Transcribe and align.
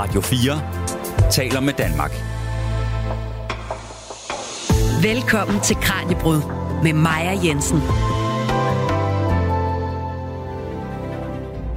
Radio 0.00 0.20
4 0.20 1.30
taler 1.30 1.60
med 1.60 1.72
Danmark. 1.72 2.12
Velkommen 5.02 5.60
til 5.60 5.76
Kranjebrud 5.76 6.42
med 6.82 6.92
Maja 6.92 7.38
Jensen. 7.44 7.82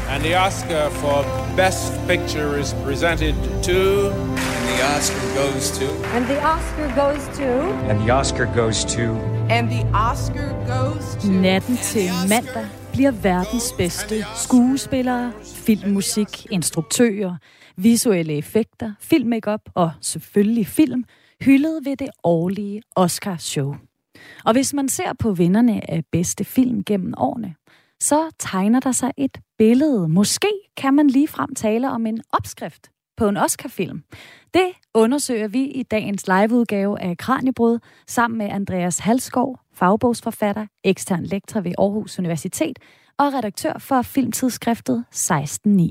And 0.09 0.23
the 0.23 0.39
Oscar 0.39 0.89
for 0.89 1.25
Best 1.55 1.93
Picture 2.07 2.59
is 2.59 2.75
presented 2.85 3.35
to. 3.63 4.09
And 4.57 4.67
the 4.71 4.79
Oscar 4.97 5.23
goes 5.41 5.71
to. 5.79 5.85
And 6.15 6.25
the 6.25 6.39
Oscar 6.45 6.87
goes 6.95 7.37
to. 7.37 7.49
And 7.89 7.99
the 7.99 8.13
Oscar 8.13 8.45
goes 8.55 8.85
to. 8.85 9.01
And 9.49 9.69
the 9.69 9.83
Oscar 9.93 10.47
goes 10.67 11.23
to. 11.23 11.31
Natten 11.31 11.77
til 11.77 12.09
mandag 12.29 12.82
bliver 12.93 13.11
verdens 13.11 13.73
bedste 13.77 14.15
skuespillere, 14.35 15.33
filmmusik, 15.43 16.51
instruktører, 16.51 17.35
visuelle 17.77 18.33
effekter, 18.33 18.93
filmmakeup 18.99 19.61
og 19.75 19.91
selvfølgelig 20.01 20.67
film 20.67 21.03
hyldet 21.41 21.85
ved 21.85 21.97
det 21.97 22.09
årlige 22.23 22.81
Oscar-show. 22.95 23.75
Og 24.45 24.53
hvis 24.53 24.73
man 24.73 24.89
ser 24.89 25.13
på 25.19 25.31
vinderne 25.31 25.91
af 25.91 26.03
bedste 26.11 26.43
film 26.43 26.83
gennem 26.83 27.13
årene, 27.17 27.55
så 27.99 28.29
tegner 28.39 28.79
der 28.79 28.91
sig 28.91 29.11
et 29.17 29.37
billede. 29.57 30.07
Måske 30.07 30.51
kan 30.77 30.93
man 30.93 31.07
lige 31.07 31.27
frem 31.27 31.55
tale 31.55 31.91
om 31.91 32.05
en 32.05 32.21
opskrift 32.29 32.91
på 33.17 33.27
en 33.27 33.37
Oscar-film. 33.37 34.03
Det 34.53 34.71
undersøger 34.93 35.47
vi 35.47 35.63
i 35.63 35.83
dagens 35.83 36.27
liveudgave 36.27 37.01
af 37.01 37.17
Kranjebrud 37.17 37.79
sammen 38.07 38.37
med 38.37 38.49
Andreas 38.49 38.99
Halskov, 38.99 39.59
fagbogsforfatter, 39.73 40.65
ekstern 40.83 41.23
lektor 41.23 41.61
ved 41.61 41.73
Aarhus 41.77 42.19
Universitet 42.19 42.79
og 43.17 43.33
redaktør 43.33 43.73
for 43.79 44.01
filmtidsskriftet 44.01 45.05
16.9. 45.15 45.89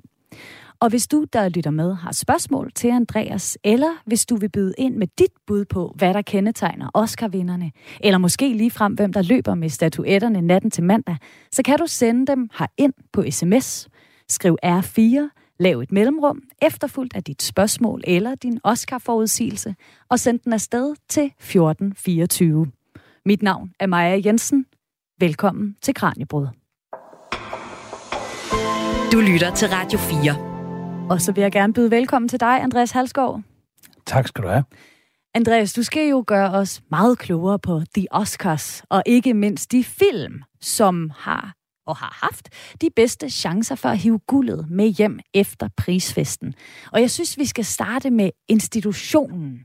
Og 0.83 0.89
hvis 0.89 1.07
du, 1.07 1.25
der 1.33 1.49
lytter 1.49 1.71
med, 1.71 1.95
har 1.95 2.13
spørgsmål 2.13 2.73
til 2.75 2.89
Andreas, 2.89 3.59
eller 3.65 4.03
hvis 4.07 4.27
du 4.27 4.37
vil 4.37 4.49
byde 4.49 4.75
ind 4.79 4.97
med 4.97 5.07
dit 5.19 5.33
bud 5.47 5.65
på, 5.65 5.95
hvad 5.97 6.15
der 6.15 6.23
kendetegner 6.23 6.91
Oscar-vinderne, 6.95 7.71
eller 8.01 8.19
måske 8.19 8.53
lige 8.53 8.71
frem, 8.71 8.95
hvem 8.95 9.13
der 9.13 9.23
løber 9.23 9.55
med 9.55 9.69
statuetterne 9.69 10.41
natten 10.41 10.71
til 10.71 10.85
mandag, 10.85 11.17
så 11.53 11.63
kan 11.63 11.79
du 11.79 11.87
sende 11.87 12.27
dem 12.27 12.51
ind 12.77 12.93
på 13.13 13.25
sms. 13.31 13.89
Skriv 14.29 14.57
R4, 14.65 15.29
lav 15.61 15.81
et 15.81 15.93
mellemrum, 15.93 16.43
efterfulgt 16.63 17.17
af 17.17 17.25
dit 17.25 17.43
spørgsmål 17.43 18.01
eller 18.07 18.35
din 18.35 18.61
Oscar-forudsigelse, 18.65 19.75
og 20.09 20.19
send 20.19 20.39
den 20.39 20.53
afsted 20.53 20.95
til 21.09 21.25
1424. 21.25 22.67
Mit 23.27 23.43
navn 23.43 23.73
er 23.81 23.87
Maja 23.87 24.21
Jensen. 24.25 24.67
Velkommen 25.21 25.77
til 25.83 25.95
Kranjebrud. 25.95 26.47
Du 29.13 29.21
lytter 29.21 29.55
til 29.57 29.69
Radio 29.69 29.99
4. 29.99 31.09
Og 31.11 31.21
så 31.21 31.33
vil 31.33 31.43
jeg 31.43 31.53
gerne 31.53 31.73
byde 31.73 31.91
velkommen 31.91 32.29
til 32.29 32.41
dig, 32.41 32.63
Andreas 32.63 32.91
Halskov. 32.91 33.43
Tak 34.07 34.29
skal 34.29 34.45
du 34.45 34.49
have. 34.49 34.65
Andreas, 35.35 35.73
du 35.73 35.83
skal 35.83 36.09
jo 36.09 36.25
gøre 36.27 36.51
os 36.51 36.83
meget 36.91 37.19
klogere 37.19 37.59
på 37.59 37.81
The 37.95 38.07
Oscars, 38.11 38.83
og 38.91 39.03
ikke 39.07 39.35
mindst 39.35 39.73
de 39.73 39.85
film, 39.85 40.43
som 40.61 41.11
har 41.17 41.55
og 41.87 41.97
har 41.97 42.19
haft 42.23 42.49
de 42.81 42.91
bedste 42.97 43.31
chancer 43.31 43.75
for 43.75 43.89
at 43.89 43.99
hive 43.99 44.19
guldet 44.19 44.71
med 44.71 44.89
hjem 44.89 45.19
efter 45.35 45.69
prisfesten. 45.77 46.55
Og 46.93 47.01
jeg 47.01 47.11
synes, 47.11 47.39
vi 47.39 47.45
skal 47.45 47.65
starte 47.65 48.11
med 48.11 48.31
institutionen 48.49 49.65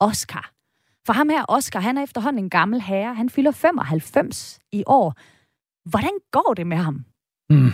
Oscar. 0.00 0.57
For 1.08 1.12
ham 1.12 1.28
her, 1.28 1.44
Oscar, 1.48 1.80
han 1.80 1.98
er 1.98 2.02
efterhånden 2.02 2.44
en 2.44 2.50
gammel 2.50 2.80
herre. 2.80 3.14
Han 3.14 3.30
fylder 3.30 3.50
95 3.50 4.58
i 4.72 4.84
år. 4.86 5.14
Hvordan 5.88 6.10
går 6.32 6.54
det 6.56 6.66
med 6.66 6.76
ham? 6.76 7.04
Hmm. 7.48 7.72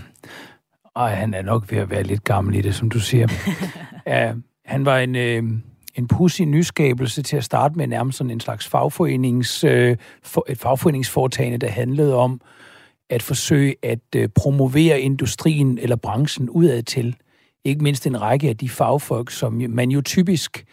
Ej, 0.97 1.15
han 1.15 1.35
er 1.35 1.43
nok 1.43 1.71
ved 1.71 1.79
at 1.79 1.91
være 1.91 2.03
lidt 2.03 2.25
gammel 2.25 2.55
i 2.55 2.61
det, 2.61 2.75
som 2.75 2.91
du 2.91 3.01
siger. 3.01 3.29
ja, 4.07 4.35
han 4.65 4.85
var 4.85 4.99
en, 4.99 5.17
øh, 5.17 5.43
en 5.95 6.09
pussy 6.09 6.43
nyskabelse 6.43 7.23
til 7.23 7.37
at 7.37 7.45
starte 7.45 7.79
med 7.79 7.87
nærmest 7.87 8.19
sådan 8.19 8.31
en 8.31 8.41
slags 8.41 8.69
fagforenings, 8.69 9.65
øh, 9.65 9.97
for, 10.23 10.44
et 10.49 10.59
fagforeningsforetagende, 10.59 11.59
der 11.59 11.69
handlede 11.69 12.15
om 12.15 12.41
at 13.11 13.23
forsøge 13.23 13.75
at 13.83 14.15
øh, 14.17 14.28
promovere 14.28 15.00
industrien 15.00 15.78
eller 15.78 15.97
branchen 15.97 16.50
udad 16.50 16.83
til. 16.83 17.17
Ikke 17.65 17.83
mindst 17.83 18.06
en 18.06 18.21
række 18.21 18.49
af 18.49 18.56
de 18.56 18.69
fagfolk, 18.69 19.31
som 19.31 19.62
man 19.69 19.91
jo 19.91 20.00
typisk 20.00 20.65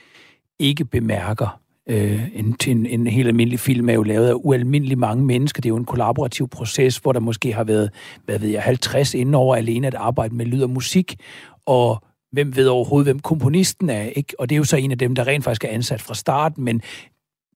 ikke 0.59 0.85
bemærker. 0.85 1.60
Øh, 1.89 2.35
en, 2.35 2.55
en, 2.67 2.85
en 2.85 3.07
helt 3.07 3.27
almindelig 3.27 3.59
film 3.59 3.89
er 3.89 3.93
jo 3.93 4.03
lavet 4.03 4.27
af 4.27 4.33
ualmindelig 4.35 4.97
mange 4.97 5.25
mennesker. 5.25 5.61
Det 5.61 5.69
er 5.69 5.73
jo 5.73 5.77
en 5.77 5.85
kollaborativ 5.85 6.47
proces, 6.47 6.97
hvor 6.97 7.11
der 7.11 7.19
måske 7.19 7.53
har 7.53 7.63
været, 7.63 7.89
hvad 8.25 8.39
ved 8.39 8.49
jeg, 8.49 8.61
50 8.61 9.13
indover 9.13 9.55
alene 9.55 9.87
at 9.87 9.95
arbejde 9.95 10.35
med 10.35 10.45
lyd 10.45 10.63
og 10.63 10.69
musik, 10.69 11.15
og 11.65 12.03
hvem 12.31 12.55
ved 12.55 12.67
overhovedet, 12.67 13.07
hvem 13.07 13.19
komponisten 13.19 13.89
er, 13.89 14.03
ikke? 14.03 14.39
Og 14.39 14.49
det 14.49 14.55
er 14.55 14.57
jo 14.57 14.63
så 14.63 14.77
en 14.77 14.91
af 14.91 14.97
dem, 14.97 15.15
der 15.15 15.27
rent 15.27 15.43
faktisk 15.43 15.63
er 15.63 15.69
ansat 15.69 16.01
fra 16.01 16.13
starten, 16.13 16.63
men 16.63 16.81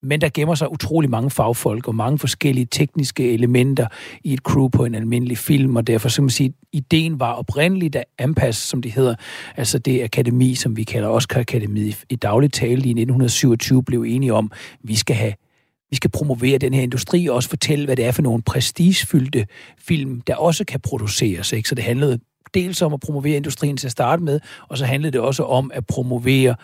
men 0.04 0.22
der 0.22 0.30
gemmer 0.34 0.56
sig 0.56 0.72
utrolig 0.72 1.10
mange 1.10 1.30
fagfolk 1.30 1.88
og 1.88 1.96
mange 1.96 2.20
forskellige 2.20 2.68
tekniske 2.72 3.34
elementer 3.34 3.88
i 4.24 4.34
et 4.34 4.40
crew 4.40 4.68
på 4.68 4.86
en 4.86 4.96
almindelig 4.96 5.38
film, 5.38 5.76
og 5.76 5.88
derfor, 5.88 6.10
som 6.10 6.24
man 6.24 6.30
sige, 6.30 6.54
ideen 6.74 7.20
var 7.20 7.34
oprindeligt 7.34 7.96
at 7.96 8.04
anpasse, 8.18 8.68
som 8.68 8.82
det 8.82 8.92
hedder, 8.92 9.16
altså 9.58 9.80
det 9.80 10.04
akademi, 10.04 10.56
som 10.56 10.78
vi 10.78 10.84
kalder 10.84 11.10
Oscar 11.10 11.40
Akademiet 11.40 12.04
i 12.10 12.16
daglig 12.16 12.54
tale 12.54 12.72
i 12.72 12.76
1927, 12.76 13.84
blev 13.84 14.02
enige 14.08 14.34
om, 14.34 14.52
vi 14.84 14.96
skal 14.96 15.16
have 15.16 15.34
vi 15.90 15.96
skal 15.96 16.12
promovere 16.12 16.58
den 16.58 16.74
her 16.74 16.82
industri 16.82 17.28
og 17.28 17.36
også 17.36 17.50
fortælle, 17.50 17.86
hvad 17.86 17.96
det 17.96 18.06
er 18.06 18.12
for 18.12 18.22
nogle 18.22 18.44
prestigefyldte 18.44 19.48
film, 19.80 20.22
der 20.22 20.36
også 20.36 20.66
kan 20.66 20.80
produceres. 20.80 21.52
Ikke? 21.54 21.70
Så 21.70 21.76
det 21.76 21.84
handlede 21.84 22.20
dels 22.54 22.82
om 22.82 22.94
at 22.94 23.00
promovere 23.00 23.36
industrien 23.36 23.78
til 23.78 23.88
at 23.88 23.92
starte 23.92 24.24
med, 24.24 24.40
og 24.70 24.78
så 24.78 24.86
handlede 24.86 25.12
det 25.12 25.22
også 25.22 25.44
om 25.44 25.72
at 25.74 25.86
promovere 25.88 26.56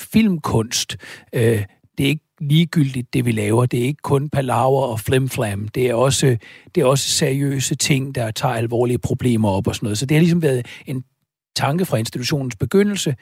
filmkunst. 0.00 0.96
Øh, 1.32 1.64
det 1.98 2.04
er 2.04 2.08
ikke 2.08 2.24
ligegyldigt, 2.40 3.14
det 3.14 3.24
vi 3.24 3.32
laver. 3.32 3.66
Det 3.66 3.80
er 3.80 3.84
ikke 3.84 4.02
kun 4.02 4.28
palaver 4.28 4.82
og 4.82 5.00
flimflam. 5.00 5.68
Det 5.68 5.86
er 5.86 5.94
også, 5.94 6.36
det 6.74 6.80
er 6.80 6.84
også 6.84 7.08
seriøse 7.08 7.74
ting, 7.74 8.14
der 8.14 8.30
tager 8.30 8.54
alvorlige 8.54 8.98
problemer 8.98 9.48
op 9.50 9.66
og 9.66 9.74
sådan 9.74 9.86
noget. 9.86 9.98
Så 9.98 10.06
det 10.06 10.14
har 10.14 10.20
ligesom 10.20 10.42
været 10.42 10.66
en 10.86 11.04
tanke 11.56 11.84
fra 11.84 11.96
institutionens 11.96 12.56
begyndelse. 12.56 13.14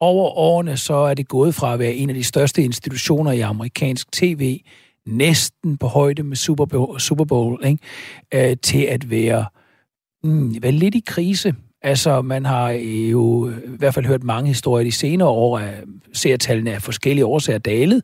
Over 0.00 0.30
årene 0.30 0.76
så 0.76 0.94
er 0.94 1.14
det 1.14 1.28
gået 1.28 1.54
fra 1.54 1.72
at 1.72 1.78
være 1.78 1.94
en 1.94 2.08
af 2.08 2.14
de 2.14 2.24
største 2.24 2.62
institutioner 2.62 3.32
i 3.32 3.40
amerikansk 3.40 4.12
tv, 4.12 4.60
næsten 5.06 5.78
på 5.78 5.86
højde 5.86 6.22
med 6.22 6.36
Super 6.36 6.64
Bowl, 6.64 7.00
Super 7.00 7.24
Bowl 7.24 7.66
ikke? 7.66 8.50
Øh, 8.50 8.56
til 8.62 8.82
at 8.82 9.10
være, 9.10 9.46
mm, 10.24 10.62
være 10.62 10.72
lidt 10.72 10.94
i 10.94 11.02
krise. 11.06 11.54
Altså, 11.82 12.22
man 12.22 12.46
har 12.46 12.70
jo 12.70 13.50
i 13.50 13.76
hvert 13.78 13.94
fald 13.94 14.06
hørt 14.06 14.22
mange 14.22 14.48
historier 14.48 14.84
de 14.84 14.92
senere 14.92 15.28
år, 15.28 15.58
at 15.58 15.84
seertallene 16.12 16.72
af 16.72 16.82
forskellige 16.82 17.26
årsager 17.26 17.58
dalet, 17.58 18.02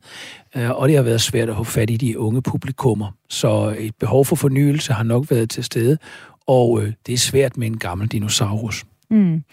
øh, 0.57 0.71
og 0.71 0.89
det 0.89 0.97
har 0.97 1.03
været 1.03 1.21
svært 1.21 1.51
at 1.51 1.57
få 1.57 1.65
fat 1.65 1.91
i 1.91 1.97
de 1.97 2.19
unge 2.19 2.43
publikummer. 2.43 3.11
Så 3.29 3.77
et 3.79 3.95
behov 3.97 4.25
for 4.25 4.37
fornyelse 4.37 4.93
har 4.93 5.05
nok 5.05 5.31
været 5.31 5.51
til 5.51 5.65
stede, 5.65 5.99
og 6.47 6.83
øh, 6.83 6.93
det 7.07 7.13
er 7.13 7.19
svært 7.19 7.57
med 7.57 7.67
en 7.67 7.79
gammel 7.79 8.09
dinosaurus. 8.09 8.85
Mm. 9.11 9.45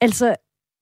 Altså, 0.00 0.34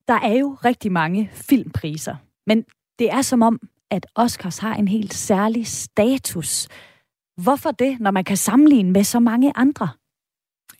der 0.08 0.18
er 0.20 0.34
jo 0.34 0.56
rigtig 0.64 0.92
mange 0.92 1.30
filmpriser, 1.32 2.16
men 2.46 2.64
det 2.98 3.10
er 3.10 3.22
som 3.22 3.42
om, 3.42 3.60
at 3.90 4.06
Oscars 4.14 4.58
har 4.58 4.74
en 4.74 4.88
helt 4.88 5.14
særlig 5.14 5.66
status. 5.66 6.68
Hvorfor 7.36 7.70
det, 7.70 8.00
når 8.00 8.10
man 8.10 8.24
kan 8.24 8.36
sammenligne 8.36 8.90
med 8.90 9.04
så 9.04 9.20
mange 9.20 9.52
andre? 9.54 9.88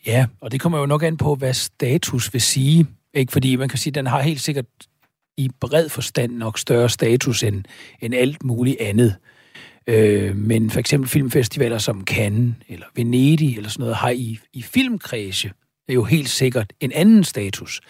Ja, 0.05 0.25
og 0.41 0.51
det 0.51 0.61
kommer 0.61 0.79
jo 0.79 0.85
nok 0.85 1.03
an 1.03 1.17
på, 1.17 1.35
hvad 1.35 1.53
status 1.53 2.33
vil 2.33 2.41
sige. 2.41 2.85
Ikke? 3.13 3.31
Fordi 3.31 3.55
man 3.55 3.69
kan 3.69 3.79
sige, 3.79 3.91
at 3.91 3.95
den 3.95 4.07
har 4.07 4.21
helt 4.21 4.41
sikkert 4.41 4.65
i 5.37 5.49
bred 5.59 5.89
forstand 5.89 6.31
nok 6.31 6.59
større 6.59 6.89
status 6.89 7.43
end, 7.43 7.63
end 7.99 8.15
alt 8.15 8.43
muligt 8.43 8.77
andet. 8.79 9.15
Øh, 9.87 10.35
men 10.35 10.69
for 10.69 10.79
eksempel 10.79 11.09
filmfestivaler 11.09 11.77
som 11.77 12.03
Cannes 12.03 12.55
eller 12.69 12.85
Venedig 12.95 13.57
eller 13.57 13.69
sådan 13.69 13.81
noget 13.81 13.95
har 13.95 14.09
i, 14.09 14.39
i 14.53 14.61
filmkredse 14.61 15.51
er 15.91 15.93
jo 15.93 16.03
helt 16.03 16.29
sikkert 16.29 16.73
en 16.79 16.91
anden 16.91 17.23
status. 17.23 17.81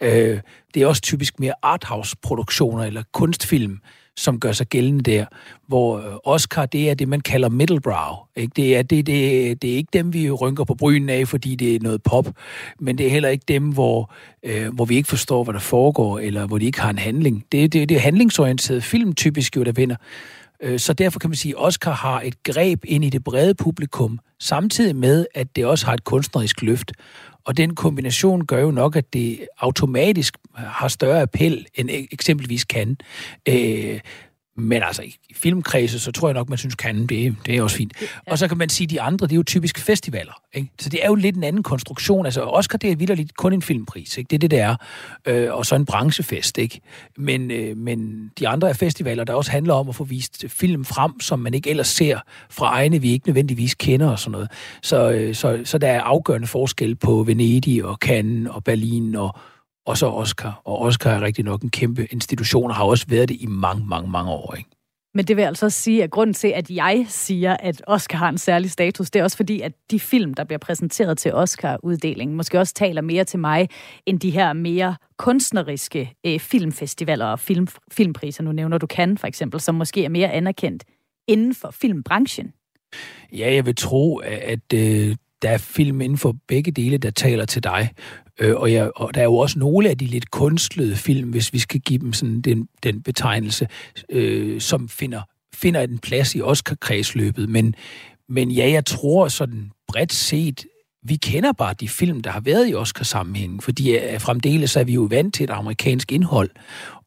Øh, 0.00 0.40
det 0.74 0.82
er 0.82 0.86
også 0.86 1.02
typisk 1.02 1.40
mere 1.40 1.54
arthouse-produktioner 1.62 2.84
eller 2.84 3.02
kunstfilm, 3.12 3.78
som 4.20 4.40
gør 4.40 4.52
sig 4.52 4.66
gældende 4.66 5.02
der, 5.02 5.24
hvor 5.66 5.98
øh, 5.98 6.04
Oscar, 6.24 6.66
det 6.66 6.90
er 6.90 6.94
det, 6.94 7.08
man 7.08 7.20
kalder 7.20 7.48
middlebrow. 7.48 8.16
Ikke? 8.36 8.52
Det, 8.56 8.76
er, 8.76 8.82
det, 8.82 9.06
det, 9.06 9.62
det 9.62 9.72
er 9.72 9.76
ikke 9.76 9.90
dem, 9.92 10.12
vi 10.12 10.30
rynker 10.30 10.64
på 10.64 10.74
brynen 10.74 11.08
af, 11.08 11.28
fordi 11.28 11.54
det 11.54 11.74
er 11.74 11.80
noget 11.80 12.02
pop, 12.02 12.28
men 12.80 12.98
det 12.98 13.06
er 13.06 13.10
heller 13.10 13.28
ikke 13.28 13.44
dem, 13.48 13.72
hvor, 13.72 14.12
øh, 14.42 14.74
hvor 14.74 14.84
vi 14.84 14.96
ikke 14.96 15.08
forstår, 15.08 15.44
hvad 15.44 15.54
der 15.54 15.60
foregår, 15.60 16.18
eller 16.18 16.46
hvor 16.46 16.58
de 16.58 16.66
ikke 16.66 16.80
har 16.80 16.90
en 16.90 16.98
handling. 16.98 17.44
Det, 17.52 17.72
det, 17.72 17.88
det 17.88 17.96
er 17.96 18.00
handlingsorienteret 18.00 18.84
film 18.84 19.14
typisk 19.14 19.56
jo, 19.56 19.62
der 19.62 19.72
vinder. 19.72 19.96
Øh, 20.62 20.78
så 20.78 20.92
derfor 20.92 21.18
kan 21.18 21.30
man 21.30 21.36
sige, 21.36 21.54
at 21.58 21.64
Oscar 21.66 21.92
har 21.92 22.20
et 22.20 22.42
greb 22.42 22.84
ind 22.84 23.04
i 23.04 23.10
det 23.10 23.24
brede 23.24 23.54
publikum, 23.54 24.18
samtidig 24.38 24.96
med, 24.96 25.26
at 25.34 25.56
det 25.56 25.66
også 25.66 25.86
har 25.86 25.94
et 25.94 26.04
kunstnerisk 26.04 26.62
løft. 26.62 26.92
Og 27.44 27.56
den 27.56 27.74
kombination 27.74 28.46
gør 28.46 28.60
jo 28.60 28.70
nok, 28.70 28.96
at 28.96 29.12
det 29.12 29.46
automatisk 29.58 30.36
har 30.54 30.88
større 30.88 31.22
appel, 31.22 31.66
end 31.74 31.90
e- 31.90 32.06
eksempelvis 32.12 32.64
kan. 32.64 32.96
Øh, 33.48 34.00
men 34.60 34.82
altså, 34.82 35.02
i 35.02 35.34
filmkredse, 35.34 35.98
så 35.98 36.12
tror 36.12 36.28
jeg 36.28 36.34
nok, 36.34 36.48
man 36.48 36.58
synes, 36.58 36.74
kan 36.74 37.06
det, 37.06 37.36
det 37.46 37.56
er 37.56 37.62
også 37.62 37.76
fint. 37.76 37.92
Ja. 38.00 38.06
Og 38.32 38.38
så 38.38 38.48
kan 38.48 38.58
man 38.58 38.68
sige, 38.68 38.86
at 38.86 38.90
de 38.90 39.00
andre, 39.00 39.26
det 39.26 39.32
er 39.32 39.36
jo 39.36 39.42
typisk 39.42 39.78
festivaler. 39.78 40.42
Ikke? 40.54 40.68
Så 40.80 40.88
det 40.88 41.04
er 41.04 41.06
jo 41.06 41.14
lidt 41.14 41.36
en 41.36 41.44
anden 41.44 41.62
konstruktion. 41.62 42.24
Altså, 42.24 42.42
Oscar, 42.42 42.78
det 42.78 42.92
er 42.92 42.96
vildt 42.96 43.36
kun 43.36 43.52
en 43.52 43.62
filmpris. 43.62 44.18
Ikke? 44.18 44.28
Det 44.28 44.36
er 44.36 44.38
det, 44.38 44.50
det 44.50 44.58
er. 44.58 44.76
Øh, 45.26 45.54
og 45.54 45.66
så 45.66 45.74
en 45.74 45.86
branchefest. 45.86 46.58
Ikke? 46.58 46.80
Men, 47.16 47.50
øh, 47.50 47.76
men 47.76 48.30
de 48.38 48.48
andre 48.48 48.68
er 48.68 48.72
festivaler, 48.72 49.24
der 49.24 49.34
også 49.34 49.50
handler 49.50 49.74
om 49.74 49.88
at 49.88 49.94
få 49.94 50.04
vist 50.04 50.44
film 50.48 50.84
frem, 50.84 51.20
som 51.20 51.38
man 51.38 51.54
ikke 51.54 51.70
ellers 51.70 51.88
ser 51.88 52.18
fra 52.50 52.66
egne, 52.66 52.98
vi 52.98 53.12
ikke 53.12 53.28
nødvendigvis 53.28 53.74
kender 53.74 54.10
og 54.10 54.18
sådan 54.18 54.32
noget. 54.32 54.48
Så, 54.82 55.10
øh, 55.10 55.34
så, 55.34 55.60
så 55.64 55.78
der 55.78 55.88
er 55.88 56.00
afgørende 56.00 56.46
forskel 56.46 56.96
på 56.96 57.22
Venedig 57.22 57.84
og 57.84 57.96
Cannes 57.96 58.50
og 58.50 58.64
Berlin 58.64 59.14
og, 59.14 59.36
og 59.86 59.98
så 59.98 60.06
Oscar. 60.06 60.60
Og 60.64 60.80
Oscar 60.80 61.10
er 61.10 61.20
rigtig 61.20 61.44
nok 61.44 61.62
en 61.62 61.70
kæmpe 61.70 62.06
institution, 62.06 62.70
og 62.70 62.76
har 62.76 62.84
også 62.84 63.06
været 63.08 63.28
det 63.28 63.36
i 63.40 63.46
mange, 63.46 63.86
mange, 63.86 64.10
mange 64.10 64.30
år. 64.30 64.54
Ikke? 64.54 64.70
Men 65.14 65.24
det 65.24 65.36
vil 65.36 65.42
altså 65.42 65.70
sige, 65.70 66.02
at 66.02 66.10
grunden 66.10 66.34
til, 66.34 66.48
at 66.48 66.70
jeg 66.70 67.04
siger, 67.08 67.56
at 67.56 67.82
Oscar 67.86 68.18
har 68.18 68.28
en 68.28 68.38
særlig 68.38 68.70
status, 68.70 69.10
det 69.10 69.20
er 69.20 69.22
også 69.22 69.36
fordi, 69.36 69.60
at 69.60 69.72
de 69.90 70.00
film, 70.00 70.34
der 70.34 70.44
bliver 70.44 70.58
præsenteret 70.58 71.18
til 71.18 71.34
Oscar-uddelingen, 71.34 72.36
måske 72.36 72.58
også 72.58 72.74
taler 72.74 73.02
mere 73.02 73.24
til 73.24 73.38
mig, 73.38 73.68
end 74.06 74.20
de 74.20 74.30
her 74.30 74.52
mere 74.52 74.96
kunstneriske 75.18 76.14
øh, 76.26 76.40
filmfestivaler 76.40 77.26
og 77.26 77.40
film, 77.40 77.66
filmpriser. 77.92 78.42
Nu 78.42 78.52
nævner 78.52 78.78
du 78.78 78.86
kan 78.86 79.18
for 79.18 79.26
eksempel, 79.26 79.60
som 79.60 79.74
måske 79.74 80.04
er 80.04 80.08
mere 80.08 80.32
anerkendt 80.32 80.84
inden 81.28 81.54
for 81.54 81.70
filmbranchen. 81.70 82.52
Ja, 83.32 83.54
jeg 83.54 83.66
vil 83.66 83.76
tro, 83.76 84.16
at 84.18 84.72
øh, 84.74 85.16
der 85.42 85.50
er 85.50 85.58
film 85.58 86.00
inden 86.00 86.18
for 86.18 86.36
begge 86.48 86.70
dele, 86.70 86.98
der 86.98 87.10
taler 87.10 87.44
til 87.44 87.64
dig. 87.64 87.90
Øh, 88.40 88.56
og, 88.56 88.72
jeg, 88.72 88.90
og 88.96 89.14
der 89.14 89.20
er 89.20 89.24
jo 89.24 89.36
også 89.36 89.58
nogle 89.58 89.88
af 89.88 89.98
de 89.98 90.06
lidt 90.06 90.30
kunstlede 90.30 90.96
film, 90.96 91.30
hvis 91.30 91.52
vi 91.52 91.58
skal 91.58 91.80
give 91.80 91.98
dem 91.98 92.12
sådan 92.12 92.40
den, 92.40 92.68
den 92.82 93.02
betegnelse, 93.02 93.68
øh, 94.08 94.60
som 94.60 94.88
finder, 94.88 95.22
finder 95.54 95.80
en 95.80 95.98
plads 95.98 96.34
i 96.34 96.40
Oscar-kredsløbet. 96.40 97.48
Men, 97.48 97.74
men 98.28 98.50
ja, 98.50 98.70
jeg 98.70 98.86
tror 98.86 99.28
sådan 99.28 99.70
bredt 99.88 100.12
set, 100.12 100.66
vi 101.02 101.16
kender 101.16 101.52
bare 101.52 101.74
de 101.74 101.88
film, 101.88 102.20
der 102.20 102.30
har 102.30 102.40
været 102.40 102.70
i 102.70 102.74
Oscar-sammenhængen, 102.74 103.60
fordi 103.60 103.98
øh, 103.98 104.20
fremdeles 104.20 104.76
er 104.76 104.84
vi 104.84 104.92
jo 104.92 105.02
vant 105.10 105.34
til 105.34 105.44
et 105.44 105.50
amerikansk 105.50 106.12
indhold, 106.12 106.50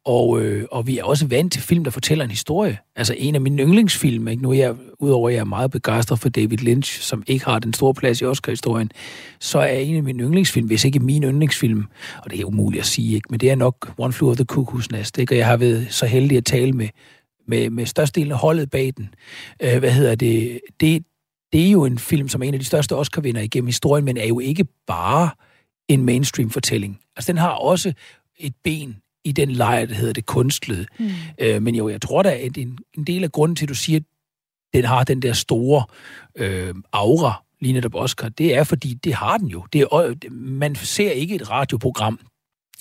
og, 0.04 0.42
øh, 0.42 0.64
og 0.70 0.86
vi 0.86 0.98
er 0.98 1.04
også 1.04 1.26
vant 1.26 1.52
til 1.52 1.62
film, 1.62 1.84
der 1.84 1.90
fortæller 1.90 2.24
en 2.24 2.30
historie. 2.30 2.78
Altså 2.96 3.14
en 3.18 3.34
af 3.34 3.40
mine 3.40 3.62
yndlingsfilm, 3.62 4.28
ikke? 4.28 4.42
nu 4.42 4.50
er 4.50 4.54
jeg, 4.54 4.74
udover 4.98 5.28
at 5.28 5.34
jeg 5.34 5.40
er 5.40 5.44
meget 5.44 5.70
begejstret 5.70 6.18
for 6.18 6.28
David 6.28 6.58
Lynch, 6.58 7.00
som 7.00 7.22
ikke 7.26 7.44
har 7.44 7.58
den 7.58 7.72
store 7.72 7.94
plads 7.94 8.20
i 8.20 8.24
Oscar-historien, 8.24 8.90
så 9.40 9.58
er 9.58 9.76
en 9.76 9.96
af 9.96 10.02
mine 10.02 10.22
yndlingsfilm, 10.22 10.66
hvis 10.66 10.84
ikke 10.84 10.98
min 10.98 11.22
yndlingsfilm, 11.22 11.84
og 12.24 12.30
det 12.30 12.40
er 12.40 12.44
umuligt 12.44 12.80
at 12.80 12.86
sige, 12.86 13.14
ikke? 13.14 13.26
men 13.30 13.40
det 13.40 13.50
er 13.50 13.54
nok 13.54 13.94
One 13.98 14.12
Flew 14.12 14.30
of 14.30 14.36
the 14.36 14.46
Cuckoo's 14.52 14.86
Nest, 14.90 15.18
ikke? 15.18 15.34
og 15.34 15.38
jeg 15.38 15.46
har 15.46 15.56
været 15.56 15.86
så 15.90 16.06
heldig 16.06 16.36
at 16.36 16.44
tale 16.44 16.72
med, 16.72 16.88
med, 17.48 17.70
med 17.70 17.86
størstedelen 17.86 18.32
af 18.32 18.38
holdet 18.38 18.70
bag 18.70 18.92
den. 18.96 19.14
Øh, 19.62 19.78
hvad 19.78 19.90
hedder 19.90 20.14
det? 20.14 20.60
det? 20.80 21.04
Det 21.52 21.66
er 21.66 21.70
jo 21.70 21.84
en 21.84 21.98
film, 21.98 22.28
som 22.28 22.42
er 22.42 22.46
en 22.46 22.54
af 22.54 22.60
de 22.60 22.66
største 22.66 22.96
Oscar-vinder 22.96 23.40
igennem 23.40 23.66
historien, 23.66 24.04
men 24.04 24.16
er 24.16 24.26
jo 24.26 24.40
ikke 24.40 24.64
bare 24.86 25.30
en 25.88 26.04
mainstream-fortælling. 26.04 27.00
Altså 27.16 27.32
den 27.32 27.38
har 27.38 27.50
også 27.50 27.92
et 28.38 28.54
ben 28.64 28.96
i 29.24 29.32
den 29.32 29.50
lejr, 29.50 29.86
der 29.86 29.94
hedder 29.94 30.12
det 30.12 30.26
kunstlede. 30.26 30.86
Mm. 30.98 31.10
Øh, 31.38 31.62
men 31.62 31.74
jo, 31.74 31.88
jeg 31.88 32.00
tror 32.00 32.22
da, 32.22 32.36
at 32.36 32.56
en, 32.56 32.78
en 32.98 33.04
del 33.04 33.24
af 33.24 33.32
grunden 33.32 33.56
til, 33.56 33.64
at 33.64 33.68
du 33.68 33.74
siger, 33.74 33.96
at 33.96 34.04
den 34.74 34.84
har 34.84 35.04
den 35.04 35.22
der 35.22 35.32
store 35.32 35.84
øh, 36.36 36.74
aura, 36.92 37.42
lige 37.60 37.72
netop 37.72 37.94
Oscar, 37.94 38.28
det 38.28 38.54
er, 38.54 38.64
fordi 38.64 38.94
det 38.94 39.14
har 39.14 39.38
den 39.38 39.48
jo. 39.48 39.66
Det 39.72 39.80
er, 39.80 40.14
man 40.30 40.74
ser 40.74 41.10
ikke 41.10 41.34
et 41.34 41.50
radioprogram, 41.50 42.20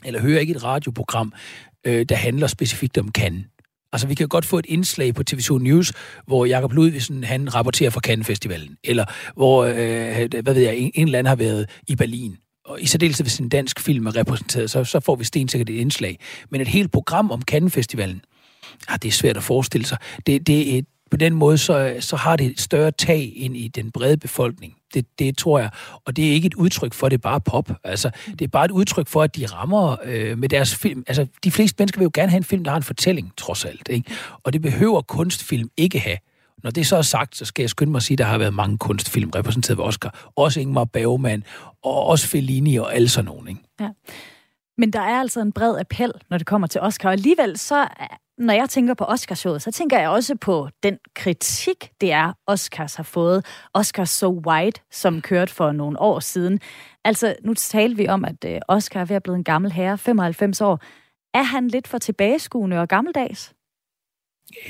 eller 0.06 0.22
hører 0.22 0.40
ikke 0.40 0.56
et 0.56 0.63
radioprogram, 0.63 1.34
øh, 1.84 2.06
der 2.10 2.16
handler 2.16 2.48
specifikt 2.48 2.98
om 2.98 3.12
Cannes. 3.12 3.46
Altså, 3.94 4.07
vi 4.07 4.16
kan 4.16 4.28
godt 4.28 4.46
få 4.46 4.60
et 4.60 4.66
indslag 4.66 5.13
på 5.13 5.24
TV2 5.31 5.57
News, 5.57 5.94
hvor 6.25 6.46
Jakob 6.46 6.74
Ludvigsen, 6.74 7.24
han 7.24 7.56
rapporterer 7.56 7.89
fra 7.89 8.00
Cannes 8.00 8.28
Festivalen, 8.28 8.78
eller 8.84 9.06
hvor, 9.36 9.63
øh, 9.63 10.42
hvad 10.44 10.54
ved 10.54 10.62
jeg, 10.62 10.75
en, 10.75 10.92
en 10.94 11.07
eller 11.07 11.19
anden 11.19 11.30
har 11.30 11.36
været 11.36 11.69
i 11.88 11.96
Berlin 11.96 12.38
og 12.74 12.81
i 12.81 12.86
særdeleshed 12.86 13.24
hvis 13.24 13.40
en 13.40 13.50
dansk 13.50 13.80
film 13.80 14.08
er 14.08 14.16
repræsenteret, 14.16 14.72
så, 14.72 14.84
så 14.84 15.00
får 15.00 15.16
vi 15.16 15.24
stensikkert 15.24 15.70
et 15.70 15.75
indslag. 15.75 16.20
Men 16.50 16.62
et 16.62 16.68
helt 16.68 16.92
program 16.92 17.31
om 17.31 17.42
Cannes 17.42 17.74
Festivalen, 17.74 18.22
ah, 18.88 19.00
det 19.02 19.08
er 19.08 19.12
svært 19.12 19.38
at 19.38 19.44
forestille 19.44 19.88
sig. 19.88 19.98
Det, 20.28 20.48
det 20.48 20.74
er 20.74 20.78
et, 20.78 20.86
på 21.12 21.18
den 21.18 21.34
måde, 21.34 21.58
så, 21.58 21.96
så 22.00 22.16
har 22.16 22.36
det 22.36 22.46
et 22.46 22.62
større 22.62 22.92
tag 22.92 23.34
ind 23.36 23.58
i 23.58 23.68
den 23.68 23.92
brede 23.92 24.18
befolkning. 24.18 24.74
Det, 24.94 25.06
det 25.20 25.38
tror 25.38 25.60
jeg. 25.60 25.70
Og 26.06 26.16
det 26.16 26.28
er 26.28 26.31
ikke 26.31 26.46
et 26.46 26.54
udtryk 26.54 26.94
for, 26.94 27.06
at 27.06 27.12
det 27.12 27.18
er 27.18 27.22
bare 27.22 27.42
pop. 27.42 27.72
Altså, 27.84 28.10
det 28.30 28.42
er 28.42 28.48
bare 28.48 28.66
et 28.66 28.72
udtryk 28.72 29.08
for, 29.08 29.24
at 29.24 29.36
de 29.36 29.46
rammer 29.46 29.96
øh, 30.04 30.38
med 30.38 30.50
deres 30.50 30.75
film. 30.75 31.04
Altså, 31.08 31.28
de 31.44 31.52
fleste 31.52 31.75
mennesker 31.80 32.00
vil 32.00 32.06
jo 32.06 32.12
gerne 32.14 32.30
have 32.30 32.38
en 32.38 32.44
film, 32.44 32.64
der 32.64 32.72
har 32.72 32.78
en 32.78 32.84
fortælling, 32.84 33.31
trods 33.38 33.66
alt. 33.66 33.90
Ikke? 33.90 34.12
Og 34.44 34.54
det 34.54 34.62
behøver 34.62 35.02
kunstfilm 35.02 35.70
ikke 35.78 36.00
have. 36.00 36.18
Når 36.63 36.71
det 36.71 36.88
så 36.88 36.98
er 36.98 37.01
sagt, 37.01 37.38
så 37.38 37.45
skal 37.45 37.63
jeg 37.63 37.69
skynde 37.69 37.92
mig 37.92 38.00
at 38.00 38.04
sige, 38.04 38.15
at 38.15 38.19
der 38.19 38.25
har 38.25 38.38
været 38.38 38.54
mange 38.54 38.77
kunstfilm 38.77 39.30
repræsenteret 39.30 39.77
ved 39.77 39.86
Oscar. 39.86 40.31
Også 40.36 40.60
Ingmar 40.60 40.86
Bergman, 40.86 41.44
og 41.83 42.06
også 42.06 42.27
Fellini 42.27 42.77
og 42.77 42.95
alle 42.95 43.10
sådan 43.10 43.25
nogen. 43.25 43.48
Ikke? 43.48 43.62
Ja. 43.80 43.89
Men 44.77 44.94
der 44.94 45.01
er 45.01 45.19
altså 45.19 45.42
en 45.42 45.51
bred 45.51 45.77
appel, 45.80 46.12
når 46.30 46.38
det 46.38 46.48
kommer 46.48 46.68
til 46.68 46.81
Oscar. 46.81 47.10
Og 47.10 47.13
alligevel, 47.13 47.57
så, 47.57 47.88
når 48.38 48.54
jeg 48.54 48.69
tænker 48.69 48.94
på 48.94 49.04
Oscarshowet, 49.04 49.62
så 49.62 49.71
tænker 49.71 50.00
jeg 50.00 50.10
også 50.10 50.36
på 50.36 50.69
den 50.83 50.98
kritik, 51.15 51.92
det 52.01 52.12
er, 52.12 52.33
Oscars 52.48 52.95
har 52.95 53.04
fået. 53.04 53.45
Oscars 53.74 54.10
So 54.10 54.42
White, 54.48 54.81
som 54.92 55.21
kørte 55.21 55.54
for 55.54 55.71
nogle 55.71 56.00
år 56.00 56.19
siden. 56.19 56.60
Altså, 57.06 57.36
nu 57.44 57.54
taler 57.54 57.95
vi 57.95 58.07
om, 58.07 58.25
at 58.25 58.45
øh, 58.45 58.60
Oscar 58.68 59.00
er 59.00 59.06
ved 59.06 59.15
at 59.15 59.24
blive 59.24 59.36
en 59.36 59.44
gammel 59.44 59.71
herre, 59.71 59.98
95 59.98 60.62
år. 60.62 60.80
Er 61.33 61.44
han 61.44 61.68
lidt 61.68 61.88
for 61.88 61.98
tilbageskuende 61.98 62.80
og 62.80 62.88
gammeldags? 62.88 63.54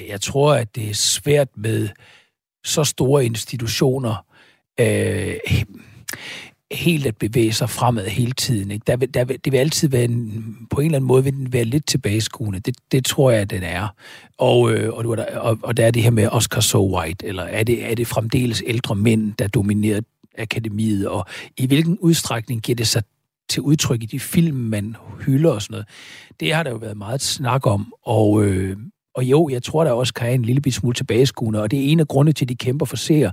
Jeg 0.08 0.22
tror, 0.22 0.54
at 0.54 0.76
det 0.76 0.90
er 0.90 0.94
svært 0.94 1.48
med 1.56 1.90
så 2.64 2.84
store 2.84 3.26
institutioner 3.26 4.26
øh, 4.80 5.36
helt 6.72 7.06
at 7.06 7.18
bevæge 7.18 7.54
sig 7.54 7.70
fremad 7.70 8.08
hele 8.08 8.32
tiden. 8.32 8.72
Ikke? 8.72 8.84
Der, 8.88 8.96
der, 8.96 9.24
det 9.24 9.52
vil 9.52 9.58
altid 9.58 9.90
være 9.90 10.04
en, 10.04 10.58
på 10.70 10.80
en 10.80 10.86
eller 10.86 10.98
anden 10.98 11.08
måde 11.08 11.24
vil 11.24 11.34
den 11.34 11.54
være 11.54 11.64
lidt 11.64 11.88
tilbageskuende. 11.88 12.60
Det, 12.60 12.76
det 12.92 13.06
tror 13.06 13.32
jeg, 13.32 13.42
at 13.42 13.50
den 13.50 13.64
er. 13.64 13.88
Og, 14.38 14.72
øh, 14.72 14.94
og, 14.94 15.18
og, 15.34 15.58
og 15.64 15.78
der 15.78 15.86
er 15.86 15.92
det 15.92 16.04
her 16.04 16.12
med 16.12 16.28
Oscar 16.28 16.62
So 16.62 16.98
White, 16.98 17.26
eller 17.26 17.44
er 17.44 17.64
det, 17.64 17.92
er 17.92 17.96
det 17.96 18.08
fremdeles 18.08 18.64
ældre 18.66 18.96
mænd, 18.96 19.34
der 19.34 19.48
dominerer 19.48 20.02
akademiet, 20.38 21.08
og 21.08 21.26
i 21.58 21.68
hvilken 21.68 21.98
udstrækning 22.00 22.62
giver 22.62 22.76
det 22.76 22.88
sig 22.88 23.04
til 23.50 23.62
udtryk 23.62 24.04
i 24.04 24.06
de 24.06 24.20
film, 24.20 24.58
man 24.58 24.96
hylder 25.26 25.52
og 25.52 25.62
sådan 25.62 25.74
noget. 25.74 25.88
Det 26.40 26.54
har 26.54 26.64
der 26.64 26.72
jo 26.72 26.78
været 26.78 26.98
meget 26.98 27.22
snak 27.22 27.68
om, 27.68 27.94
og, 28.06 28.44
øh, 28.44 28.78
og 29.16 29.24
jo, 29.24 29.50
jeg 29.50 29.64
tror, 29.64 29.84
der 29.84 29.92
også 29.92 30.14
kan 30.14 30.26
have 30.26 30.36
en 30.36 30.46
lille 30.46 30.72
smule 30.72 30.94
tilbageskuende, 30.94 31.62
og 31.62 31.72
det 31.72 31.80
er 31.80 31.92
en 31.92 32.00
af 32.00 32.08
grunde 32.08 32.32
til, 32.32 32.46
at 32.46 32.50
de 32.50 32.56
kæmper 32.56 32.86
for 32.86 32.96
seer. 32.96 33.32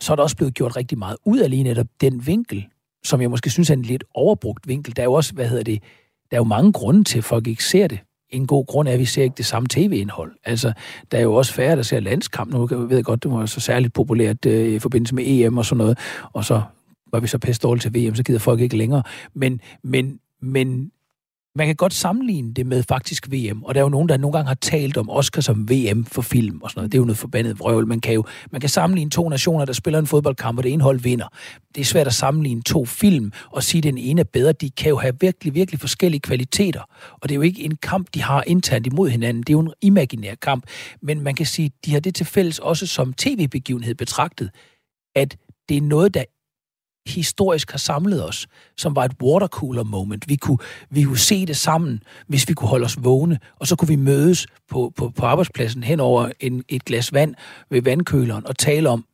Så 0.00 0.12
er 0.12 0.16
der 0.16 0.22
også 0.22 0.36
blevet 0.36 0.54
gjort 0.54 0.76
rigtig 0.76 0.98
meget 0.98 1.16
ud 1.24 1.38
af 1.38 1.50
lige 1.50 1.62
netop 1.62 1.86
den 2.00 2.26
vinkel, 2.26 2.66
som 3.04 3.20
jeg 3.20 3.30
måske 3.30 3.50
synes 3.50 3.70
er 3.70 3.74
en 3.74 3.82
lidt 3.82 4.04
overbrugt 4.14 4.68
vinkel. 4.68 4.96
Der 4.96 5.02
er 5.02 5.06
jo 5.06 5.12
også, 5.12 5.34
hvad 5.34 5.48
hedder 5.48 5.64
det, 5.64 5.82
der 6.30 6.36
er 6.36 6.40
jo 6.40 6.44
mange 6.44 6.72
grunde 6.72 7.04
til, 7.04 7.18
at 7.18 7.24
folk 7.24 7.46
ikke 7.46 7.64
ser 7.64 7.86
det. 7.86 7.98
En 8.30 8.46
god 8.46 8.66
grund 8.66 8.88
er, 8.88 8.92
at 8.92 8.98
vi 8.98 9.04
ser 9.04 9.22
ikke 9.22 9.34
det 9.36 9.46
samme 9.46 9.68
tv-indhold. 9.70 10.32
Altså, 10.44 10.72
der 11.12 11.18
er 11.18 11.22
jo 11.22 11.34
også 11.34 11.52
færre, 11.52 11.76
der 11.76 11.82
ser 11.82 12.00
landskamp. 12.00 12.52
Nu 12.52 12.66
ved 12.66 12.96
jeg 12.96 13.04
godt, 13.04 13.22
det 13.22 13.30
var 13.30 13.46
så 13.46 13.60
særligt 13.60 13.92
populært 13.92 14.46
øh, 14.46 14.74
i 14.74 14.78
forbindelse 14.78 15.14
med 15.14 15.24
EM 15.26 15.58
og 15.58 15.64
sådan 15.64 15.78
noget. 15.78 15.98
Og 16.32 16.44
så 16.44 16.62
var 17.12 17.20
vi 17.20 17.26
så 17.26 17.38
pæst 17.38 17.64
til 17.80 17.94
VM, 17.94 18.14
så 18.14 18.22
gider 18.22 18.38
folk 18.38 18.60
ikke 18.60 18.76
længere. 18.76 19.02
Men, 19.34 19.60
men, 19.82 20.18
men 20.40 20.90
man 21.56 21.66
kan 21.66 21.76
godt 21.76 21.94
sammenligne 21.94 22.54
det 22.54 22.66
med 22.66 22.82
faktisk 22.82 23.32
VM, 23.32 23.62
og 23.62 23.74
der 23.74 23.80
er 23.80 23.84
jo 23.84 23.88
nogen, 23.88 24.08
der 24.08 24.16
nogle 24.16 24.36
gange 24.36 24.48
har 24.48 24.54
talt 24.54 24.96
om 24.96 25.10
Oscar 25.10 25.40
som 25.40 25.70
VM 25.70 26.04
for 26.04 26.22
film 26.22 26.62
og 26.62 26.70
sådan 26.70 26.78
noget. 26.78 26.92
Det 26.92 26.98
er 26.98 27.00
jo 27.00 27.04
noget 27.04 27.18
forbandet 27.18 27.58
vrøvl. 27.58 27.86
Man 27.86 28.00
kan 28.00 28.14
jo 28.14 28.24
man 28.50 28.60
kan 28.60 28.70
sammenligne 28.70 29.10
to 29.10 29.28
nationer, 29.28 29.64
der 29.64 29.72
spiller 29.72 29.98
en 29.98 30.06
fodboldkamp, 30.06 30.58
og 30.58 30.64
det 30.64 30.72
ene 30.72 30.82
hold 30.82 31.00
vinder. 31.00 31.28
Det 31.74 31.80
er 31.80 31.84
svært 31.84 32.06
at 32.06 32.14
sammenligne 32.14 32.62
to 32.62 32.84
film 32.84 33.32
og 33.50 33.62
sige, 33.62 33.78
at 33.78 33.84
den 33.84 33.98
ene 33.98 34.20
er 34.20 34.24
bedre. 34.24 34.52
De 34.52 34.70
kan 34.70 34.88
jo 34.88 34.96
have 34.96 35.14
virkelig, 35.20 35.54
virkelig 35.54 35.80
forskellige 35.80 36.20
kvaliteter. 36.20 36.82
Og 37.12 37.28
det 37.28 37.30
er 37.30 37.36
jo 37.36 37.42
ikke 37.42 37.62
en 37.62 37.76
kamp, 37.76 38.08
de 38.14 38.22
har 38.22 38.44
internt 38.46 38.86
imod 38.86 39.08
hinanden. 39.08 39.42
Det 39.42 39.50
er 39.50 39.54
jo 39.54 39.60
en 39.60 39.72
imaginær 39.82 40.34
kamp. 40.34 40.64
Men 41.02 41.20
man 41.20 41.34
kan 41.34 41.46
sige, 41.46 41.66
at 41.66 41.86
de 41.86 41.92
har 41.92 42.00
det 42.00 42.14
til 42.14 42.26
fælles 42.26 42.58
også 42.58 42.86
som 42.86 43.12
tv-begivenhed 43.12 43.94
betragtet, 43.94 44.50
at 45.16 45.36
det 45.68 45.76
er 45.76 45.82
noget, 45.82 46.14
der 46.14 46.24
historisk 47.06 47.70
har 47.70 47.78
samlet 47.78 48.28
os, 48.28 48.46
som 48.76 48.96
var 48.96 49.04
et 49.04 49.12
watercooler 49.22 49.82
moment. 49.82 50.28
Vi 50.28 50.36
kunne, 50.36 50.58
vi 50.90 51.02
kunne 51.02 51.18
se 51.18 51.46
det 51.46 51.56
sammen, 51.56 52.02
hvis 52.26 52.48
vi 52.48 52.54
kunne 52.54 52.68
holde 52.68 52.84
os 52.84 53.04
vågne, 53.04 53.38
og 53.60 53.66
så 53.66 53.76
kunne 53.76 53.88
vi 53.88 53.96
mødes 53.96 54.46
på, 54.70 54.92
på, 54.96 55.08
på 55.08 55.26
arbejdspladsen 55.26 55.82
hen 55.82 56.00
over 56.00 56.30
en, 56.40 56.64
et 56.68 56.84
glas 56.84 57.12
vand 57.12 57.34
ved 57.70 57.82
vandkøleren 57.82 58.46
og 58.46 58.58
tale 58.58 58.88
om, 58.88 59.04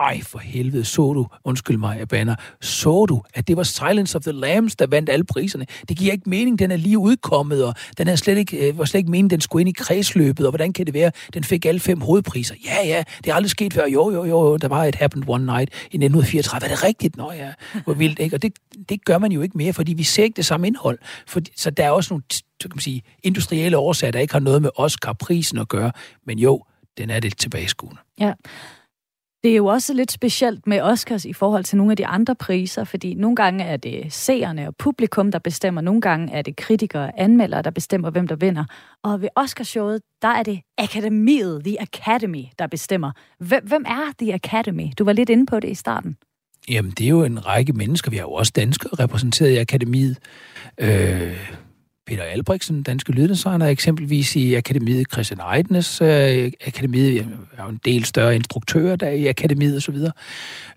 ej 0.00 0.20
for 0.22 0.38
helvede, 0.38 0.84
så 0.84 1.12
du, 1.12 1.26
undskyld 1.44 1.76
mig, 1.76 2.06
jeg 2.12 2.36
så 2.60 3.06
du, 3.06 3.22
at 3.34 3.48
det 3.48 3.56
var 3.56 3.62
Silence 3.62 4.16
of 4.16 4.22
the 4.22 4.32
Lambs, 4.32 4.76
der 4.76 4.86
vandt 4.86 5.10
alle 5.10 5.24
priserne. 5.24 5.66
Det 5.88 5.96
giver 5.96 6.12
ikke 6.12 6.30
mening, 6.30 6.58
den 6.58 6.70
er 6.70 6.76
lige 6.76 6.98
udkommet, 6.98 7.64
og 7.64 7.74
den 7.98 8.08
er 8.08 8.16
slet 8.16 8.38
ikke, 8.38 8.68
øh, 8.68 8.78
var 8.78 8.84
slet 8.84 8.98
ikke 8.98 9.10
meningen, 9.10 9.30
den 9.30 9.40
skulle 9.40 9.60
ind 9.60 9.68
i 9.68 9.72
kredsløbet, 9.72 10.46
og 10.46 10.50
hvordan 10.50 10.72
kan 10.72 10.86
det 10.86 10.94
være, 10.94 11.10
den 11.34 11.44
fik 11.44 11.66
alle 11.66 11.80
fem 11.80 12.00
hovedpriser? 12.00 12.54
Ja, 12.64 12.86
ja, 12.86 13.02
det 13.24 13.30
er 13.30 13.34
aldrig 13.34 13.50
sket 13.50 13.74
før. 13.74 13.86
Jo, 13.86 14.10
jo, 14.10 14.24
jo, 14.24 14.56
der 14.56 14.68
var 14.68 14.84
et 14.84 14.94
Happened 14.94 15.28
One 15.28 15.46
Night 15.46 15.70
i 15.72 15.96
1934. 15.96 16.70
Er 16.70 16.74
det 16.74 16.84
rigtigt? 16.84 17.16
Nå 17.16 17.32
ja, 17.32 17.52
hvor 17.84 17.94
vildt, 17.94 18.18
ikke? 18.18 18.36
Og 18.36 18.42
det, 18.42 18.52
det 18.88 19.04
gør 19.04 19.18
man 19.18 19.32
jo 19.32 19.40
ikke 19.40 19.58
mere, 19.58 19.72
fordi 19.72 19.92
vi 19.92 20.02
ser 20.02 20.24
ikke 20.24 20.36
det 20.36 20.46
samme 20.46 20.66
indhold. 20.66 20.98
For, 21.26 21.40
så 21.56 21.70
der 21.70 21.84
er 21.84 21.90
også 21.90 22.14
nogle 22.14 22.22
så 22.62 22.68
kan 22.68 22.76
man 22.76 22.80
sige, 22.80 23.02
industrielle 23.22 23.78
årsager, 23.78 24.10
der 24.10 24.18
ikke 24.18 24.34
har 24.34 24.40
noget 24.40 24.62
med 24.62 24.70
Oscar-prisen 24.76 25.58
at 25.58 25.68
gøre. 25.68 25.92
Men 26.26 26.38
jo, 26.38 26.64
den 26.98 27.10
er 27.10 27.20
lidt 27.20 27.38
tilbageskuende. 27.38 27.96
Ja. 28.20 28.32
Det 29.42 29.52
er 29.52 29.56
jo 29.56 29.66
også 29.66 29.94
lidt 29.94 30.12
specielt 30.12 30.66
med 30.66 30.80
Oscars 30.80 31.24
i 31.24 31.32
forhold 31.32 31.64
til 31.64 31.78
nogle 31.78 31.92
af 31.92 31.96
de 31.96 32.06
andre 32.06 32.34
priser, 32.34 32.84
fordi 32.84 33.14
nogle 33.14 33.36
gange 33.36 33.64
er 33.64 33.76
det 33.76 34.12
seerne 34.12 34.66
og 34.66 34.76
publikum, 34.76 35.32
der 35.32 35.38
bestemmer, 35.38 35.80
nogle 35.80 36.00
gange 36.00 36.32
er 36.32 36.42
det 36.42 36.56
kritikere 36.56 37.02
og 37.02 37.12
anmeldere, 37.16 37.62
der 37.62 37.70
bestemmer, 37.70 38.10
hvem 38.10 38.28
der 38.28 38.36
vinder. 38.36 38.64
Og 39.02 39.20
ved 39.22 39.28
Oscarshowet, 39.36 40.02
der 40.22 40.28
er 40.28 40.42
det 40.42 40.60
akademiet, 40.78 41.64
The 41.64 41.82
Academy, 41.82 42.44
der 42.58 42.66
bestemmer. 42.66 43.12
Hvem 43.38 43.84
er 43.86 44.12
The 44.18 44.34
Academy? 44.34 44.86
Du 44.98 45.04
var 45.04 45.12
lidt 45.12 45.30
inde 45.30 45.46
på 45.46 45.60
det 45.60 45.70
i 45.70 45.74
starten. 45.74 46.16
Jamen, 46.68 46.90
det 46.90 47.04
er 47.04 47.08
jo 47.08 47.24
en 47.24 47.46
række 47.46 47.72
mennesker. 47.72 48.10
Vi 48.10 48.16
har 48.16 48.24
jo 48.24 48.32
også 48.32 48.52
danskere 48.56 49.04
repræsenteret 49.04 49.50
i 49.50 49.56
akademiet. 49.56 50.18
Øh, 50.80 51.36
Peter 52.06 52.22
Albrechtsen, 52.22 52.82
danske 52.82 53.12
lyddesigner, 53.12 53.66
eksempelvis 53.66 54.36
i 54.36 54.54
Akademiet, 54.54 55.12
Christian 55.12 55.40
Eidnes 55.54 56.00
øh, 56.00 56.52
Akademiet, 56.66 57.14
jeg 57.14 57.26
jo 57.64 57.68
en 57.68 57.80
del 57.84 58.04
større 58.04 58.34
instruktører 58.34 58.96
der 58.96 59.08
i 59.08 59.26
Akademiet 59.26 59.76
osv. 59.76 59.96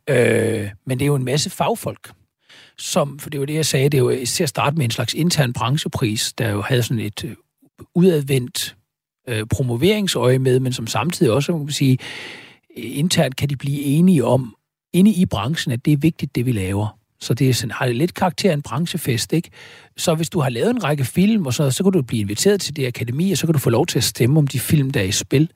Øh, 0.10 0.70
men 0.86 1.00
det 1.00 1.06
er 1.06 1.08
jo 1.08 1.16
en 1.16 1.26
masse 1.26 1.50
fagfolk, 1.50 2.12
som, 2.78 3.20
for 3.20 3.30
det 3.30 3.40
var 3.40 3.46
det, 3.46 3.54
jeg 3.54 3.66
sagde, 3.66 3.90
det 3.90 3.98
er 3.98 4.02
jo 4.02 4.26
til 4.26 4.44
at 4.44 4.50
starte 4.50 4.76
med 4.76 4.86
en 4.86 4.92
slags 4.92 5.14
intern 5.14 5.54
branchepris, 5.54 6.34
der 6.34 6.50
jo 6.50 6.62
havde 6.62 6.84
sådan 6.84 7.04
et 7.04 7.24
øh, 7.24 7.36
udadvendt 7.96 8.76
øh, 9.30 9.46
promoveringsøje 9.46 10.40
med, 10.40 10.60
men 10.60 10.74
som 10.74 10.88
samtidig 10.88 11.32
også, 11.32 11.52
man 11.52 11.66
kan 11.66 11.74
sige, 11.74 11.98
internt 12.76 13.36
kan 13.36 13.50
de 13.50 13.56
blive 13.56 13.82
enige 13.82 14.26
om, 14.26 14.56
inde 14.94 15.12
i 15.12 15.26
branchen, 15.26 15.74
at 15.74 15.86
det 15.86 15.94
er 15.94 15.98
vigtigt, 15.98 16.36
det 16.36 16.46
vi 16.46 16.52
laver. 16.52 16.98
Så 17.24 17.34
det 17.34 17.50
er 17.50 17.54
sådan, 17.54 17.72
har 17.72 17.86
det 17.86 17.96
lidt 17.96 18.14
karakter 18.14 18.50
af 18.50 18.54
en 18.54 18.62
branchefest, 18.62 19.34
ikke? 19.34 19.50
Så 19.98 20.16
hvis 20.16 20.30
du 20.30 20.40
har 20.40 20.50
lavet 20.50 20.70
en 20.70 20.84
række 20.84 21.06
film, 21.06 21.46
og 21.46 21.54
så, 21.54 21.72
så 21.72 21.84
kan 21.84 21.92
du 21.92 22.02
blive 22.02 22.22
inviteret 22.22 22.62
til 22.62 22.76
det 22.76 22.88
akademi, 22.88 23.32
og 23.32 23.38
så 23.38 23.48
kan 23.48 23.54
du 23.54 23.60
få 23.60 23.70
lov 23.70 23.86
til 23.86 24.00
at 24.00 24.04
stemme 24.04 24.40
om 24.40 24.48
de 24.48 24.60
film, 24.60 24.92
der 24.92 25.00
er 25.00 25.04
i 25.04 25.12
spil. 25.12 25.52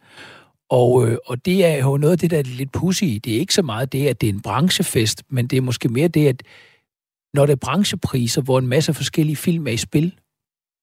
Og, 0.69 1.07
øh, 1.07 1.17
og 1.25 1.45
det 1.45 1.65
er 1.65 1.77
jo 1.77 1.97
noget 1.97 2.11
af 2.11 2.17
det, 2.17 2.31
der 2.31 2.37
er 2.37 2.43
lidt 2.43 2.71
pussy 2.71 3.03
i. 3.03 3.17
Det 3.17 3.35
er 3.35 3.39
ikke 3.39 3.53
så 3.53 3.61
meget 3.61 3.91
det, 3.91 4.07
at 4.07 4.21
det 4.21 4.29
er 4.29 4.33
en 4.33 4.41
branchefest, 4.41 5.23
men 5.29 5.47
det 5.47 5.57
er 5.57 5.61
måske 5.61 5.89
mere 5.89 6.07
det, 6.07 6.27
at 6.27 6.43
når 7.33 7.45
det 7.45 7.53
er 7.53 7.57
branchepriser, 7.57 8.41
hvor 8.41 8.59
en 8.59 8.67
masse 8.67 8.93
forskellige 8.93 9.35
film 9.35 9.67
er 9.67 9.71
i 9.71 9.77
spil, 9.77 10.13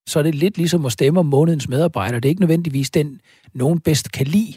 så 0.09 0.19
er 0.19 0.23
det 0.23 0.35
lidt 0.35 0.57
ligesom 0.57 0.87
at 0.87 0.93
stemme 0.93 1.21
om 1.21 1.26
månedens 1.26 1.69
medarbejder. 1.69 2.21
Det 2.21 2.29
er 2.29 2.31
ikke 2.31 2.43
nødvendigvis 2.43 2.91
den, 2.91 3.21
nogen 3.55 3.81
bedst 3.81 4.12
kan 4.12 4.26
lide, 4.26 4.55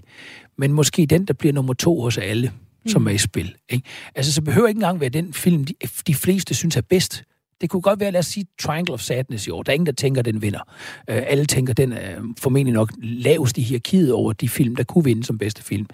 men 0.57 0.73
måske 0.73 1.05
den, 1.05 1.25
der 1.25 1.33
bliver 1.33 1.53
nummer 1.53 1.73
to 1.73 2.01
hos 2.01 2.17
alle 2.17 2.51
som 2.87 3.01
mm. 3.01 3.07
er 3.07 3.11
i 3.11 3.17
spil. 3.17 3.55
Ikke? 3.69 3.87
Altså, 4.15 4.33
så 4.33 4.41
behøver 4.41 4.67
ikke 4.67 4.77
engang 4.77 4.99
være 4.99 5.09
den 5.09 5.33
film, 5.33 5.65
de, 5.65 5.73
de 6.07 6.15
fleste 6.15 6.53
synes 6.53 6.77
er 6.77 6.81
bedst. 6.81 7.23
Det 7.61 7.69
kunne 7.69 7.81
godt 7.81 7.99
være, 7.99 8.11
lad 8.11 8.19
os 8.19 8.25
sige, 8.25 8.45
Triangle 8.61 8.93
of 8.93 9.01
Sadness 9.01 9.47
i 9.47 9.49
år. 9.49 9.63
Der 9.63 9.71
er 9.71 9.73
ingen, 9.73 9.85
der 9.85 9.91
tænker, 9.91 10.21
den 10.21 10.41
vinder. 10.41 10.61
Uh, 10.67 11.03
alle 11.07 11.45
tænker, 11.45 11.73
den 11.73 11.91
er 11.91 12.33
formentlig 12.39 12.73
nok 12.73 12.91
lavest 13.01 13.57
i 13.57 13.61
hierarkiet 13.61 14.13
over 14.13 14.33
de 14.33 14.49
film, 14.49 14.75
der 14.75 14.83
kunne 14.83 15.03
vinde 15.03 15.23
som 15.23 15.37
bedste 15.37 15.63
film. 15.63 15.87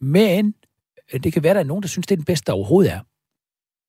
Men 0.00 0.54
uh, 1.14 1.20
det 1.20 1.32
kan 1.32 1.42
være, 1.42 1.54
der 1.54 1.60
er 1.60 1.64
nogen, 1.64 1.82
der 1.82 1.88
synes, 1.88 2.06
det 2.06 2.14
er 2.14 2.16
den 2.16 2.24
bedste, 2.24 2.46
der 2.46 2.52
overhovedet 2.52 2.92
er. 2.92 3.00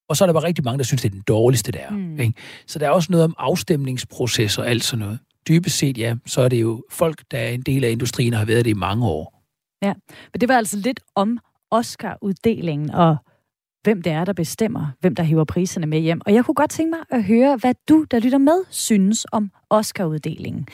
Og 0.09 0.17
så 0.17 0.23
er 0.23 0.25
der 0.25 0.33
bare 0.33 0.43
rigtig 0.43 0.63
mange, 0.63 0.77
der 0.77 0.83
synes, 0.83 1.01
det 1.01 1.09
er 1.09 1.13
den 1.13 1.23
dårligste, 1.27 1.71
der 1.71 1.79
er. 1.79 1.89
Mm. 1.89 2.19
Ikke? 2.19 2.33
Så 2.67 2.79
der 2.79 2.85
er 2.85 2.89
også 2.89 3.11
noget 3.11 3.23
om 3.23 3.35
afstemningsprocesser 3.37 4.61
og 4.61 4.69
alt 4.69 4.83
sådan 4.83 5.05
noget. 5.05 5.19
Dybest 5.47 5.77
set, 5.77 5.97
ja, 5.97 6.15
så 6.25 6.41
er 6.41 6.49
det 6.49 6.61
jo 6.61 6.83
folk, 6.91 7.23
der 7.31 7.37
er 7.37 7.49
en 7.49 7.61
del 7.61 7.83
af 7.83 7.89
industrien 7.89 8.33
og 8.33 8.39
har 8.39 8.45
været 8.45 8.65
det 8.65 8.71
i 8.71 8.73
mange 8.73 9.05
år. 9.07 9.43
Ja, 9.81 9.93
men 10.33 10.41
det 10.41 10.49
var 10.49 10.57
altså 10.57 10.77
lidt 10.77 10.99
om 11.15 11.39
Oscar-uddelingen, 11.71 12.89
og 12.89 13.17
hvem 13.83 14.01
det 14.01 14.11
er, 14.11 14.25
der 14.25 14.33
bestemmer, 14.33 14.87
hvem 14.99 15.15
der 15.15 15.23
hiver 15.23 15.43
priserne 15.43 15.87
med 15.87 15.99
hjem. 15.99 16.21
Og 16.25 16.33
jeg 16.33 16.45
kunne 16.45 16.55
godt 16.55 16.71
tænke 16.71 16.89
mig 16.89 16.99
at 17.09 17.23
høre, 17.23 17.57
hvad 17.57 17.73
du, 17.89 18.05
der 18.11 18.19
lytter 18.19 18.37
med, 18.37 18.63
synes 18.69 19.25
om 19.31 19.51
Oscar-uddelingen. 19.69 20.67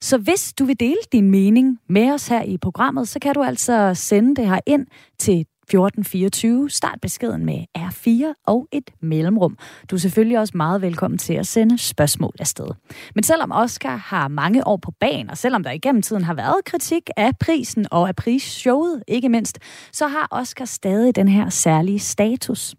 Så 0.00 0.18
hvis 0.18 0.52
du 0.52 0.64
vil 0.64 0.80
dele 0.80 0.98
din 1.12 1.30
mening 1.30 1.78
med 1.88 2.12
os 2.12 2.28
her 2.28 2.42
i 2.42 2.58
programmet, 2.58 3.08
så 3.08 3.18
kan 3.18 3.34
du 3.34 3.42
altså 3.42 3.92
sende 3.94 4.36
det 4.36 4.48
her 4.48 4.60
ind 4.66 4.86
til 5.18 5.46
1424. 5.68 6.70
Start 6.70 6.98
beskeden 7.02 7.44
med 7.44 7.64
R4 7.78 8.42
og 8.46 8.68
et 8.72 8.90
mellemrum. 9.00 9.58
Du 9.90 9.96
er 9.96 10.00
selvfølgelig 10.00 10.38
også 10.38 10.56
meget 10.56 10.82
velkommen 10.82 11.18
til 11.18 11.34
at 11.34 11.46
sende 11.46 11.78
spørgsmål 11.78 12.34
afsted. 12.38 12.66
Men 13.14 13.24
selvom 13.24 13.52
Oscar 13.52 13.96
har 13.96 14.28
mange 14.28 14.66
år 14.66 14.76
på 14.76 14.90
banen, 15.00 15.30
og 15.30 15.38
selvom 15.38 15.62
der 15.62 15.70
igennem 15.70 16.02
tiden 16.02 16.24
har 16.24 16.34
været 16.34 16.64
kritik 16.64 17.10
af 17.16 17.38
prisen 17.40 17.86
og 17.90 18.08
af 18.08 18.16
prisshowet 18.16 19.02
ikke 19.08 19.28
mindst, 19.28 19.58
så 19.92 20.06
har 20.06 20.28
Oscar 20.30 20.64
stadig 20.64 21.16
den 21.16 21.28
her 21.28 21.48
særlige 21.48 21.98
status. 21.98 22.74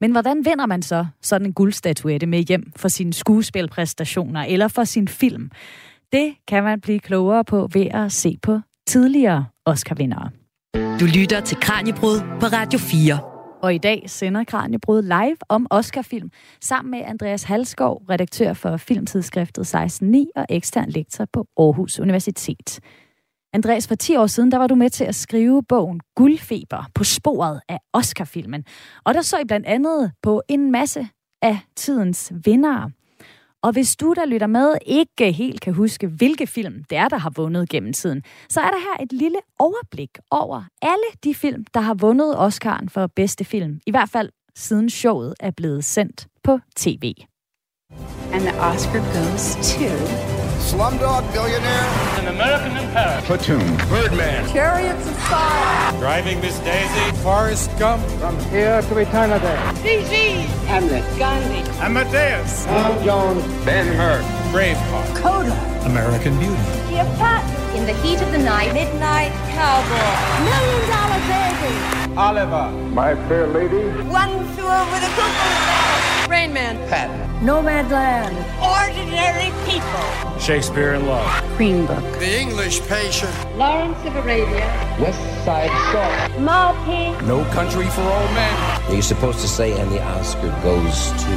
Men 0.00 0.12
hvordan 0.12 0.44
vinder 0.44 0.66
man 0.66 0.82
så 0.82 1.06
sådan 1.22 1.46
en 1.46 1.52
guldstatuette 1.52 2.26
med 2.26 2.40
hjem 2.40 2.72
for 2.76 2.88
sine 2.88 3.12
skuespilpræstationer 3.12 4.42
eller 4.42 4.68
for 4.68 4.84
sin 4.84 5.08
film? 5.08 5.50
Det 6.12 6.34
kan 6.48 6.64
man 6.64 6.80
blive 6.80 7.00
klogere 7.00 7.44
på 7.44 7.68
ved 7.72 7.86
at 7.90 8.12
se 8.12 8.38
på 8.42 8.60
tidligere 8.86 9.46
Oscar-vindere. 9.66 10.43
Du 10.74 11.06
lytter 11.18 11.40
til 11.40 11.56
Kranjebrud 11.60 12.20
på 12.40 12.46
Radio 12.46 12.78
4. 12.78 13.18
Og 13.62 13.74
i 13.74 13.78
dag 13.78 14.04
sender 14.06 14.44
Kranjebrud 14.44 15.02
live 15.02 15.36
om 15.48 15.66
Oscar-film 15.70 16.30
sammen 16.60 16.90
med 16.90 17.02
Andreas 17.06 17.42
Halskov, 17.42 18.02
redaktør 18.10 18.52
for 18.52 18.76
filmtidsskriftet 18.76 19.74
16.9 19.74 20.16
og 20.36 20.46
ekstern 20.50 20.88
lektor 20.88 21.26
på 21.32 21.46
Aarhus 21.58 22.00
Universitet. 22.00 22.80
Andreas, 23.52 23.88
for 23.88 23.94
10 23.94 24.16
år 24.16 24.26
siden, 24.26 24.52
der 24.52 24.58
var 24.58 24.66
du 24.66 24.74
med 24.74 24.90
til 24.90 25.04
at 25.04 25.14
skrive 25.14 25.62
bogen 25.68 26.00
Guldfeber 26.16 26.90
på 26.94 27.04
sporet 27.04 27.60
af 27.68 27.78
Oscar-filmen. 27.92 28.64
Og 29.04 29.14
der 29.14 29.22
så 29.22 29.38
I 29.38 29.44
blandt 29.44 29.66
andet 29.66 30.12
på 30.22 30.42
en 30.48 30.72
masse 30.72 31.08
af 31.42 31.58
tidens 31.76 32.32
vindere. 32.44 32.90
Og 33.64 33.72
hvis 33.72 33.96
du, 33.96 34.12
der 34.16 34.26
lytter 34.26 34.46
med, 34.46 34.74
ikke 34.86 35.32
helt 35.32 35.60
kan 35.60 35.74
huske, 35.74 36.06
hvilke 36.06 36.46
film 36.46 36.84
det 36.90 36.98
er, 36.98 37.08
der 37.08 37.16
har 37.16 37.30
vundet 37.36 37.68
gennem 37.68 37.92
tiden, 37.92 38.22
så 38.48 38.60
er 38.60 38.70
der 38.70 38.78
her 38.78 39.04
et 39.04 39.12
lille 39.12 39.38
overblik 39.58 40.10
over 40.30 40.62
alle 40.82 41.04
de 41.24 41.34
film, 41.34 41.64
der 41.74 41.80
har 41.80 41.94
vundet 41.94 42.34
Oscar'en 42.34 42.88
for 42.88 43.06
bedste 43.06 43.44
film. 43.44 43.80
I 43.86 43.90
hvert 43.90 44.08
fald 44.08 44.30
siden 44.54 44.90
showet 44.90 45.34
er 45.40 45.50
blevet 45.50 45.84
sendt 45.84 46.26
på 46.42 46.58
tv. 46.76 47.14
And 48.32 48.42
the 48.42 48.60
Oscar 48.60 49.00
goes 49.14 49.54
to 49.54 50.33
Slumdog 50.64 51.30
Billionaire. 51.32 51.88
An 52.18 52.28
American 52.28 52.76
in 52.78 52.90
Paris. 52.90 53.24
Platoon. 53.26 53.76
Birdman. 53.88 54.48
Chariots 54.50 55.06
of 55.06 55.16
Fire. 55.28 55.92
Driving 56.00 56.40
Miss 56.40 56.58
Daisy. 56.60 57.16
Forrest 57.22 57.70
Gump. 57.78 58.02
From 58.18 58.38
here 58.48 58.80
to 58.80 58.98
eternity. 58.98 59.46
DG. 59.84 60.46
Hamlet. 60.64 61.04
Gandhi. 61.18 61.60
Amadeus. 61.80 62.64
Tom 62.64 63.04
Jones. 63.04 63.44
Ben 63.66 63.86
Hur. 63.94 64.22
Braveheart. 64.52 65.16
Coda. 65.16 65.52
American 65.84 66.38
Beauty. 66.38 66.56
Cleopatra. 66.88 67.76
In 67.76 67.84
the 67.84 67.94
heat 68.02 68.22
of 68.22 68.32
the 68.32 68.38
night. 68.38 68.72
Midnight 68.72 69.32
Cowboy. 69.52 70.16
Million 70.48 70.82
Dollar 70.88 71.20
Baby. 71.28 72.16
Oliver. 72.16 72.70
My 72.94 73.14
Fair 73.28 73.46
Lady. 73.48 73.84
One 74.08 74.32
flew 74.54 74.64
over 74.64 74.96
the 75.04 75.12
cuckoo's 75.12 75.60
nest. 75.68 76.13
Rain 76.28 76.54
Man. 76.54 76.76
Patton. 76.88 77.20
Nomadland. 77.44 78.34
Ordinary 78.62 79.52
people. 79.68 80.38
Shakespeare 80.38 80.94
in 80.94 81.06
Love. 81.06 81.56
Green 81.56 81.84
Book. 81.86 82.02
The 82.18 82.40
English 82.40 82.80
Patient. 82.82 83.32
Lawrence 83.56 83.98
of 84.06 84.16
Arabia. 84.16 84.64
West 84.98 85.20
Side 85.44 85.70
Story. 85.90 86.42
Maltese. 86.42 87.20
No 87.26 87.44
Country 87.52 87.86
for 87.90 88.00
Old 88.00 88.30
Men. 88.32 88.80
You're 88.90 89.02
supposed 89.02 89.40
to 89.40 89.48
say, 89.48 89.78
and 89.78 89.90
the 89.92 90.02
Oscar 90.02 90.48
goes 90.62 91.12
to. 91.12 91.30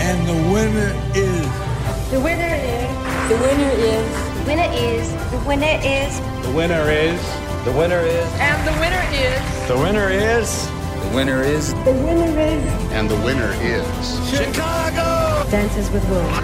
And 0.00 0.28
the 0.28 0.52
winner 0.52 0.92
is. 1.14 2.10
The 2.10 2.20
winner 2.20 2.54
is. 2.54 2.88
The 3.28 3.36
winner 3.36 3.70
is. 3.80 4.28
The 4.44 4.44
winner 4.46 4.70
is. 4.72 5.12
The 5.30 5.40
winner 5.46 5.78
is. 5.82 6.20
The 6.44 6.52
winner 6.52 6.90
is. 6.90 7.64
The 7.64 7.72
winner 7.72 8.00
is. 8.00 8.28
And 8.40 8.68
the 8.68 8.72
winner 8.78 9.04
is. 9.12 9.68
The 9.68 9.76
winner 9.76 10.08
is. 10.10 10.68
The 11.02 11.14
winner 11.14 11.42
is. 11.42 11.72
The 11.84 11.92
winner 11.92 12.38
is. 12.38 12.64
And 12.92 13.08
the 13.08 13.16
winner 13.16 13.52
is. 13.60 14.30
Chicago! 14.30 15.48
Dances 15.50 15.90
with 15.90 16.06
Wolves. 16.10 16.38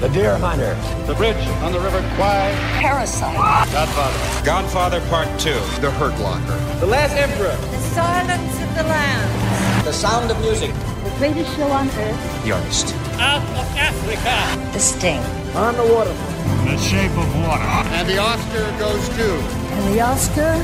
The 0.00 0.08
Deer 0.12 0.36
Hunter. 0.38 0.76
The 1.06 1.14
Bridge 1.14 1.44
on 1.64 1.72
the 1.72 1.80
River 1.80 2.00
Kwai. 2.14 2.52
Parasite. 2.80 3.36
Godfather. 3.72 4.44
Godfather 4.44 5.00
Part 5.08 5.28
2. 5.40 5.50
The 5.80 5.90
Hurt 5.90 6.18
Locker. 6.20 6.56
The 6.78 6.86
Last 6.86 7.14
Emperor. 7.16 7.56
The 7.56 7.78
Silence 7.94 8.62
of 8.62 8.74
the 8.76 8.84
Lambs. 8.84 9.84
The 9.84 9.92
Sound 9.92 10.30
of 10.30 10.38
Music. 10.40 10.72
The 11.02 11.10
greatest 11.18 11.56
show 11.56 11.68
on 11.68 11.88
earth. 11.88 12.44
The 12.44 12.52
Artist. 12.52 12.94
Out 13.18 13.42
of 13.42 13.66
Africa. 13.76 14.72
The 14.72 14.78
Sting. 14.78 15.20
On 15.56 15.74
the 15.74 15.82
Water. 15.92 16.12
The 16.12 16.78
Shape 16.78 17.10
of 17.12 17.34
Water. 17.42 17.64
And 17.98 18.08
the 18.08 18.18
Oscar 18.18 18.70
goes 18.78 19.08
to. 19.08 19.34
And 19.34 19.94
the 19.94 20.00
Oscar 20.00 20.54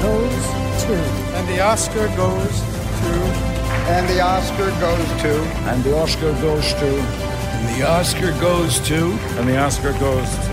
goes 0.00 0.46
to. 0.84 0.94
And 1.36 1.48
the 1.48 1.60
Oscar 1.60 2.08
goes 2.16 2.60
to. 2.60 3.52
And 3.92 4.08
the 4.08 4.20
Oscar 4.20 4.70
goes 4.80 5.06
to. 5.22 5.42
And 5.68 5.82
the 5.84 5.96
Oscar 5.96 6.32
goes 6.40 6.72
to. 6.74 6.98
And 6.98 7.80
the 7.80 7.86
Oscar 7.86 8.32
goes 8.40 8.80
to. 8.80 9.12
And 9.38 9.48
the 9.48 9.58
Oscar 9.58 9.92
goes 9.98 10.30
to. 10.46 10.52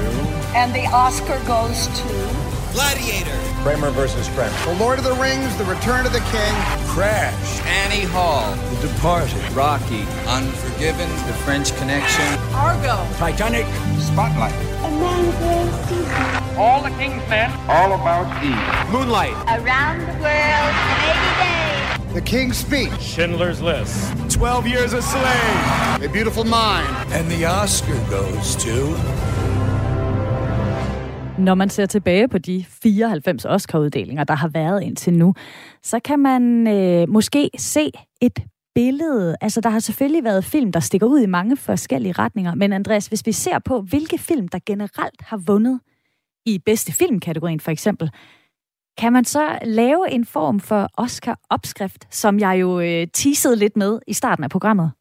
And 0.55 0.73
the 0.73 0.85
Oscar 0.87 1.39
goes 1.45 1.87
to. 1.87 2.49
Gladiator. 2.73 3.37
Kramer 3.61 3.91
versus 3.91 4.27
Kramer. 4.29 4.55
The 4.65 4.79
Lord 4.79 4.99
of 4.99 5.05
the 5.05 5.13
Rings, 5.15 5.55
The 5.57 5.65
Return 5.65 6.05
of 6.05 6.13
the 6.13 6.19
King. 6.31 6.53
Crash. 6.87 7.61
Annie 7.65 8.05
Hall. 8.05 8.55
The 8.81 8.87
Departed. 8.87 9.51
Rocky. 9.53 10.05
Unforgiven. 10.27 11.09
The 11.27 11.33
French 11.45 11.75
Connection. 11.77 12.25
Argo. 12.53 13.05
Titanic. 13.17 13.65
Spotlight. 13.99 14.55
All 16.59 16.81
the 16.83 16.89
King's 16.99 17.23
Men. 17.29 17.49
All 17.69 17.93
About 17.93 18.27
Eve. 18.43 18.91
Moonlight. 18.91 19.35
Around 19.57 19.97
the 20.09 20.17
world 20.25 20.73
in 20.91 20.97
80 21.07 21.43
days. 21.45 22.13
The 22.13 22.21
King's 22.21 22.57
Speech. 22.57 23.01
Schindler's 23.01 23.61
List. 23.61 23.95
12 24.29 24.67
Years 24.67 24.93
a 24.93 25.01
Slave. 25.01 26.03
A 26.03 26.09
Beautiful 26.13 26.43
Mind. 26.43 27.13
And 27.13 27.25
the 27.31 27.45
Oscar 27.45 27.99
goes 28.09 28.55
to. 28.55 28.77
Når 31.41 31.55
man 31.55 31.69
ser 31.69 31.85
tilbage 31.85 32.27
på 32.27 32.37
de 32.37 32.65
94 32.83 33.45
Oscar-uddelinger, 33.45 34.23
der 34.23 34.35
har 34.35 34.47
været 34.47 34.83
indtil 34.83 35.13
nu, 35.13 35.33
så 35.83 35.99
kan 35.99 36.19
man 36.19 36.67
øh, 36.67 37.09
måske 37.09 37.49
se 37.57 37.91
et 38.21 38.39
billede. 38.75 39.35
Altså, 39.41 39.61
der 39.61 39.69
har 39.69 39.79
selvfølgelig 39.79 40.23
været 40.23 40.45
film, 40.45 40.71
der 40.71 40.79
stikker 40.79 41.07
ud 41.07 41.19
i 41.19 41.25
mange 41.25 41.57
forskellige 41.57 42.13
retninger. 42.13 42.55
Men 42.55 42.73
Andreas, 42.73 43.07
hvis 43.07 43.25
vi 43.25 43.31
ser 43.31 43.59
på, 43.59 43.81
hvilke 43.81 44.17
film, 44.17 44.47
der 44.47 44.59
generelt 44.65 45.21
har 45.21 45.37
vundet 45.37 45.79
i 46.53 46.59
bedste 46.65 46.93
filmkategorien 46.93 47.59
for 47.59 47.71
eksempel, 47.71 48.11
kan 48.97 49.13
man 49.13 49.25
så 49.25 49.59
lave 49.63 50.11
en 50.11 50.25
form 50.25 50.59
for 50.59 50.89
Oscar-opskrift, 50.97 52.07
som 52.11 52.39
jeg 52.39 52.61
jo 52.61 52.79
øh, 52.79 53.07
teasede 53.13 53.55
lidt 53.55 53.77
med 53.77 53.99
i 54.07 54.13
starten 54.13 54.43
af 54.43 54.49
programmet? 54.49 54.91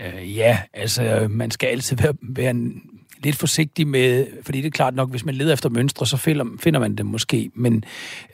Øh, 0.00 0.36
ja, 0.36 0.58
altså 0.72 1.26
man 1.30 1.50
skal 1.50 1.66
altid 1.66 1.96
være, 1.96 2.14
være 2.22 2.50
en, 2.50 2.82
lidt 3.22 3.36
forsigtig 3.36 3.86
med, 3.86 4.26
fordi 4.42 4.58
det 4.58 4.66
er 4.66 4.70
klart 4.70 4.94
nok, 4.94 5.10
hvis 5.10 5.24
man 5.24 5.34
leder 5.34 5.52
efter 5.52 5.68
mønstre, 5.68 6.06
så 6.06 6.16
finder, 6.16 6.44
finder 6.60 6.80
man 6.80 6.94
dem 6.94 7.06
måske. 7.06 7.50
Men, 7.54 7.84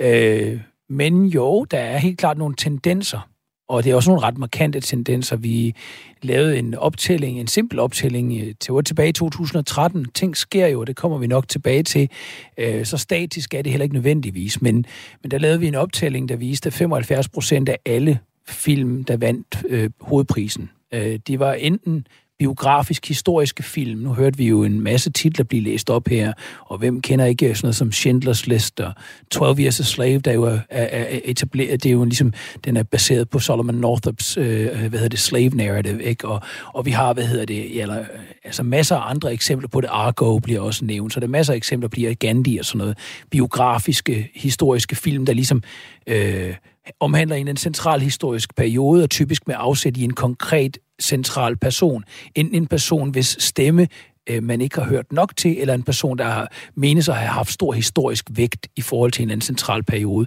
øh, 0.00 0.60
men 0.88 1.26
jo, 1.26 1.64
der 1.64 1.78
er 1.78 1.98
helt 1.98 2.18
klart 2.18 2.38
nogle 2.38 2.54
tendenser, 2.54 3.28
og 3.68 3.84
det 3.84 3.90
er 3.90 3.94
også 3.94 4.10
nogle 4.10 4.22
ret 4.22 4.38
markante 4.38 4.80
tendenser. 4.80 5.36
Vi 5.36 5.74
lavede 6.22 6.58
en 6.58 6.74
optælling, 6.74 7.40
en 7.40 7.46
simpel 7.46 7.78
optælling 7.78 8.40
øh, 8.40 8.54
til 8.60 8.84
tilbage 8.84 9.08
i 9.08 9.12
2013. 9.12 10.06
Ting 10.14 10.36
sker 10.36 10.66
jo, 10.66 10.80
og 10.80 10.86
det 10.86 10.96
kommer 10.96 11.18
vi 11.18 11.26
nok 11.26 11.48
tilbage 11.48 11.82
til. 11.82 12.10
Øh, 12.58 12.84
så 12.86 12.96
statisk 12.96 13.54
er 13.54 13.62
det 13.62 13.72
heller 13.72 13.84
ikke 13.84 13.94
nødvendigvis, 13.94 14.62
men, 14.62 14.86
men 15.22 15.30
der 15.30 15.38
lavede 15.38 15.60
vi 15.60 15.66
en 15.66 15.74
optælling, 15.74 16.28
der 16.28 16.36
viste, 16.36 16.66
at 16.66 16.72
75 16.72 17.28
procent 17.28 17.68
af 17.68 17.78
alle 17.86 18.18
film, 18.48 19.04
der 19.04 19.16
vandt 19.16 19.64
øh, 19.68 19.90
hovedprisen, 20.00 20.70
øh, 20.92 21.18
de 21.26 21.38
var 21.38 21.52
enten 21.52 22.06
biografisk 22.38 23.08
historiske 23.08 23.62
film. 23.62 24.00
Nu 24.00 24.14
hørte 24.14 24.36
vi 24.36 24.48
jo 24.48 24.64
en 24.64 24.80
masse 24.80 25.10
titler 25.10 25.44
blive 25.44 25.62
læst 25.62 25.90
op 25.90 26.08
her, 26.08 26.32
og 26.66 26.78
hvem 26.78 27.00
kender 27.00 27.24
ikke 27.24 27.54
sådan 27.54 27.66
noget 27.66 27.76
som 27.76 27.92
Schindlers 27.92 28.46
List 28.46 28.80
og 28.80 28.92
12 29.30 29.58
Years 29.60 29.80
a 29.80 29.82
Slave, 29.82 30.18
der 30.18 30.32
jo 30.32 30.44
er, 30.44 30.58
er, 30.70 30.84
er 30.86 31.18
etableret, 31.24 31.82
det 31.82 31.88
er 31.88 31.92
jo 31.92 32.04
ligesom, 32.04 32.32
den 32.64 32.76
er 32.76 32.82
baseret 32.82 33.30
på 33.30 33.38
Solomon 33.38 33.74
Northups, 33.74 34.36
øh, 34.36 34.60
øh 34.60 34.78
hvad 34.78 34.90
hedder 34.90 35.08
det, 35.08 35.18
slave 35.18 35.56
narrative, 35.56 36.02
ikke? 36.02 36.28
Og, 36.28 36.40
og 36.74 36.86
vi 36.86 36.90
har, 36.90 37.12
hvad 37.12 37.24
hedder 37.24 37.44
det, 37.44 37.80
eller, 37.80 38.04
altså 38.44 38.62
masser 38.62 38.96
af 38.96 39.10
andre 39.10 39.32
eksempler 39.32 39.68
på 39.68 39.80
det, 39.80 39.88
Argo 39.92 40.38
bliver 40.38 40.60
også 40.60 40.84
nævnt, 40.84 41.12
så 41.12 41.20
der 41.20 41.26
er 41.26 41.30
masser 41.30 41.52
af 41.52 41.56
eksempler 41.56 41.88
på 41.88 41.96
Gandhi 42.18 42.58
og 42.58 42.64
sådan 42.64 42.78
noget, 42.78 42.98
biografiske, 43.30 44.30
historiske 44.34 44.96
film, 44.96 45.26
der 45.26 45.32
ligesom 45.32 45.62
øh, 46.06 46.54
omhandler 47.00 47.36
en, 47.36 47.48
en 47.48 47.56
central 47.56 48.00
historisk 48.00 48.56
periode, 48.56 49.02
og 49.02 49.10
typisk 49.10 49.46
med 49.46 49.54
afsæt 49.58 49.96
i 49.96 50.04
en 50.04 50.14
konkret 50.14 50.78
central 51.02 51.56
person. 51.56 52.04
Enten 52.34 52.54
en 52.54 52.66
person, 52.66 53.10
hvis 53.10 53.36
stemme 53.40 53.88
øh, 54.26 54.42
man 54.42 54.60
ikke 54.60 54.80
har 54.80 54.88
hørt 54.88 55.12
nok 55.12 55.36
til, 55.36 55.60
eller 55.60 55.74
en 55.74 55.82
person, 55.82 56.18
der 56.18 56.24
har 56.24 56.52
menes 56.74 57.08
at 57.08 57.16
have 57.16 57.28
haft 57.28 57.52
stor 57.52 57.72
historisk 57.72 58.26
vægt 58.30 58.68
i 58.76 58.80
forhold 58.80 59.12
til 59.12 59.22
en 59.22 59.30
anden 59.30 59.40
central 59.40 59.82
periode. 59.82 60.26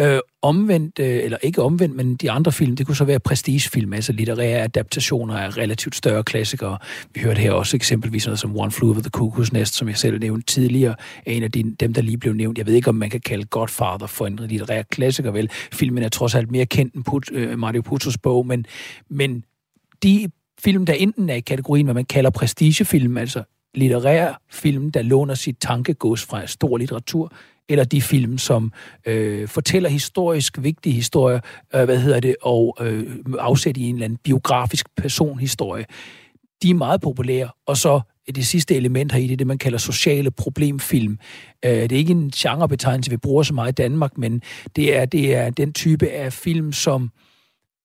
Øh, 0.00 0.18
omvendt, 0.42 0.98
øh, 0.98 1.24
eller 1.24 1.38
ikke 1.42 1.62
omvendt, 1.62 1.96
men 1.96 2.16
de 2.16 2.30
andre 2.30 2.52
film, 2.52 2.76
det 2.76 2.86
kunne 2.86 2.96
så 2.96 3.04
være 3.04 3.20
prestigefilm, 3.20 3.92
altså 3.92 4.12
litterære 4.12 4.62
adaptationer 4.62 5.36
af 5.36 5.56
relativt 5.56 5.96
større 5.96 6.24
klassikere. 6.24 6.78
Vi 7.14 7.20
hørte 7.20 7.40
her 7.40 7.52
også 7.52 7.76
eksempelvis 7.76 8.26
noget 8.26 8.38
som 8.38 8.58
One 8.58 8.70
Flew 8.70 8.90
Over 8.90 9.00
the 9.00 9.10
Cuckoo's 9.16 9.48
Nest, 9.52 9.74
som 9.74 9.88
jeg 9.88 9.96
selv 9.96 10.18
nævnte 10.18 10.46
tidligere, 10.46 10.94
er 11.26 11.32
en 11.32 11.42
af 11.42 11.52
de, 11.52 11.74
dem, 11.80 11.94
der 11.94 12.02
lige 12.02 12.18
blev 12.18 12.32
nævnt. 12.32 12.58
Jeg 12.58 12.66
ved 12.66 12.74
ikke, 12.74 12.88
om 12.88 12.94
man 12.94 13.10
kan 13.10 13.20
kalde 13.20 13.44
Godfather 13.44 14.06
for 14.06 14.26
en 14.26 14.36
litterær 14.36 14.82
klassiker, 14.82 15.30
vel? 15.30 15.50
Filmen 15.72 16.02
er 16.02 16.08
trods 16.08 16.34
alt 16.34 16.50
mere 16.50 16.66
kendt 16.66 16.94
end 16.94 17.04
Put, 17.04 17.30
øh, 17.32 17.58
Mario 17.58 17.82
Putos 17.82 18.18
bog, 18.18 18.46
men, 18.46 18.66
men 19.10 19.44
de 20.02 20.30
film, 20.60 20.86
der 20.86 20.92
enten 20.92 21.30
er 21.30 21.34
i 21.34 21.40
kategorien, 21.40 21.86
hvad 21.86 21.94
man 21.94 22.04
kalder 22.04 22.30
prestigefilm, 22.30 23.16
altså 23.16 23.42
litterære 23.74 24.34
film, 24.50 24.92
der 24.92 25.02
låner 25.02 25.34
sit 25.34 25.56
tankegods 25.60 26.24
fra 26.24 26.46
stor 26.46 26.78
litteratur, 26.78 27.32
eller 27.68 27.84
de 27.84 28.02
film, 28.02 28.38
som 28.38 28.72
øh, 29.06 29.48
fortæller 29.48 29.88
historisk 29.88 30.58
vigtige 30.62 30.92
historier, 30.92 31.40
øh, 31.74 31.84
hvad 31.84 31.98
hedder 31.98 32.20
det, 32.20 32.36
og 32.42 32.76
øh, 32.80 33.16
afsæt 33.38 33.76
i 33.76 33.88
en 33.88 33.94
eller 33.94 34.04
anden 34.04 34.18
biografisk 34.24 34.86
personhistorie. 34.96 35.84
De 36.62 36.70
er 36.70 36.74
meget 36.74 37.00
populære, 37.00 37.48
og 37.66 37.76
så 37.76 38.00
det 38.34 38.46
sidste 38.46 38.74
element 38.74 39.12
her 39.12 39.20
i 39.20 39.26
det, 39.26 39.38
det 39.38 39.46
man 39.46 39.58
kalder 39.58 39.78
sociale 39.78 40.30
problemfilm. 40.30 41.18
Øh, 41.64 41.70
det 41.70 41.92
er 41.92 41.96
ikke 41.96 42.10
en 42.10 42.30
genrebetegnelse, 42.30 43.10
vi 43.10 43.16
bruger 43.16 43.42
så 43.42 43.54
meget 43.54 43.72
i 43.72 43.82
Danmark, 43.82 44.18
men 44.18 44.42
det 44.76 44.96
er, 44.96 45.04
det 45.04 45.34
er 45.34 45.50
den 45.50 45.72
type 45.72 46.08
af 46.08 46.32
film, 46.32 46.72
som 46.72 47.02
øh, 47.02 47.25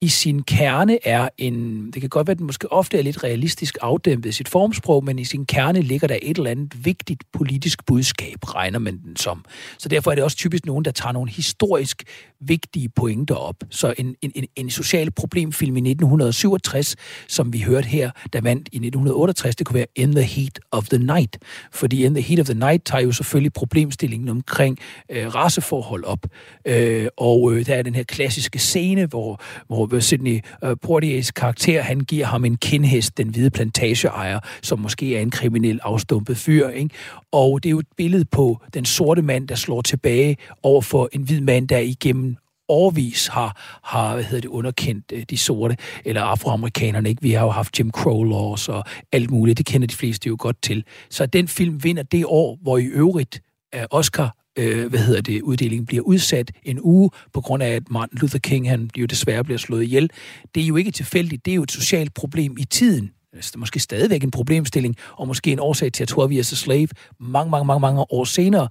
i 0.04 0.08
sin 0.08 0.44
kerne 0.44 1.08
er 1.08 1.30
en, 1.38 1.86
det 1.92 2.02
kan 2.02 2.10
godt 2.10 2.28
være, 2.28 2.32
at 2.32 2.38
den 2.38 2.46
måske 2.46 2.72
ofte 2.72 2.98
er 2.98 3.02
lidt 3.02 3.24
realistisk 3.24 3.78
afdæmpet 3.82 4.30
i 4.30 4.32
sit 4.32 4.50
formsprog, 4.50 5.06
men 5.06 5.20
i 5.20 5.26
sin 5.26 5.46
kerne 5.46 5.82
ligger 5.82 6.08
der 6.08 6.18
et 6.22 6.38
eller 6.38 6.52
andet 6.52 6.86
vigtigt 6.86 7.24
politisk 7.34 7.86
budskab, 7.86 8.56
regner 8.56 8.80
man 8.80 8.98
den 8.98 9.16
som. 9.16 9.46
Så 9.78 9.90
derfor 9.90 10.12
er 10.12 10.16
det 10.16 10.24
også 10.24 10.38
typisk 10.38 10.66
nogen, 10.66 10.86
der 10.86 10.92
tager 10.92 11.14
nogle 11.14 11.32
historisk 11.32 12.04
vigtige 12.40 12.90
pointer 12.90 13.36
op. 13.36 13.56
Så 13.70 13.94
en, 13.98 14.16
en, 14.22 14.32
en, 14.36 14.46
en 14.56 14.70
social 14.70 15.12
problemfilm 15.12 15.76
i 15.76 15.80
1967, 15.80 16.96
som 17.28 17.54
vi 17.54 17.62
hørte 17.62 17.88
her, 17.88 18.12
der 18.34 18.42
vandt 18.42 18.70
i 18.72 18.76
1968, 18.76 19.56
det 19.56 19.68
kunne 19.68 19.76
være 19.76 19.86
In 19.96 20.12
the 20.12 20.24
Heat 20.24 20.60
of 20.72 20.88
the 20.90 20.98
Night. 20.98 21.38
Fordi 21.72 22.06
In 22.06 22.14
the 22.14 22.24
Heat 22.24 22.40
of 22.40 22.46
the 22.46 22.60
Night 22.60 22.86
tager 22.86 23.04
jo 23.04 23.12
selvfølgelig 23.12 23.54
problemstillingen 23.54 24.30
omkring 24.30 24.80
øh, 25.10 25.36
raceforhold 25.36 26.04
op. 26.04 26.26
Øh, 26.68 27.08
og 27.18 27.54
øh, 27.54 27.66
der 27.66 27.76
er 27.76 27.82
den 27.82 27.96
her 27.96 28.04
klassiske 28.04 28.60
scene, 28.60 29.06
hvor, 29.06 29.42
hvor 29.68 29.86
Sidney 30.00 30.40
øh, 30.64 30.76
Portiers 30.82 31.32
karakter, 31.32 31.82
han 31.82 32.00
giver 32.00 32.26
ham 32.26 32.46
en 32.46 32.58
kindhest, 32.58 33.18
den 33.18 33.28
hvide 33.28 33.50
plantageejer, 33.50 34.40
som 34.62 34.80
måske 34.80 35.18
er 35.18 35.22
en 35.22 35.32
kriminel 35.32 35.80
afstumpet 35.84 36.38
fyr. 36.38 36.68
Ikke? 36.68 36.90
Og 37.32 37.64
det 37.64 37.70
er 37.70 37.72
jo 37.72 37.80
et 37.80 37.88
billede 37.98 38.26
på 38.26 38.62
den 38.74 38.86
sorte 38.86 39.22
mand, 39.22 39.48
der 39.48 39.56
slår 39.56 39.82
tilbage 39.82 40.38
over 40.64 40.82
for 40.82 41.10
en 41.14 41.22
hvid 41.22 41.42
mand, 41.42 41.68
der 41.68 41.78
igennem 41.78 42.38
årvis 42.72 43.28
har, 43.28 43.80
har 43.84 44.14
hvad 44.14 44.24
hedder 44.24 44.42
det, 44.42 44.48
underkendt 44.50 45.06
øh, 45.14 45.24
de 45.30 45.38
sorte, 45.38 45.78
eller 46.06 46.22
afroamerikanerne. 46.22 47.10
Ikke? 47.10 47.22
Vi 47.22 47.32
har 47.32 47.46
jo 47.46 47.52
haft 47.52 47.80
Jim 47.80 47.92
Crow 47.92 48.24
laws 48.24 48.70
og 48.70 48.84
alt 49.12 49.32
muligt. 49.32 49.58
Det 49.58 49.66
kender 49.66 49.88
de 49.88 49.96
fleste 49.96 50.28
jo 50.28 50.36
godt 50.40 50.62
til. 50.62 50.84
Så 51.10 51.26
den 51.26 51.48
film 51.48 51.84
vinder 51.84 52.04
det 52.04 52.26
år, 52.26 52.58
hvor 52.62 52.78
i 52.78 52.86
øvrigt 52.86 53.42
øh, 53.76 53.82
Oscar 53.92 54.36
øh, 54.60 54.90
hvad 54.90 55.00
hedder 55.00 55.22
det, 55.22 55.42
uddelingen 55.42 55.86
bliver 55.86 56.04
udsat 56.04 56.52
en 56.64 56.80
uge, 56.82 57.10
på 57.34 57.42
grund 57.42 57.64
af, 57.64 57.70
at 57.70 57.84
Martin 57.92 58.18
Luther 58.18 58.40
King, 58.40 58.70
han 58.70 58.90
jo 58.98 59.06
desværre 59.06 59.44
bliver 59.44 59.58
slået 59.58 59.84
ihjel. 59.84 60.10
Det 60.56 60.64
er 60.64 60.68
jo 60.68 60.76
ikke 60.76 60.92
tilfældigt, 60.92 61.46
det 61.46 61.52
er 61.52 61.56
jo 61.56 61.64
et 61.64 61.72
socialt 61.72 62.14
problem 62.14 62.56
i 62.60 62.64
tiden. 62.64 63.12
Altså, 63.34 63.50
det 63.50 63.56
er 63.56 63.60
måske 63.60 63.80
stadigvæk 63.80 64.24
en 64.24 64.32
problemstilling, 64.32 64.96
og 65.12 65.28
måske 65.28 65.52
en 65.52 65.60
årsag 65.60 65.94
til, 65.94 66.04
at 66.04 66.10
12 66.10 66.32
Years 66.32 66.54
a 66.54 66.56
Slave 66.56 66.88
mange, 67.20 67.52
mange, 67.52 67.66
mange, 67.66 67.80
mange 67.80 68.06
år 68.12 68.24
senere 68.24 68.68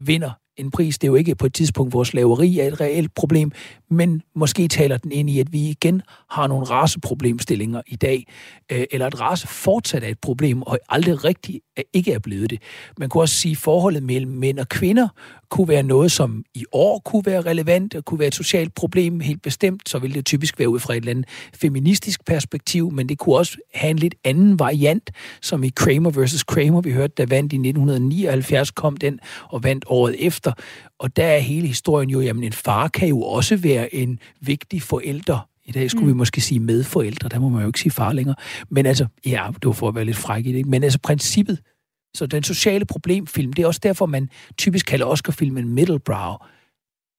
vinder 0.00 0.30
en 0.56 0.70
pris. 0.70 0.98
Det 0.98 1.06
er 1.06 1.10
jo 1.10 1.14
ikke 1.14 1.34
på 1.34 1.46
et 1.46 1.54
tidspunkt, 1.54 1.92
hvor 1.92 2.04
slaveri 2.04 2.58
er 2.58 2.66
et 2.66 2.80
reelt 2.80 3.14
problem, 3.14 3.52
men 3.90 4.22
måske 4.34 4.68
taler 4.68 4.96
den 4.96 5.12
ind 5.12 5.30
i, 5.30 5.40
at 5.40 5.52
vi 5.52 5.68
igen 5.68 6.02
har 6.30 6.46
nogle 6.46 6.64
raceproblemstillinger 6.64 7.82
i 7.86 7.96
dag, 7.96 8.26
øh, 8.72 8.84
eller 8.90 9.06
at 9.06 9.20
race 9.20 9.46
fortsat 9.46 10.04
er 10.04 10.08
et 10.08 10.18
problem, 10.18 10.62
og 10.62 10.78
aldrig 10.88 11.24
rigtigt 11.24 11.58
ikke 11.92 12.12
er 12.12 12.18
blevet 12.18 12.50
det. 12.50 12.62
Man 12.98 13.08
kunne 13.08 13.22
også 13.22 13.34
sige, 13.34 13.52
at 13.52 13.58
forholdet 13.58 14.02
mellem 14.02 14.32
mænd 14.32 14.58
og 14.58 14.68
kvinder 14.68 15.08
kunne 15.50 15.68
være 15.68 15.82
noget, 15.82 16.12
som 16.12 16.44
i 16.54 16.64
år 16.72 16.98
kunne 17.04 17.22
være 17.26 17.40
relevant, 17.40 17.94
og 17.94 18.04
kunne 18.04 18.18
være 18.18 18.28
et 18.28 18.34
socialt 18.34 18.74
problem 18.74 19.20
helt 19.20 19.42
bestemt, 19.42 19.88
så 19.88 19.98
ville 19.98 20.14
det 20.14 20.26
typisk 20.26 20.58
være 20.58 20.68
ud 20.68 20.80
fra 20.80 20.92
et 20.92 20.96
eller 20.96 21.10
andet 21.10 21.26
feministisk 21.54 22.24
perspektiv, 22.24 22.92
men 22.92 23.08
det 23.08 23.18
kunne 23.18 23.36
også 23.36 23.56
have 23.74 23.90
en 23.90 23.98
lidt 23.98 24.14
anden 24.24 24.58
variant, 24.58 25.10
som 25.42 25.64
i 25.64 25.68
Kramer 25.68 26.10
versus 26.10 26.42
Kramer, 26.42 26.80
vi 26.80 26.92
hørte, 26.92 27.14
der 27.16 27.26
vandt 27.26 27.52
i 27.52 27.56
1979, 27.56 28.70
kom 28.70 28.96
den 28.96 29.20
og 29.48 29.64
vandt 29.64 29.84
året 29.88 30.26
efter. 30.26 30.41
Og 30.98 31.16
der 31.16 31.24
er 31.24 31.38
hele 31.38 31.66
historien 31.66 32.10
jo, 32.10 32.20
jamen 32.20 32.44
en 32.44 32.52
far 32.52 32.88
kan 32.88 33.08
jo 33.08 33.22
også 33.22 33.56
være 33.56 33.94
en 33.94 34.18
vigtig 34.40 34.82
forælder 34.82 35.48
i 35.64 35.72
dag 35.72 35.90
skulle 35.90 36.04
mm. 36.04 36.12
vi 36.12 36.16
måske 36.16 36.40
sige 36.40 36.60
medforældre, 36.60 37.28
der 37.28 37.38
må 37.38 37.48
man 37.48 37.60
jo 37.60 37.66
ikke 37.66 37.80
sige 37.80 37.92
far 37.92 38.12
længere. 38.12 38.36
Men 38.68 38.86
altså, 38.86 39.06
ja, 39.26 39.48
det 39.54 39.66
var 39.66 39.72
for 39.72 39.88
at 39.88 39.94
være 39.94 40.04
lidt 40.04 40.16
fræk 40.16 40.46
i 40.46 40.52
det, 40.52 40.66
men 40.66 40.84
altså 40.84 40.98
princippet, 41.02 41.62
så 42.14 42.26
den 42.26 42.42
sociale 42.42 42.84
problemfilm, 42.84 43.52
det 43.52 43.62
er 43.62 43.66
også 43.66 43.80
derfor, 43.82 44.06
man 44.06 44.28
typisk 44.58 44.86
kalder 44.86 45.06
Oscar-filmen 45.06 45.68
middlebrow. 45.68 46.36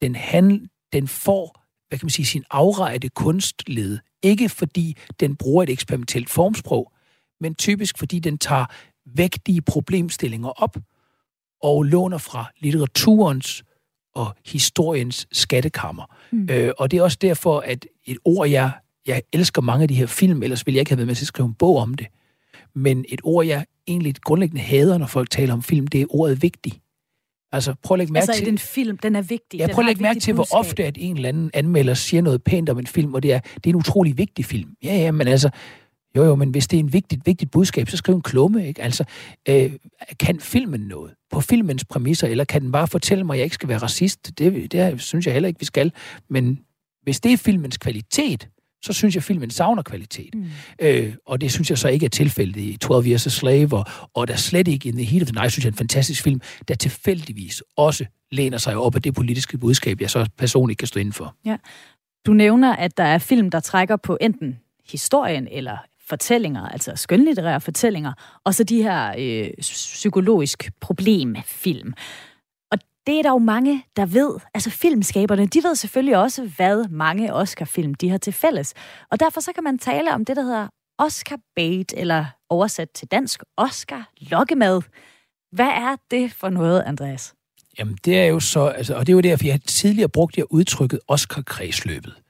den, 0.01 0.15
han, 0.15 0.67
den 0.93 1.07
får, 1.07 1.63
hvad 1.87 1.99
kan 1.99 2.05
man 2.05 2.09
sige, 2.09 2.25
sin 2.25 2.43
afrejde 2.51 3.09
kunstled. 3.09 3.99
Ikke 4.23 4.49
fordi 4.49 4.97
den 5.19 5.35
bruger 5.35 5.63
et 5.63 5.69
eksperimentelt 5.69 6.29
formsprog, 6.29 6.91
men 7.39 7.55
typisk 7.55 7.97
fordi 7.97 8.19
den 8.19 8.37
tager 8.37 8.65
vægtige 9.05 9.61
problemstillinger 9.61 10.49
op 10.49 10.77
og 11.63 11.83
låner 11.83 12.17
fra 12.17 12.51
litteraturens 12.59 13.63
og 14.15 14.35
historiens 14.45 15.27
skattekammer. 15.31 16.15
Mm. 16.31 16.47
Øh, 16.51 16.71
og 16.77 16.91
det 16.91 16.97
er 16.97 17.03
også 17.03 17.17
derfor, 17.21 17.59
at 17.59 17.85
et 18.05 18.17
ord, 18.25 18.49
jeg, 18.49 18.71
jeg 19.07 19.21
elsker 19.33 19.61
mange 19.61 19.81
af 19.81 19.87
de 19.87 19.95
her 19.95 20.05
film, 20.05 20.43
ellers 20.43 20.65
ville 20.65 20.75
jeg 20.75 20.81
ikke 20.81 20.91
have 20.91 20.97
været 20.97 21.07
med 21.07 21.15
til 21.15 21.23
at 21.23 21.27
skrive 21.27 21.47
en 21.47 21.53
bog 21.53 21.77
om 21.77 21.93
det. 21.93 22.07
Men 22.75 23.05
et 23.09 23.21
ord, 23.23 23.45
jeg 23.45 23.65
egentlig 23.87 24.15
grundlæggende 24.15 24.61
hader, 24.61 24.97
når 24.97 25.07
folk 25.07 25.29
taler 25.29 25.53
om 25.53 25.63
film, 25.63 25.87
det 25.87 26.01
er 26.01 26.05
ordet 26.09 26.41
vigtig. 26.41 26.73
Altså, 27.51 27.75
prøv 27.83 27.95
at 27.95 27.99
lægge 27.99 28.13
mærke 28.13 28.21
altså, 28.21 28.39
til... 28.39 28.45
den 28.45 28.57
film, 28.57 28.97
den 28.97 29.15
er 29.15 29.21
vigtig. 29.21 29.59
Ja, 29.59 29.67
prøv 29.73 29.83
at 29.83 29.85
lægge 29.85 30.01
mærke 30.01 30.19
til, 30.19 30.33
hvor 30.33 30.47
ofte 30.51 30.83
at 30.85 30.97
en 30.99 31.15
eller 31.15 31.29
anden 31.29 31.51
anmelder 31.53 31.93
siger 31.93 32.21
noget 32.21 32.43
pænt 32.43 32.69
om 32.69 32.79
en 32.79 32.87
film, 32.87 33.13
og 33.13 33.23
det 33.23 33.33
er, 33.33 33.39
det 33.39 33.65
er 33.65 33.69
en 33.69 33.75
utrolig 33.75 34.17
vigtig 34.17 34.45
film. 34.45 34.69
Ja, 34.83 34.95
ja, 34.95 35.11
men 35.11 35.27
altså, 35.27 35.49
jo, 36.17 36.23
jo, 36.23 36.35
men 36.35 36.49
hvis 36.49 36.67
det 36.67 36.77
er 36.77 36.83
en 36.83 36.93
vigtigt, 36.93 37.25
vigtigt 37.25 37.51
budskab, 37.51 37.89
så 37.89 37.97
skriv 37.97 38.15
en 38.15 38.21
klumme, 38.21 38.67
ikke? 38.67 38.81
Altså, 38.81 39.03
øh, 39.49 39.71
kan 40.19 40.39
filmen 40.39 40.81
noget 40.81 41.13
på 41.31 41.41
filmens 41.41 41.85
præmisser, 41.85 42.27
eller 42.27 42.43
kan 42.43 42.61
den 42.61 42.71
bare 42.71 42.87
fortælle 42.87 43.23
mig, 43.23 43.33
at 43.33 43.37
jeg 43.37 43.43
ikke 43.43 43.53
skal 43.53 43.69
være 43.69 43.77
racist? 43.77 44.39
Det, 44.39 44.71
det 44.71 45.01
synes 45.01 45.25
jeg 45.25 45.33
heller 45.33 45.47
ikke, 45.47 45.59
vi 45.59 45.65
skal. 45.65 45.91
Men 46.29 46.59
hvis 47.03 47.19
det 47.19 47.33
er 47.33 47.37
filmens 47.37 47.77
kvalitet, 47.77 48.47
så 48.83 48.93
synes 48.93 49.15
jeg, 49.15 49.19
at 49.19 49.23
filmen 49.23 49.49
savner 49.49 49.81
kvalitet. 49.81 50.35
Mm. 50.35 50.45
Øh, 50.79 51.13
og 51.25 51.41
det 51.41 51.51
synes 51.51 51.69
jeg 51.69 51.77
så 51.77 51.87
ikke 51.87 52.05
er 52.05 52.09
tilfældet 52.09 52.61
i 52.61 52.77
12 52.77 53.07
Years 53.07 53.27
a 53.27 53.29
Slave, 53.29 53.73
og, 53.73 53.85
og 54.13 54.27
der 54.27 54.35
slet 54.35 54.67
ikke 54.67 54.89
in 54.89 54.95
the 54.95 55.05
heat 55.05 55.21
of 55.21 55.27
the 55.27 55.33
night, 55.33 55.51
synes 55.51 55.65
jeg 55.65 55.69
er 55.69 55.73
en 55.73 55.77
fantastisk 55.77 56.23
film, 56.23 56.41
der 56.67 56.75
tilfældigvis 56.75 57.63
også 57.77 58.05
læner 58.31 58.57
sig 58.57 58.77
op 58.77 58.95
af 58.95 59.01
det 59.01 59.13
politiske 59.13 59.57
budskab, 59.57 60.01
jeg 60.01 60.09
så 60.09 60.29
personligt 60.37 60.79
kan 60.79 60.87
stå 60.87 60.99
inden 60.99 61.13
for. 61.13 61.35
Ja. 61.45 61.57
Du 62.25 62.33
nævner, 62.33 62.75
at 62.75 62.97
der 62.97 63.03
er 63.03 63.17
film, 63.17 63.49
der 63.51 63.59
trækker 63.59 63.95
på 63.95 64.17
enten 64.21 64.59
historien 64.91 65.47
eller 65.51 65.77
fortællinger, 66.13 66.67
altså 66.67 66.91
skønlitterære 66.95 67.61
fortællinger, 67.61 68.13
og 68.45 68.55
så 68.55 68.63
de 68.63 68.83
her 68.83 69.13
øh, 69.17 69.49
psykologisk 69.61 70.71
problemfilm. 70.81 71.93
Og 72.71 72.77
det 73.07 73.19
er 73.19 73.23
der 73.23 73.29
jo 73.29 73.37
mange, 73.37 73.83
der 73.95 74.05
ved. 74.05 74.39
Altså 74.53 74.69
filmskaberne, 74.69 75.45
de 75.45 75.63
ved 75.63 75.75
selvfølgelig 75.75 76.17
også, 76.17 76.51
hvad 76.57 76.87
mange 76.89 77.33
Oscar-film 77.33 77.93
de 77.93 78.09
har 78.09 78.17
til 78.17 78.33
fælles. 78.33 78.73
Og 79.11 79.19
derfor 79.19 79.41
så 79.41 79.53
kan 79.53 79.63
man 79.63 79.77
tale 79.79 80.13
om 80.13 80.25
det, 80.25 80.35
der 80.35 80.41
hedder 80.41 80.67
Oscar 80.97 81.37
bait, 81.55 81.93
eller 81.97 82.25
oversat 82.49 82.89
til 82.89 83.07
dansk 83.07 83.43
Oscar 83.57 84.09
lokkemad. 84.21 84.81
Hvad 85.51 85.65
er 85.65 85.95
det 86.11 86.33
for 86.33 86.49
noget, 86.49 86.83
Andreas? 86.85 87.33
Jamen, 87.79 87.97
det 88.05 88.19
er 88.19 88.25
jo 88.25 88.39
så, 88.39 88.65
altså, 88.67 88.95
og 88.95 89.07
det 89.07 89.13
er 89.13 89.15
jo 89.15 89.21
derfor, 89.21 89.45
jeg 89.45 89.61
tidligere 89.61 90.09
brugte 90.09 90.39
jeg 90.39 90.45
udtrykket 90.49 90.99
Oscar-kredsløbet. 91.07 92.22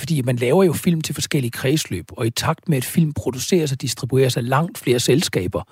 Fordi 0.00 0.22
man 0.22 0.36
laver 0.36 0.64
jo 0.64 0.72
film 0.72 1.00
til 1.00 1.14
forskellige 1.14 1.50
kredsløb, 1.50 2.04
og 2.12 2.26
i 2.26 2.30
takt 2.30 2.68
med, 2.68 2.76
at 2.76 2.84
film 2.84 3.12
produceres 3.12 3.72
og 3.72 3.80
distribueres 3.80 4.36
af 4.36 4.48
langt 4.48 4.78
flere 4.78 5.00
selskaber, 5.00 5.62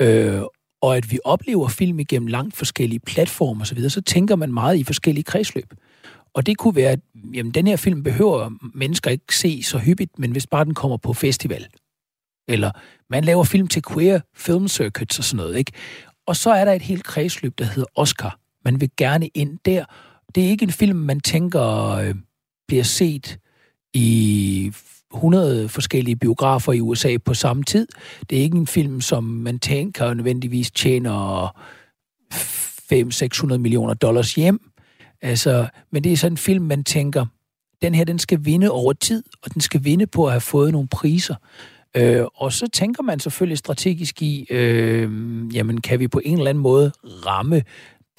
øh, 0.00 0.40
og 0.82 0.96
at 0.96 1.12
vi 1.12 1.18
oplever 1.24 1.68
film 1.68 1.98
igennem 1.98 2.26
langt 2.26 2.56
forskellige 2.56 3.00
platformer 3.00 3.60
osv., 3.60 3.66
så, 3.66 3.74
videre, 3.74 3.90
så 3.90 4.00
tænker 4.00 4.36
man 4.36 4.52
meget 4.52 4.76
i 4.76 4.84
forskellige 4.84 5.24
kredsløb. 5.24 5.74
Og 6.34 6.46
det 6.46 6.58
kunne 6.58 6.76
være, 6.76 6.90
at 6.90 7.00
jamen, 7.34 7.52
den 7.52 7.66
her 7.66 7.76
film 7.76 8.02
behøver 8.02 8.50
mennesker 8.74 9.10
ikke 9.10 9.36
se 9.36 9.62
så 9.62 9.78
hyppigt, 9.78 10.18
men 10.18 10.32
hvis 10.32 10.46
bare 10.46 10.64
den 10.64 10.74
kommer 10.74 10.96
på 10.96 11.12
festival. 11.12 11.66
Eller 12.48 12.70
man 13.10 13.24
laver 13.24 13.44
film 13.44 13.68
til 13.68 13.82
queer 13.92 14.20
film 14.36 14.68
circuits 14.68 15.18
og 15.18 15.24
sådan 15.24 15.36
noget, 15.36 15.56
ikke? 15.56 15.72
Og 16.26 16.36
så 16.36 16.50
er 16.50 16.64
der 16.64 16.72
et 16.72 16.82
helt 16.82 17.04
kredsløb, 17.04 17.58
der 17.58 17.64
hedder 17.64 17.88
Oscar. 17.94 18.38
Man 18.64 18.80
vil 18.80 18.90
gerne 18.96 19.28
ind 19.28 19.58
der. 19.64 19.84
Det 20.34 20.44
er 20.44 20.48
ikke 20.48 20.62
en 20.62 20.72
film, 20.72 20.98
man 20.98 21.20
tænker 21.20 21.90
øh, 21.90 22.14
bliver 22.68 22.84
set 22.84 23.38
i 23.94 24.72
100 25.14 25.68
forskellige 25.68 26.16
biografer 26.16 26.72
i 26.72 26.80
USA 26.80 27.16
på 27.24 27.34
samme 27.34 27.62
tid. 27.62 27.86
Det 28.30 28.38
er 28.38 28.42
ikke 28.42 28.56
en 28.56 28.66
film, 28.66 29.00
som 29.00 29.24
man 29.24 29.58
tænker 29.58 30.14
nødvendigvis 30.14 30.70
tjener 30.70 31.48
500-600 32.34 33.56
millioner 33.56 33.94
dollars 33.94 34.34
hjem. 34.34 34.60
Altså, 35.22 35.66
men 35.92 36.04
det 36.04 36.12
er 36.12 36.16
sådan 36.16 36.32
en 36.32 36.36
film, 36.36 36.64
man 36.64 36.84
tænker, 36.84 37.26
den 37.82 37.94
her, 37.94 38.04
den 38.04 38.18
skal 38.18 38.44
vinde 38.44 38.70
over 38.70 38.92
tid, 38.92 39.22
og 39.42 39.54
den 39.54 39.60
skal 39.60 39.84
vinde 39.84 40.06
på 40.06 40.26
at 40.26 40.32
have 40.32 40.40
fået 40.40 40.72
nogle 40.72 40.88
priser. 40.88 41.34
Øh, 41.96 42.24
og 42.34 42.52
så 42.52 42.66
tænker 42.72 43.02
man 43.02 43.20
selvfølgelig 43.20 43.58
strategisk 43.58 44.22
i, 44.22 44.46
øh, 44.50 45.10
jamen 45.54 45.80
kan 45.80 46.00
vi 46.00 46.08
på 46.08 46.20
en 46.24 46.38
eller 46.38 46.50
anden 46.50 46.62
måde 46.62 46.92
ramme 47.26 47.62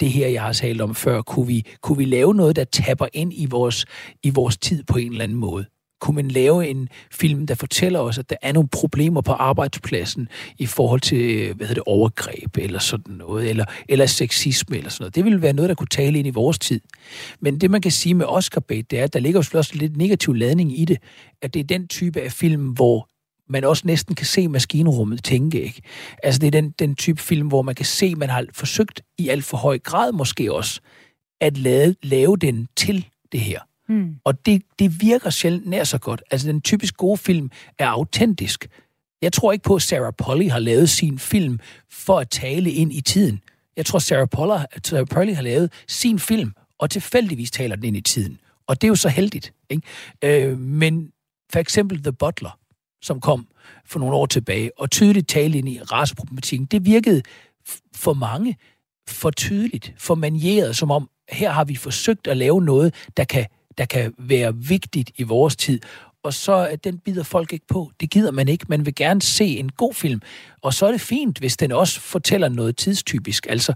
det 0.00 0.10
her, 0.10 0.28
jeg 0.28 0.42
har 0.42 0.52
talt 0.52 0.80
om 0.80 0.94
før? 0.94 1.22
Kunne 1.22 1.46
vi, 1.46 1.66
kunne 1.80 1.98
vi 1.98 2.04
lave 2.04 2.34
noget, 2.34 2.56
der 2.56 2.64
tapper 2.64 3.06
ind 3.12 3.32
i 3.32 3.46
vores, 3.46 3.86
i 4.22 4.30
vores 4.30 4.56
tid 4.56 4.82
på 4.82 4.98
en 4.98 5.10
eller 5.10 5.24
anden 5.24 5.38
måde? 5.38 5.66
Kunne 6.00 6.14
man 6.14 6.28
lave 6.28 6.68
en 6.68 6.88
film, 7.12 7.46
der 7.46 7.54
fortæller 7.54 8.00
os, 8.00 8.18
at 8.18 8.30
der 8.30 8.36
er 8.42 8.52
nogle 8.52 8.68
problemer 8.68 9.20
på 9.20 9.32
arbejdspladsen 9.32 10.28
i 10.58 10.66
forhold 10.66 11.00
til 11.00 11.54
hvad 11.54 11.66
hedder 11.66 11.82
det, 11.82 11.92
overgreb 11.92 12.56
eller 12.56 12.78
sådan 12.78 13.14
noget, 13.14 13.50
eller, 13.50 13.64
eller 13.88 14.06
sexisme 14.06 14.76
eller 14.76 14.90
sådan 14.90 15.02
noget. 15.02 15.14
Det 15.14 15.24
ville 15.24 15.42
være 15.42 15.52
noget, 15.52 15.68
der 15.68 15.74
kunne 15.74 15.86
tale 15.86 16.18
ind 16.18 16.26
i 16.26 16.30
vores 16.30 16.58
tid. 16.58 16.80
Men 17.40 17.60
det, 17.60 17.70
man 17.70 17.80
kan 17.80 17.90
sige 17.90 18.14
med 18.14 18.26
Oscar 18.26 18.60
bait, 18.60 18.90
det 18.90 18.98
er, 18.98 19.04
at 19.04 19.12
der 19.12 19.20
ligger 19.20 19.48
jo 19.52 19.58
også 19.58 19.72
lidt 19.74 19.96
negativ 19.96 20.34
ladning 20.34 20.78
i 20.80 20.84
det, 20.84 20.98
at 21.42 21.54
det 21.54 21.60
er 21.60 21.64
den 21.64 21.88
type 21.88 22.20
af 22.20 22.32
film, 22.32 22.68
hvor 22.68 23.08
man 23.48 23.64
også 23.64 23.82
næsten 23.86 24.14
kan 24.14 24.26
se 24.26 24.48
maskinrummet 24.48 25.24
tænke, 25.24 25.62
ikke? 25.62 25.82
Altså, 26.22 26.38
det 26.38 26.46
er 26.46 26.50
den, 26.50 26.70
den 26.70 26.94
type 26.94 27.22
film, 27.22 27.48
hvor 27.48 27.62
man 27.62 27.74
kan 27.74 27.86
se, 27.86 28.14
man 28.14 28.28
har 28.28 28.44
forsøgt 28.52 29.02
i 29.18 29.28
alt 29.28 29.44
for 29.44 29.56
høj 29.56 29.78
grad 29.78 30.12
måske 30.12 30.54
også, 30.54 30.80
at 31.40 31.58
lave, 31.58 31.94
lave 32.02 32.36
den 32.36 32.68
til 32.76 33.06
det 33.32 33.40
her. 33.40 33.60
Mm. 33.88 34.16
Og 34.24 34.46
det, 34.46 34.62
det 34.78 35.00
virker 35.00 35.30
sjældent 35.30 35.66
nær 35.66 35.84
så 35.84 35.98
godt. 35.98 36.22
Altså, 36.30 36.48
den 36.48 36.60
typisk 36.60 36.96
gode 36.96 37.18
film 37.18 37.50
er 37.78 37.88
autentisk. 37.88 38.68
Jeg 39.22 39.32
tror 39.32 39.52
ikke 39.52 39.62
på, 39.62 39.74
at 39.74 39.82
Sarah 39.82 40.12
Polly 40.18 40.48
har 40.48 40.58
lavet 40.58 40.88
sin 40.88 41.18
film 41.18 41.58
for 41.90 42.18
at 42.18 42.30
tale 42.30 42.70
ind 42.70 42.92
i 42.92 43.00
tiden. 43.00 43.40
Jeg 43.76 43.86
tror, 43.86 43.98
Sarah 43.98 44.28
Polly, 44.28 44.52
Sarah 44.84 45.06
Polly 45.06 45.34
har 45.34 45.42
lavet 45.42 45.72
sin 45.88 46.18
film, 46.18 46.52
og 46.78 46.90
tilfældigvis 46.90 47.50
taler 47.50 47.76
den 47.76 47.84
ind 47.84 47.96
i 47.96 48.00
tiden. 48.00 48.38
Og 48.66 48.80
det 48.80 48.86
er 48.86 48.88
jo 48.88 48.94
så 48.94 49.08
heldigt. 49.08 49.52
Ikke? 49.70 49.82
Øh, 50.24 50.58
men 50.58 51.12
for 51.52 51.58
eksempel 51.58 52.02
The 52.02 52.12
Butler, 52.12 52.58
som 53.02 53.20
kom 53.20 53.46
for 53.84 53.98
nogle 53.98 54.16
år 54.16 54.26
tilbage, 54.26 54.70
og 54.80 54.90
tydeligt 54.90 55.28
talte 55.28 55.58
ind 55.58 55.68
i 55.68 55.80
raceproblematikken, 55.82 56.66
det 56.66 56.84
virkede 56.86 57.22
for 57.94 58.14
mange 58.14 58.56
for 59.08 59.30
tydeligt, 59.30 59.94
for 59.98 60.14
manieret, 60.14 60.76
som 60.76 60.90
om 60.90 61.10
her 61.30 61.50
har 61.50 61.64
vi 61.64 61.76
forsøgt 61.76 62.26
at 62.26 62.36
lave 62.36 62.62
noget, 62.62 62.94
der 63.16 63.24
kan, 63.24 63.46
der 63.78 63.84
kan 63.84 64.14
være 64.18 64.56
vigtigt 64.56 65.10
i 65.16 65.22
vores 65.22 65.56
tid, 65.56 65.80
og 66.26 66.34
så 66.34 66.68
øh, 66.72 66.78
den 66.84 66.98
bider 66.98 67.22
folk 67.22 67.52
ikke 67.52 67.66
på. 67.66 67.90
Det 68.00 68.10
gider 68.10 68.30
man 68.30 68.48
ikke. 68.48 68.66
Man 68.68 68.86
vil 68.86 68.94
gerne 68.94 69.22
se 69.22 69.44
en 69.44 69.72
god 69.72 69.94
film, 69.94 70.20
og 70.62 70.74
så 70.74 70.86
er 70.86 70.90
det 70.90 71.00
fint, 71.00 71.38
hvis 71.38 71.56
den 71.56 71.72
også 71.72 72.00
fortæller 72.00 72.48
noget 72.48 72.76
tidstypisk. 72.76 73.46
Altså, 73.48 73.72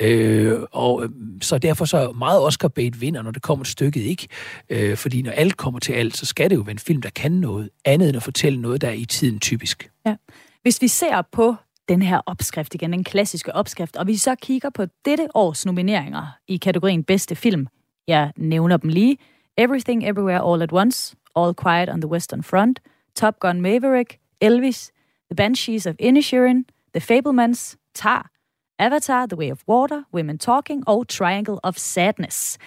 øh, 0.00 0.60
og 0.72 1.04
øh, 1.04 1.10
så 1.42 1.58
derfor 1.58 1.84
så 1.84 2.12
meget 2.12 2.40
Oscar 2.40 2.68
bait 2.68 3.00
vinder, 3.00 3.22
når 3.22 3.30
det 3.30 3.42
kommer 3.42 3.62
et 3.62 3.68
stykke, 3.68 4.02
ikke. 4.02 4.28
Øh, 4.70 4.96
fordi 4.96 5.22
når 5.22 5.30
alt 5.30 5.56
kommer 5.56 5.80
til 5.80 5.92
alt, 5.92 6.16
så 6.16 6.26
skal 6.26 6.50
det 6.50 6.56
jo 6.56 6.60
være 6.60 6.72
en 6.72 6.78
film, 6.78 7.02
der 7.02 7.10
kan 7.10 7.32
noget 7.32 7.70
andet 7.84 8.08
end 8.08 8.16
at 8.16 8.22
fortælle 8.22 8.60
noget, 8.60 8.80
der 8.80 8.88
er 8.88 8.92
i 8.92 9.04
tiden 9.04 9.40
typisk. 9.40 9.90
Ja. 10.06 10.16
Hvis 10.62 10.82
vi 10.82 10.88
ser 10.88 11.22
på 11.32 11.56
den 11.88 12.02
her 12.02 12.20
opskrift 12.26 12.74
igen, 12.74 12.92
den 12.92 13.04
klassiske 13.04 13.54
opskrift, 13.54 13.96
og 13.96 14.06
vi 14.06 14.16
så 14.16 14.34
kigger 14.34 14.70
på 14.70 14.86
dette 15.04 15.28
års 15.34 15.66
nomineringer 15.66 16.26
i 16.48 16.56
kategorien 16.56 17.04
bedste 17.04 17.34
film. 17.34 17.66
Jeg 18.08 18.32
nævner 18.36 18.76
dem 18.76 18.90
lige. 18.90 19.16
Everything 19.58 20.04
Everywhere 20.08 20.52
All 20.52 20.62
at 20.62 20.72
Once, 20.72 21.16
All 21.34 21.54
Quiet 21.54 21.88
on 21.88 22.00
the 22.00 22.08
Western 22.08 22.42
Front, 22.42 22.80
Top 23.14 23.40
Gun 23.40 23.60
Maverick, 23.60 24.20
Elvis, 24.40 24.90
The 25.30 25.36
Banshees 25.36 25.86
of 25.86 25.96
Inisherin, 26.00 26.64
The 26.94 27.00
Fablemans, 27.00 27.76
Tar, 27.94 28.30
Avatar, 28.78 29.26
The 29.26 29.36
Way 29.36 29.50
of 29.50 29.62
Water, 29.68 30.02
Women 30.14 30.38
Talking 30.38 30.88
og 30.88 31.08
Triangle 31.08 31.64
of 31.64 31.76
Sadness. 31.76 32.58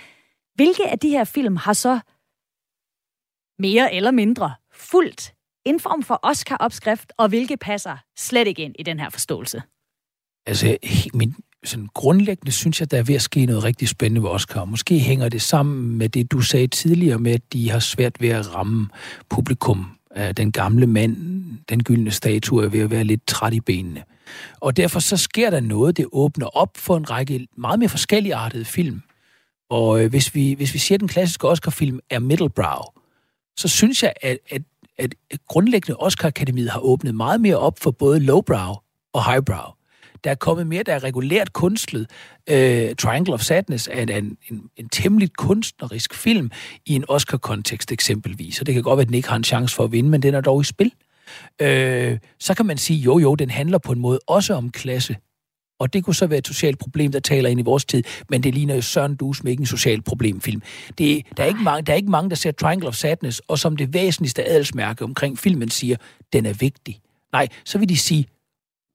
Hvilke 0.56 0.89
af 0.89 0.99
de 0.99 1.10
her 1.10 1.23
film 1.23 1.56
har 1.56 1.73
så 1.73 1.99
mere 3.60 3.93
eller 3.93 4.12
mindre 4.12 4.56
fuldt 4.71 5.34
en 5.65 5.80
form 5.80 6.03
for 6.03 6.19
Oscar-opskrift, 6.23 7.13
og 7.17 7.30
hvilke 7.30 7.58
passer 7.58 7.97
slet 8.17 8.47
ikke 8.47 8.62
ind 8.62 8.75
i 8.80 8.84
den 8.84 8.99
her 8.99 9.10
forståelse? 9.10 9.62
Altså, 10.45 10.77
min, 11.13 11.36
sådan 11.63 11.88
grundlæggende 11.93 12.52
synes 12.52 12.80
jeg, 12.80 12.91
der 12.91 12.98
er 12.98 13.04
ved 13.04 13.15
at 13.15 13.22
ske 13.22 13.46
noget 13.46 13.63
rigtig 13.63 13.89
spændende 13.89 14.24
ved 14.24 14.30
Oscar. 14.30 14.65
Måske 14.65 15.00
hænger 15.00 15.30
det 15.30 15.41
sammen 15.41 15.98
med 15.98 16.10
det, 16.10 16.32
du 16.32 16.41
sagde 16.41 16.67
tidligere, 16.67 17.20
med 17.20 17.32
at 17.32 17.54
de 17.54 17.70
har 17.70 17.80
svært 17.80 18.22
ved 18.22 18.30
at 18.30 18.56
ramme 18.56 18.88
publikum. 19.30 19.91
Øh, 20.17 20.32
den 20.32 20.52
gamle 20.52 20.88
mand, 20.88 21.15
den 21.70 21.84
gyldne 21.84 22.12
statue, 22.12 22.63
er 22.63 22.70
ved 22.70 22.80
at 22.80 22.91
være 22.91 23.04
lidt 23.04 23.28
træt 23.28 23.54
i 23.54 23.60
benene. 23.60 24.04
Og 24.60 24.78
derfor 24.78 25.00
så 25.00 25.17
sker 25.17 25.50
der 25.50 25.60
noget, 25.60 25.98
det 25.98 26.06
åbner 26.12 26.46
op 26.46 26.78
for 26.78 26.98
en 26.98 27.10
række 27.10 27.48
meget 27.58 27.80
mere 27.80 27.89
forskellige 27.89 28.36
artede 28.36 28.65
film. 28.65 29.02
Og 29.70 30.04
øh, 30.04 30.10
hvis, 30.10 30.36
vi, 30.36 30.54
hvis 30.54 30.74
vi 30.74 30.80
siger, 30.80 30.96
at 30.96 31.00
den 31.00 31.08
klassiske 31.08 31.48
Oscar-film 31.48 32.00
er 32.10 32.20
middlebrow, 32.20 32.84
så 33.58 33.67
synes 33.67 34.04
jeg, 34.04 34.13
at, 34.22 34.38
at, 34.50 34.62
at 34.98 35.15
grundlæggende 35.48 35.98
Oscar-akademiet 36.00 36.70
har 36.70 36.80
åbnet 36.80 37.15
meget 37.15 37.41
mere 37.41 37.58
op 37.58 37.80
for 37.80 37.91
både 37.91 38.20
lowbrow 38.20 38.76
og 39.13 39.32
highbrow 39.32 39.76
der 40.23 40.32
er 40.32 40.36
kommet 40.36 40.67
mere, 40.67 40.84
der 40.84 40.93
er 40.93 41.03
regulært 41.03 41.53
kunstlet. 41.53 42.10
Øh, 42.49 42.95
Triangle 42.95 43.34
of 43.34 43.41
Sadness 43.41 43.89
er 43.91 44.01
en, 44.01 44.38
en, 44.49 44.62
en 44.77 44.89
temmelig 44.89 45.34
kunstnerisk 45.38 46.13
film 46.13 46.51
i 46.86 46.95
en 46.95 47.06
Oscar-kontekst 47.08 47.91
eksempelvis, 47.91 48.60
og 48.60 48.65
det 48.65 48.73
kan 48.73 48.84
godt 48.84 48.97
være, 48.97 49.01
at 49.01 49.08
den 49.08 49.15
ikke 49.15 49.30
har 49.30 49.36
en 49.36 49.43
chance 49.43 49.75
for 49.75 49.84
at 49.84 49.91
vinde, 49.91 50.10
men 50.10 50.21
den 50.21 50.34
er 50.34 50.41
dog 50.41 50.62
i 50.62 50.63
spil. 50.63 50.91
Øh, 51.62 52.17
så 52.39 52.53
kan 52.53 52.65
man 52.65 52.77
sige, 52.77 52.99
jo 52.99 53.19
jo, 53.19 53.36
den 53.36 53.49
handler 53.49 53.77
på 53.77 53.91
en 53.91 53.99
måde 53.99 54.19
også 54.27 54.53
om 54.53 54.69
klasse, 54.69 55.15
og 55.80 55.93
det 55.93 56.03
kunne 56.03 56.15
så 56.15 56.27
være 56.27 56.38
et 56.38 56.47
socialt 56.47 56.80
problem, 56.80 57.12
der 57.12 57.19
taler 57.19 57.49
ind 57.49 57.60
i 57.60 57.63
vores 57.63 57.86
tid, 57.86 58.03
men 58.30 58.43
det 58.43 58.53
ligner 58.53 58.75
jo 58.75 58.82
Søren 58.82 59.15
Dus 59.15 59.43
med 59.43 59.51
ikke 59.51 59.62
en 59.62 59.67
social 59.67 60.01
problemfilm. 60.01 60.62
Det, 60.97 61.23
der, 61.38 61.43
er 61.43 61.47
ikke 61.47 61.63
mange, 61.63 61.82
der 61.86 61.93
er 61.93 61.97
ikke 61.97 62.12
mange, 62.12 62.30
der 62.30 62.36
ser 62.36 62.51
Triangle 62.51 62.88
of 62.88 62.95
Sadness, 62.95 63.41
og 63.47 63.60
som 63.60 63.77
det 63.77 63.93
væsentligste 63.93 64.49
adelsmærke 64.49 65.03
omkring 65.03 65.39
filmen 65.39 65.69
siger, 65.69 65.95
den 66.34 66.45
er 66.45 66.53
vigtig. 66.53 66.99
Nej, 67.32 67.47
så 67.65 67.77
vil 67.77 67.89
de 67.89 67.97
sige, 67.97 68.25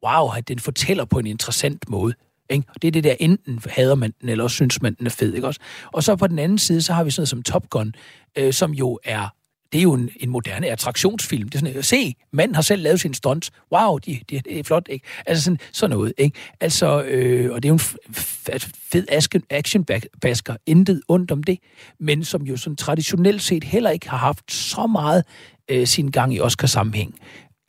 wow, 0.07 0.29
at 0.37 0.49
den 0.49 0.59
fortæller 0.59 1.05
på 1.05 1.19
en 1.19 1.27
interessant 1.27 1.89
måde. 1.89 2.15
Ikke? 2.51 2.65
Og 2.69 2.83
det 2.83 2.89
er 2.89 2.93
det 2.93 3.05
der, 3.05 3.15
enten 3.21 3.61
hader 3.71 3.95
man 3.95 4.15
den, 4.21 4.29
eller 4.29 4.45
også 4.45 4.55
synes 4.55 4.83
man, 4.83 4.95
den 4.95 5.07
er 5.07 5.11
fed. 5.11 5.35
Ikke 5.35 5.47
også? 5.47 5.61
Og 5.93 6.03
så 6.03 6.17
på 6.17 6.27
den 6.27 6.39
anden 6.39 6.59
side, 6.59 6.83
så 6.83 6.93
har 6.93 7.05
vi 7.05 7.11
sådan 7.11 7.21
noget 7.21 7.29
som 7.29 7.43
Top 7.43 7.71
Gun, 7.71 7.95
øh, 8.39 8.53
som 8.53 8.73
jo 8.73 8.99
er 9.05 9.29
det 9.73 9.79
er 9.79 9.83
jo 9.83 9.93
en, 9.93 10.11
en 10.17 10.31
moderne 10.31 10.67
attraktionsfilm. 10.67 11.49
Det 11.49 11.63
er 11.63 11.67
sådan, 11.67 11.83
se, 11.83 12.15
manden 12.33 12.55
har 12.55 12.63
selv 12.63 12.83
lavet 12.83 13.01
sin 13.01 13.15
stunts. 13.15 13.51
Wow, 13.73 13.99
det 13.99 14.31
de, 14.31 14.41
de 14.41 14.59
er 14.59 14.63
flot, 14.63 14.89
ikke? 14.89 15.07
Altså 15.27 15.45
sådan, 15.45 15.59
sådan 15.73 15.97
noget, 15.97 16.13
ikke? 16.19 16.39
Altså, 16.61 17.03
øh, 17.03 17.53
og 17.53 17.63
det 17.63 17.69
er 17.69 17.73
jo 17.73 17.75
en 17.75 18.15
altså 18.49 18.69
fed 18.93 19.07
actionbasker, 19.51 20.57
intet 20.67 21.03
ondt 21.09 21.31
om 21.31 21.43
det, 21.43 21.59
men 22.01 22.25
som 22.25 22.43
jo 22.43 22.57
sådan 22.57 22.77
traditionelt 22.77 23.43
set 23.43 23.65
heller 23.65 23.91
ikke 23.91 24.11
har 24.11 24.17
haft 24.17 24.53
så 24.53 24.87
meget 24.87 25.25
øh, 25.69 25.87
sin 25.87 26.11
gang 26.11 26.35
i 26.35 26.41
Oscar-sammenhæng. 26.41 27.15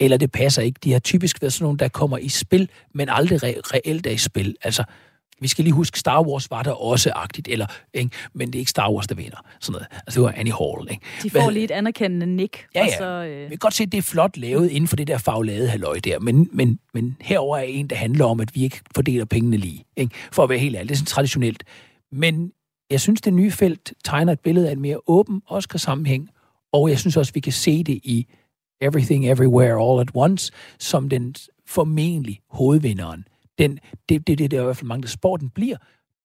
Eller 0.04 0.18
det 0.18 0.32
passer 0.32 0.62
ikke. 0.62 0.80
De 0.84 0.92
har 0.92 1.00
typisk 1.00 1.42
været 1.42 1.54
sådan 1.54 1.64
nogle, 1.64 1.78
der 1.80 1.88
kommer 1.88 2.18
i 2.18 2.30
spil, 2.30 2.70
men 2.94 3.10
aldrig 3.10 3.44
re- 3.44 3.62
reelt 3.74 4.08
er 4.08 4.12
i 4.12 4.18
spil. 4.18 4.56
Altså, 4.64 4.84
vi 5.40 5.48
skal 5.48 5.64
lige 5.64 5.74
huske, 5.74 6.00
Star 6.00 6.22
Wars 6.22 6.52
var 6.52 6.64
der 6.64 6.72
også 6.72 7.12
agtigt, 7.16 7.48
eller, 7.48 7.66
ikke? 7.94 8.10
men 8.34 8.48
det 8.48 8.56
er 8.56 8.60
ikke 8.60 8.72
Star 8.72 8.92
Wars, 8.92 9.08
der 9.08 9.16
vinder. 9.16 9.38
Sådan 9.60 9.72
noget. 9.72 9.88
Altså, 9.92 10.20
det 10.20 10.26
var 10.26 10.34
Annie 10.38 10.54
Hall. 10.54 10.88
Ikke? 10.92 11.02
De 11.24 11.30
får 11.30 11.40
Hvad? 11.40 11.52
lige 11.52 11.64
et 11.64 11.72
anerkendende 11.72 12.26
nik. 12.26 12.66
Ja, 12.76 12.80
ja. 12.80 12.86
Og 12.86 12.92
så, 12.98 13.06
øh... 13.06 13.44
Vi 13.44 13.50
kan 13.50 13.58
godt 13.58 13.74
se, 13.74 13.84
at 13.84 13.92
det 13.92 13.98
er 13.98 14.02
flot 14.02 14.38
lavet 14.38 14.70
inden 14.70 14.88
for 14.88 14.96
det 14.96 15.08
der 15.08 15.18
faglade 15.18 15.68
halløj 15.68 16.00
der, 16.04 16.20
men, 16.20 16.50
men, 16.54 16.80
men 16.94 17.18
herover 17.22 17.58
er 17.58 17.62
en, 17.62 17.88
der 17.88 17.96
handler 17.96 18.26
om, 18.26 18.40
at 18.40 18.56
vi 18.56 18.64
ikke 18.64 18.82
fordeler 18.96 19.26
pengene 19.26 19.58
lige. 19.58 19.86
Ikke? 19.98 20.16
For 20.32 20.44
at 20.44 20.50
være 20.50 20.60
helt 20.60 20.76
ærlig, 20.76 20.90
det 20.90 20.96
er 20.96 20.98
sådan 20.98 21.06
traditionelt. 21.06 21.64
Men 22.12 22.52
jeg 22.90 23.02
synes, 23.02 23.22
det 23.22 23.34
nye 23.34 23.52
felt 23.52 23.94
tegner 24.06 24.34
et 24.34 24.40
billede 24.40 24.68
af 24.70 24.72
en 24.72 24.82
mere 24.82 24.98
åben 25.08 25.42
Oscar-sammenhæng, 25.48 26.30
og 26.74 26.90
jeg 26.90 27.00
synes 27.00 27.18
også, 27.18 27.34
vi 27.34 27.40
kan 27.40 27.54
se 27.54 27.84
det 27.84 28.00
i 28.04 28.28
Everything 28.84 29.28
Everywhere 29.28 29.92
All 29.92 30.02
at 30.02 30.10
Once, 30.16 30.52
som 30.80 31.10
den 31.10 31.36
formentlig 31.68 32.40
hovedvinderen. 32.50 33.28
Den, 33.58 33.80
det, 34.10 34.28
det, 34.28 34.38
det, 34.40 34.52
det 34.52 34.58
er 34.58 34.62
i 34.62 34.66
hvert 34.66 34.78
fald 34.78 34.88
mange, 34.88 35.02
der 35.02 35.08
sporten 35.08 35.50
bliver, 35.50 35.78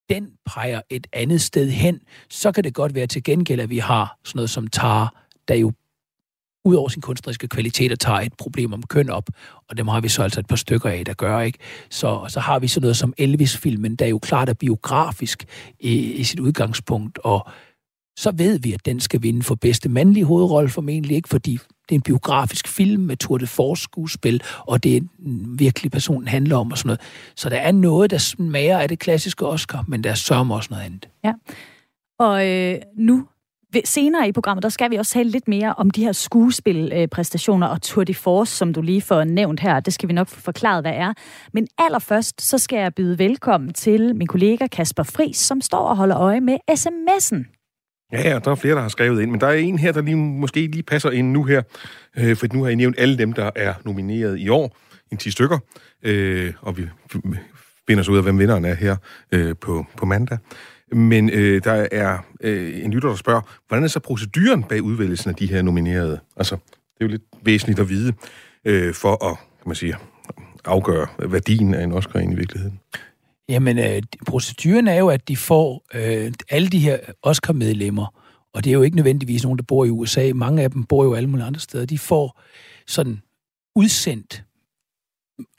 den 0.09 0.31
peger 0.47 0.81
et 0.90 1.07
andet 1.12 1.40
sted 1.40 1.71
hen, 1.71 2.01
så 2.31 2.53
kan 2.53 2.64
det 2.64 2.75
godt 2.75 2.94
være 2.94 3.07
til 3.07 3.23
gengæld, 3.23 3.61
at 3.61 3.71
vi 3.71 3.79
har 3.79 4.18
sådan 4.25 4.38
noget 4.38 4.51
som 4.51 4.66
Tar, 4.66 5.25
der 5.49 5.55
jo 5.55 5.73
ud 6.64 6.75
over 6.75 6.88
sin 6.88 7.03
kunstneriske 7.03 7.49
kvaliteter 7.49 7.97
tager 7.97 8.21
et 8.21 8.33
problem 8.38 8.73
om 8.73 8.83
køn 8.83 9.11
op, 9.11 9.29
og 9.68 9.77
dem 9.77 9.88
har 9.88 10.01
vi 10.01 10.09
så 10.09 10.23
altså 10.23 10.40
et 10.40 10.47
par 10.47 10.57
stykker 10.57 10.88
af, 10.88 11.05
der 11.05 11.14
gør, 11.14 11.40
ikke? 11.40 11.59
Så, 11.90 12.25
så 12.29 12.40
har 12.40 12.59
vi 12.59 12.68
sådan 12.68 12.83
noget 12.83 12.97
som 12.97 13.14
Elvis-filmen, 13.18 13.97
der 13.97 14.07
jo 14.07 14.18
klart 14.18 14.49
er 14.49 14.55
biografisk 14.55 15.44
i, 15.81 16.12
i 16.12 16.25
sit 16.25 16.40
udgangspunkt, 16.40 17.18
og 17.18 17.49
så 18.18 18.31
ved 18.31 18.59
vi, 18.59 18.73
at 18.73 18.87
den 18.87 19.01
skal 19.01 19.23
vinde 19.23 19.42
for 19.42 19.55
bedste 19.55 19.88
mandlige 19.88 20.25
hovedrolle 20.25 20.68
formentlig 20.68 21.16
ikke, 21.16 21.29
fordi 21.29 21.59
det 21.88 21.94
er 21.94 21.98
en 21.98 22.03
biografisk 22.03 22.68
film 22.68 23.03
med 23.03 23.16
Tour 23.16 23.38
de 23.38 23.46
Force 23.46 23.83
skuespil, 23.83 24.42
og 24.59 24.85
det 24.85 24.96
er 24.96 25.01
en 25.27 25.59
virkelig 25.59 25.92
person, 25.92 26.20
den 26.20 26.29
handler 26.29 26.57
om 26.57 26.72
og 26.72 26.79
sådan 26.79 26.88
noget. 26.88 27.01
Så 27.37 27.48
der 27.48 27.57
er 27.57 27.72
noget, 27.72 28.11
der 28.11 28.18
smager 28.18 28.79
af 28.79 28.88
det 28.88 28.98
klassiske 28.98 29.46
Oscar, 29.46 29.85
men 29.88 30.05
der 30.05 30.14
sørger 30.14 30.55
også 30.55 30.68
noget 30.70 30.85
andet. 30.85 31.09
Ja, 31.24 31.33
og 32.18 32.48
øh, 32.48 32.79
nu 32.96 33.27
senere 33.85 34.29
i 34.29 34.33
programmet, 34.33 34.62
der 34.62 34.68
skal 34.68 34.90
vi 34.90 34.96
også 34.96 35.12
tale 35.12 35.31
lidt 35.31 35.48
mere 35.48 35.74
om 35.74 35.90
de 35.90 36.05
her 36.05 36.12
skuespilpræstationer 36.12 37.66
og 37.66 37.83
Tour 37.83 38.05
de 38.05 38.14
Force, 38.14 38.57
som 38.57 38.72
du 38.72 38.83
lige 38.83 39.03
får 39.03 39.24
nævnt 39.24 39.61
her. 39.61 39.81
Det 39.81 39.94
skal 39.94 40.09
vi 40.09 40.12
nok 40.12 40.29
få 40.29 40.40
forklaret, 40.40 40.83
hvad 40.83 40.92
er. 40.92 41.12
Men 41.53 41.68
allerførst, 41.79 42.42
så 42.42 42.59
skal 42.59 42.79
jeg 42.79 42.94
byde 42.94 43.18
velkommen 43.18 43.72
til 43.72 44.16
min 44.16 44.27
kollega 44.27 44.66
Kasper 44.66 45.03
Fri, 45.03 45.33
som 45.33 45.61
står 45.61 45.88
og 45.88 45.96
holder 45.96 46.18
øje 46.18 46.40
med 46.40 46.57
sms'en. 46.70 47.58
Ja, 48.12 48.29
ja, 48.29 48.38
der 48.38 48.51
er 48.51 48.55
flere, 48.55 48.75
der 48.75 48.81
har 48.81 48.88
skrevet 48.88 49.23
ind, 49.23 49.31
men 49.31 49.40
der 49.40 49.47
er 49.47 49.53
en 49.53 49.79
her, 49.79 49.92
der 49.92 50.03
lige, 50.03 50.16
måske 50.16 50.66
lige 50.66 50.83
passer 50.83 51.11
ind 51.11 51.33
nu 51.33 51.44
her, 51.44 51.62
øh, 52.16 52.37
for 52.37 52.47
nu 52.53 52.62
har 52.62 52.71
I 52.71 52.75
nævnt 52.75 52.99
alle 52.99 53.18
dem, 53.18 53.33
der 53.33 53.51
er 53.57 53.75
nomineret 53.85 54.38
i 54.38 54.49
år, 54.49 54.77
en 55.12 55.18
10 55.18 55.31
stykker, 55.31 55.59
øh, 56.03 56.53
og 56.61 56.77
vi 56.79 56.88
finder 57.88 58.03
så 58.03 58.11
ud 58.12 58.16
af, 58.16 58.23
hvem 58.23 58.38
vinderen 58.38 58.64
er 58.64 58.75
her 58.75 58.97
øh, 59.33 59.57
på, 59.61 59.87
på 59.97 60.07
mandag. 60.07 60.38
Men 60.92 61.31
øh, 61.31 61.64
der 61.64 61.87
er 61.92 62.18
øh, 62.40 62.85
en 62.85 62.90
lytter, 62.90 63.09
der 63.09 63.16
spørger, 63.16 63.40
hvordan 63.68 63.85
er 63.85 63.88
så 63.88 64.01
proceduren 64.01 64.62
bag 64.62 64.83
udvælgelsen 64.83 65.31
af 65.31 65.37
de 65.37 65.47
her 65.47 65.62
nominerede? 65.62 66.21
Altså, 66.37 66.55
det 66.55 67.01
er 67.01 67.05
jo 67.05 67.09
lidt 67.09 67.23
væsentligt 67.42 67.81
at 67.81 67.88
vide 67.88 68.12
øh, 68.64 68.94
for 68.94 69.31
at, 69.31 69.37
kan 69.38 69.68
man 69.68 69.75
sige, 69.75 69.97
afgøre 70.64 71.07
værdien 71.18 71.75
af 71.75 71.85
en 71.85 71.92
Oscar 71.92 72.18
i 72.18 72.35
virkeligheden. 72.35 72.81
Jamen, 73.49 73.79
øh, 73.79 74.03
proceduren 74.27 74.89
er 74.89 74.95
jo, 74.95 75.09
at 75.09 75.29
de 75.29 75.37
får 75.37 75.85
øh, 75.95 76.33
alle 76.51 76.69
de 76.69 76.79
her 76.79 76.99
Oscar-medlemmer, 77.23 78.23
og 78.55 78.65
det 78.65 78.71
er 78.71 78.75
jo 78.75 78.83
ikke 78.83 78.97
nødvendigvis 78.97 79.43
nogen, 79.43 79.59
der 79.59 79.65
bor 79.65 79.85
i 79.85 79.91
USA. 79.91 80.33
Mange 80.35 80.63
af 80.63 80.71
dem 80.71 80.85
bor 80.85 81.05
jo 81.05 81.15
alle 81.15 81.29
mulige 81.29 81.47
andre 81.47 81.61
steder. 81.61 81.87
De 81.87 81.99
får 81.99 82.41
sådan 82.87 83.23
udsendt 83.77 84.45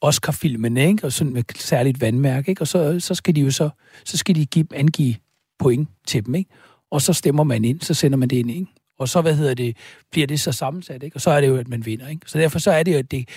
Oscar-filmen, 0.01 0.77
ikke? 0.77 1.03
Og 1.03 1.13
sådan 1.13 1.33
med 1.33 1.43
særligt 1.55 2.01
vandmærke, 2.01 2.49
ikke? 2.49 2.61
Og 2.61 2.67
så, 2.67 2.99
så 2.99 3.15
skal 3.15 3.35
de 3.35 3.41
jo 3.41 3.51
så, 3.51 3.69
så 4.05 4.17
skal 4.17 4.35
de 4.35 4.45
give, 4.45 4.65
angive 4.73 5.15
point 5.59 5.89
til 6.07 6.25
dem, 6.25 6.35
ikke? 6.35 6.49
Og 6.91 7.01
så 7.01 7.13
stemmer 7.13 7.43
man 7.43 7.65
ind, 7.65 7.81
så 7.81 7.93
sender 7.93 8.17
man 8.17 8.29
det 8.29 8.35
ind, 8.37 8.51
ikke? 8.51 8.67
Og 8.99 9.09
så, 9.09 9.21
hvad 9.21 9.35
hedder 9.35 9.53
det, 9.53 9.77
bliver 10.11 10.27
det 10.27 10.39
så 10.39 10.51
sammensat, 10.51 11.03
ikke? 11.03 11.17
Og 11.17 11.21
så 11.21 11.29
er 11.29 11.41
det 11.41 11.47
jo, 11.47 11.57
at 11.57 11.67
man 11.67 11.85
vinder, 11.85 12.07
ikke? 12.07 12.21
Så 12.25 12.37
derfor 12.37 12.59
så 12.59 12.71
er 12.71 12.83
det 12.83 12.93
jo, 12.93 12.97
at 12.97 13.11
det 13.11 13.29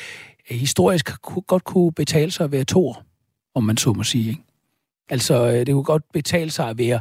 historisk 0.50 1.10
godt 1.46 1.64
kunne 1.64 1.92
betale 1.92 2.30
sig 2.30 2.44
at 2.44 2.52
være 2.52 2.64
to 2.64 2.88
år 2.88 3.11
om 3.54 3.64
man 3.64 3.76
så 3.76 3.92
må 3.92 4.02
sige. 4.02 4.28
Ikke? 4.30 4.42
Altså, 5.08 5.46
øh, 5.46 5.66
det 5.66 5.68
kunne 5.68 5.84
godt 5.84 6.12
betale 6.12 6.50
sig 6.50 6.68
at 6.68 6.78
være 6.78 7.00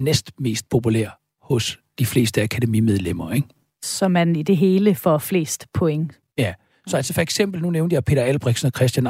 næst 0.00 0.30
mest 0.38 0.68
populær 0.68 1.20
hos 1.42 1.80
de 1.98 2.06
fleste 2.06 2.42
akademimedlemmer, 2.42 3.32
ikke? 3.32 3.48
Så 3.82 4.08
man 4.08 4.36
i 4.36 4.42
det 4.42 4.56
hele 4.56 4.94
får 4.94 5.18
flest 5.18 5.66
point. 5.72 6.20
Ja. 6.38 6.54
Så 6.86 6.96
altså 6.96 7.14
for 7.14 7.20
eksempel, 7.20 7.62
nu 7.62 7.70
nævnte 7.70 7.94
jeg 7.94 8.04
Peter 8.04 8.22
Albrechtsen 8.22 8.66
og 8.66 8.72
Christian 8.76 9.06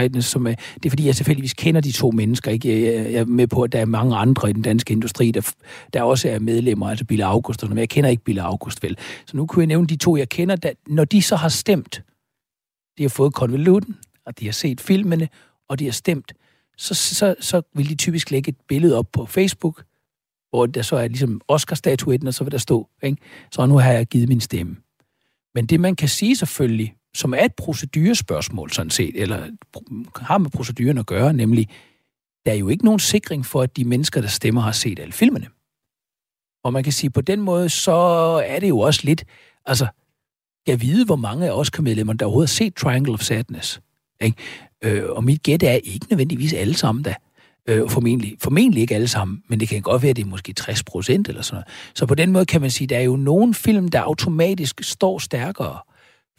Eidnes, 0.00 0.24
som 0.24 0.46
er, 0.46 0.54
det 0.74 0.86
er 0.86 0.90
fordi, 0.90 1.06
jeg 1.06 1.14
selvfølgelig 1.14 1.50
kender 1.56 1.80
de 1.80 1.92
to 1.92 2.10
mennesker. 2.10 2.50
Ikke? 2.50 2.92
Jeg 3.12 3.20
er 3.20 3.24
med 3.24 3.46
på, 3.46 3.62
at 3.62 3.72
der 3.72 3.80
er 3.80 3.84
mange 3.84 4.16
andre 4.16 4.50
i 4.50 4.52
den 4.52 4.62
danske 4.62 4.92
industri, 4.92 5.30
der, 5.30 5.52
der 5.92 6.02
også 6.02 6.28
er 6.28 6.38
medlemmer, 6.38 6.88
altså 6.90 7.04
Bille 7.04 7.24
August, 7.24 7.68
men 7.68 7.78
jeg 7.78 7.88
kender 7.88 8.10
ikke 8.10 8.24
Bille 8.24 8.42
August 8.42 8.82
vel. 8.82 8.98
Så 9.26 9.36
nu 9.36 9.46
kunne 9.46 9.60
jeg 9.60 9.66
nævne 9.66 9.86
de 9.86 9.96
to, 9.96 10.16
jeg 10.16 10.28
kender, 10.28 10.56
der, 10.56 10.70
når 10.86 11.04
de 11.04 11.22
så 11.22 11.36
har 11.36 11.48
stemt, 11.48 12.02
de 12.98 13.02
har 13.02 13.08
fået 13.08 13.34
konvolutten, 13.34 13.96
og 14.26 14.40
de 14.40 14.44
har 14.44 14.52
set 14.52 14.80
filmene, 14.80 15.28
og 15.68 15.78
de 15.78 15.84
har 15.84 15.92
stemt, 15.92 16.32
så, 16.76 16.94
så, 16.94 17.34
så 17.40 17.62
vil 17.74 17.88
de 17.88 17.94
typisk 17.94 18.30
lægge 18.30 18.48
et 18.48 18.56
billede 18.68 18.98
op 18.98 19.12
på 19.12 19.26
Facebook, 19.26 19.84
hvor 20.50 20.66
der 20.66 20.82
så 20.82 20.96
er 20.96 21.08
ligesom 21.08 21.40
Oscar-statuetten, 21.48 22.28
og 22.28 22.34
så 22.34 22.44
vil 22.44 22.52
der 22.52 22.58
stå, 22.58 22.88
ikke? 23.02 23.22
så 23.52 23.66
nu 23.66 23.78
har 23.78 23.92
jeg 23.92 24.06
givet 24.06 24.28
min 24.28 24.40
stemme. 24.40 24.76
Men 25.54 25.66
det, 25.66 25.80
man 25.80 25.96
kan 25.96 26.08
sige 26.08 26.36
selvfølgelig, 26.36 26.94
som 27.14 27.34
er 27.34 27.44
et 27.44 27.54
procedurespørgsmål 27.54 28.70
sådan 28.70 28.90
set, 28.90 29.22
eller 29.22 29.50
har 30.16 30.38
med 30.38 30.50
proceduren 30.50 30.98
at 30.98 31.06
gøre, 31.06 31.32
nemlig, 31.32 31.68
der 32.46 32.52
er 32.52 32.56
jo 32.56 32.68
ikke 32.68 32.84
nogen 32.84 33.00
sikring 33.00 33.46
for, 33.46 33.62
at 33.62 33.76
de 33.76 33.84
mennesker, 33.84 34.20
der 34.20 34.28
stemmer, 34.28 34.60
har 34.60 34.72
set 34.72 34.98
alle 34.98 35.12
filmene. 35.12 35.46
Og 36.64 36.72
man 36.72 36.84
kan 36.84 36.92
sige, 36.92 37.10
på 37.10 37.20
den 37.20 37.40
måde, 37.40 37.68
så 37.68 37.92
er 38.46 38.60
det 38.60 38.68
jo 38.68 38.78
også 38.78 39.00
lidt, 39.04 39.24
altså, 39.66 39.86
jeg 40.66 40.80
vide, 40.80 41.04
hvor 41.04 41.16
mange 41.16 41.46
af 41.46 41.50
Oscar-medlemmer, 41.50 42.12
der 42.12 42.26
overhovedet 42.26 42.50
har 42.50 42.54
set 42.54 42.74
Triangle 42.74 43.12
of 43.12 43.20
Sadness. 43.20 43.80
Ikke? 44.20 44.36
Øh, 44.84 45.04
og 45.08 45.24
mit 45.24 45.42
gæt 45.42 45.62
er 45.62 45.72
ikke 45.72 46.06
nødvendigvis 46.10 46.52
alle 46.52 46.74
sammen 46.74 47.02
da. 47.02 47.14
Øh, 47.68 47.90
formentlig, 47.90 48.36
formentlig 48.40 48.80
ikke 48.80 48.94
alle 48.94 49.08
sammen, 49.08 49.42
men 49.48 49.60
det 49.60 49.68
kan 49.68 49.82
godt 49.82 50.02
være, 50.02 50.10
at 50.10 50.16
det 50.16 50.22
er 50.22 50.26
måske 50.26 50.52
60 50.52 50.82
procent 50.82 51.28
eller 51.28 51.42
sådan 51.42 51.54
noget. 51.54 51.66
Så 51.94 52.06
på 52.06 52.14
den 52.14 52.32
måde 52.32 52.46
kan 52.46 52.60
man 52.60 52.70
sige, 52.70 52.86
at 52.86 52.90
der 52.90 52.96
er 52.96 53.02
jo 53.02 53.16
nogle 53.16 53.54
film, 53.54 53.88
der 53.88 54.00
automatisk 54.00 54.80
står 54.82 55.18
stærkere, 55.18 55.78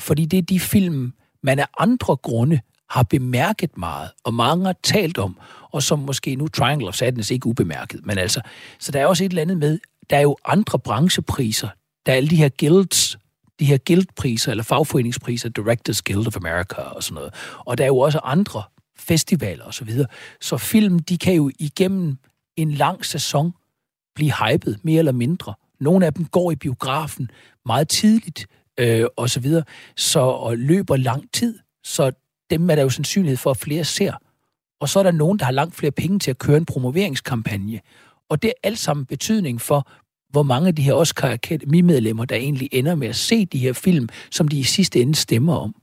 fordi 0.02 0.26
det 0.26 0.38
er 0.38 0.42
de 0.42 0.60
film, 0.60 1.14
man 1.44 1.60
af 1.60 1.68
andre 1.80 2.16
grunde 2.16 2.60
har 2.90 3.04
bemærket 3.04 3.78
meget, 3.78 4.10
og 4.24 4.34
mange 4.34 4.66
har 4.66 4.76
talt 4.84 5.18
om, 5.18 5.38
og 5.72 5.84
som 5.84 6.00
måske 6.00 6.36
nu 6.36 6.48
Triangle 6.48 6.88
of 6.88 6.96
Sadness 6.96 7.32
ikke 7.32 7.48
ubemærket, 7.48 8.06
men 8.06 8.18
altså, 8.18 8.42
så 8.80 8.92
der 8.92 9.00
er 9.00 9.06
også 9.06 9.24
et 9.24 9.30
eller 9.30 9.42
andet 9.42 9.58
med, 9.58 9.80
der 10.10 10.18
er 10.18 10.22
jo 10.22 10.38
andre 10.46 10.80
branchepriser, 10.80 11.70
der 12.06 12.12
er 12.12 12.16
alle 12.16 12.30
de 12.30 12.36
her 12.36 12.50
guilds, 12.60 13.18
de 13.60 13.66
her 13.66 13.78
guildpriser, 13.88 14.52
eller 14.52 14.64
fagforeningspriser, 14.64 15.50
Directors 15.50 16.02
Guild 16.02 16.28
of 16.28 16.36
America 16.36 16.82
og 16.82 17.04
sådan 17.04 17.16
noget. 17.16 17.34
Og 17.66 17.78
der 17.78 17.84
er 17.84 17.88
jo 17.88 18.00
også 18.00 18.20
andre 18.24 18.64
festivaler 19.00 19.64
og 19.66 19.74
så 19.74 19.86
videre. 19.86 20.08
Så 20.42 20.58
film, 20.58 21.00
de 21.00 21.18
kan 21.18 21.34
jo 21.34 21.52
igennem 21.60 22.18
en 22.56 22.72
lang 22.72 23.06
sæson 23.06 23.54
blive 24.16 24.34
hypet, 24.34 24.80
mere 24.84 25.00
eller 25.00 25.12
mindre. 25.12 25.54
Nogle 25.80 26.06
af 26.06 26.14
dem 26.14 26.26
går 26.26 26.52
i 26.52 26.56
biografen 26.56 27.32
meget 27.66 27.90
tidligt, 27.90 28.48
øh, 28.80 29.06
og 29.18 29.30
så 29.30 29.40
videre, 29.40 29.64
så 29.96 30.20
og 30.20 30.58
løber 30.58 30.96
lang 30.98 31.34
tid. 31.34 31.60
Så 31.84 32.12
dem 32.50 32.70
er 32.70 32.76
der 32.76 32.82
jo 32.82 32.90
sandsynlighed 32.90 33.38
for, 33.38 33.52
at 33.52 33.58
flere 33.58 33.84
ser. 33.84 34.14
og 34.80 34.90
så 34.90 35.00
er 35.00 35.04
der 35.04 35.12
nogen, 35.12 35.40
der 35.40 35.46
har 35.46 35.52
langt 35.52 35.76
flere 35.76 35.92
penge 35.92 36.20
til 36.20 36.32
at 36.32 36.38
køre 36.38 36.58
en 36.58 36.66
promoveringskampagne. 36.66 37.80
Og 38.30 38.42
det 38.42 38.48
er 38.48 38.54
alt 38.64 38.80
sammen 38.80 39.06
betydning 39.06 39.62
for, 39.62 39.90
hvor 40.38 40.44
mange 40.44 40.68
af 40.68 40.76
de 40.76 40.82
her 40.82 40.94
Oscar 40.94 41.32
Akademi-medlemmer, 41.32 42.26
der 42.26 42.36
egentlig 42.36 42.70
ender 42.72 42.96
med 42.96 43.08
at 43.08 43.16
se 43.16 43.46
de 43.46 43.58
her 43.58 43.74
film, 43.74 44.10
som 44.32 44.48
de 44.48 44.60
i 44.60 44.64
sidste 44.64 45.02
ende 45.02 45.16
stemmer 45.16 45.56
om. 45.56 45.76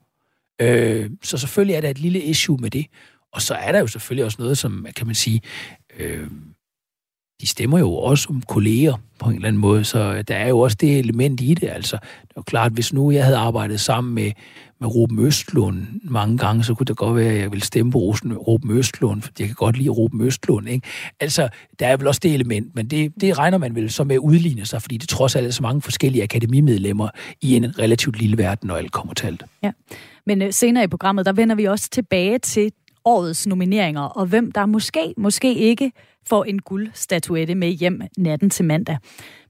Øh, 0.60 1.10
så 1.22 1.38
selvfølgelig 1.38 1.74
er 1.74 1.80
der 1.80 1.90
et 1.90 1.98
lille 1.98 2.20
issue 2.20 2.56
med 2.60 2.70
det. 2.70 2.86
Og 3.32 3.42
så 3.42 3.54
er 3.54 3.72
der 3.72 3.78
jo 3.78 3.86
selvfølgelig 3.86 4.24
også 4.24 4.36
noget, 4.40 4.58
som, 4.58 4.86
kan 4.96 5.06
man 5.06 5.14
sige, 5.14 5.40
øh, 5.98 6.26
de 7.40 7.46
stemmer 7.46 7.78
jo 7.78 7.94
også 7.94 8.28
om 8.30 8.42
kolleger 8.42 8.94
på 9.18 9.28
en 9.28 9.34
eller 9.34 9.48
anden 9.48 9.60
måde, 9.60 9.84
så 9.84 10.22
der 10.22 10.34
er 10.34 10.48
jo 10.48 10.58
også 10.58 10.76
det 10.80 10.98
element 10.98 11.40
i 11.40 11.54
det. 11.54 11.68
Altså, 11.68 11.98
det 12.22 12.36
er 12.36 12.42
klart, 12.42 12.72
hvis 12.72 12.92
nu 12.92 13.10
jeg 13.10 13.24
havde 13.24 13.36
arbejdet 13.36 13.80
sammen 13.80 14.14
med, 14.14 14.32
med 14.80 14.94
Ruben 14.94 15.18
Østlund 15.18 15.86
mange 16.02 16.38
gange, 16.38 16.64
så 16.64 16.74
kunne 16.74 16.84
det 16.84 16.96
godt 16.96 17.16
være, 17.16 17.32
at 17.32 17.40
jeg 17.40 17.50
ville 17.50 17.64
stemme 17.64 17.92
på 17.92 17.98
Ruben 17.98 18.70
Østlund, 18.70 19.22
for 19.22 19.30
jeg 19.38 19.46
kan 19.46 19.54
godt 19.54 19.76
lide 19.76 19.88
Ruben 19.88 20.20
Østlund. 20.20 20.68
Ikke? 20.68 20.86
Altså, 21.20 21.48
der 21.78 21.86
er 21.86 21.96
vel 21.96 22.06
også 22.06 22.20
det 22.22 22.34
element, 22.34 22.74
men 22.74 22.86
det, 22.86 23.12
det 23.20 23.38
regner 23.38 23.58
man 23.58 23.74
vel 23.74 23.90
så 23.90 24.04
med 24.04 24.14
at 24.14 24.20
udligne 24.20 24.66
sig, 24.66 24.82
fordi 24.82 24.96
det 24.96 25.08
trods 25.08 25.36
alt 25.36 25.46
er 25.46 25.50
så 25.50 25.62
mange 25.62 25.82
forskellige 25.82 26.22
akademimedlemmer 26.22 27.08
i 27.40 27.56
en 27.56 27.78
relativt 27.78 28.18
lille 28.18 28.38
verden, 28.38 28.66
når 28.66 28.76
alt 28.76 28.92
kommer 28.92 29.14
til. 29.14 29.40
Ja. 29.62 29.70
Men 30.26 30.42
øh, 30.42 30.52
senere 30.52 30.84
i 30.84 30.86
programmet, 30.86 31.26
der 31.26 31.32
vender 31.32 31.54
vi 31.54 31.64
også 31.64 31.88
tilbage 31.90 32.38
til 32.38 32.72
årets 33.04 33.46
nomineringer, 33.46 34.02
og 34.02 34.26
hvem 34.26 34.52
der 34.52 34.66
måske, 34.66 35.14
måske 35.16 35.54
ikke 35.54 35.92
får 36.26 36.44
en 36.44 36.58
guldstatuette 36.58 37.54
med 37.54 37.68
hjem 37.68 38.00
natten 38.18 38.50
til 38.50 38.64
mandag. 38.64 38.98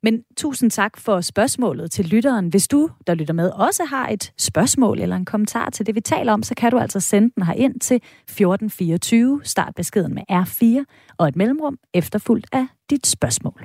Men 0.03 0.23
tusind 0.37 0.71
tak 0.71 0.99
for 0.99 1.21
spørgsmålet 1.21 1.91
til 1.91 2.05
lytteren. 2.05 2.49
Hvis 2.49 2.69
du, 2.69 2.91
der 3.07 3.15
lytter 3.15 3.35
med, 3.35 3.51
også 3.51 3.85
har 3.85 4.09
et 4.09 4.33
spørgsmål 4.39 5.01
eller 5.01 5.17
en 5.17 5.25
kommentar 5.25 5.71
til 5.71 5.87
det, 5.87 5.95
vi 5.95 6.01
taler 6.01 6.33
om, 6.33 6.43
så 6.43 6.55
kan 6.55 6.71
du 6.71 6.79
altså 6.79 7.01
sende 7.01 7.33
den 7.35 7.43
her 7.43 7.55
ind 7.55 7.81
til 7.81 7.97
1424. 7.97 9.41
Start 9.45 9.75
beskeden 9.77 10.15
med 10.15 10.23
R4 10.33 11.15
og 11.19 11.29
et 11.29 11.37
mellemrum 11.37 11.79
efterfulgt 11.95 12.47
af 12.53 12.67
dit 12.91 13.07
spørgsmål. 13.07 13.65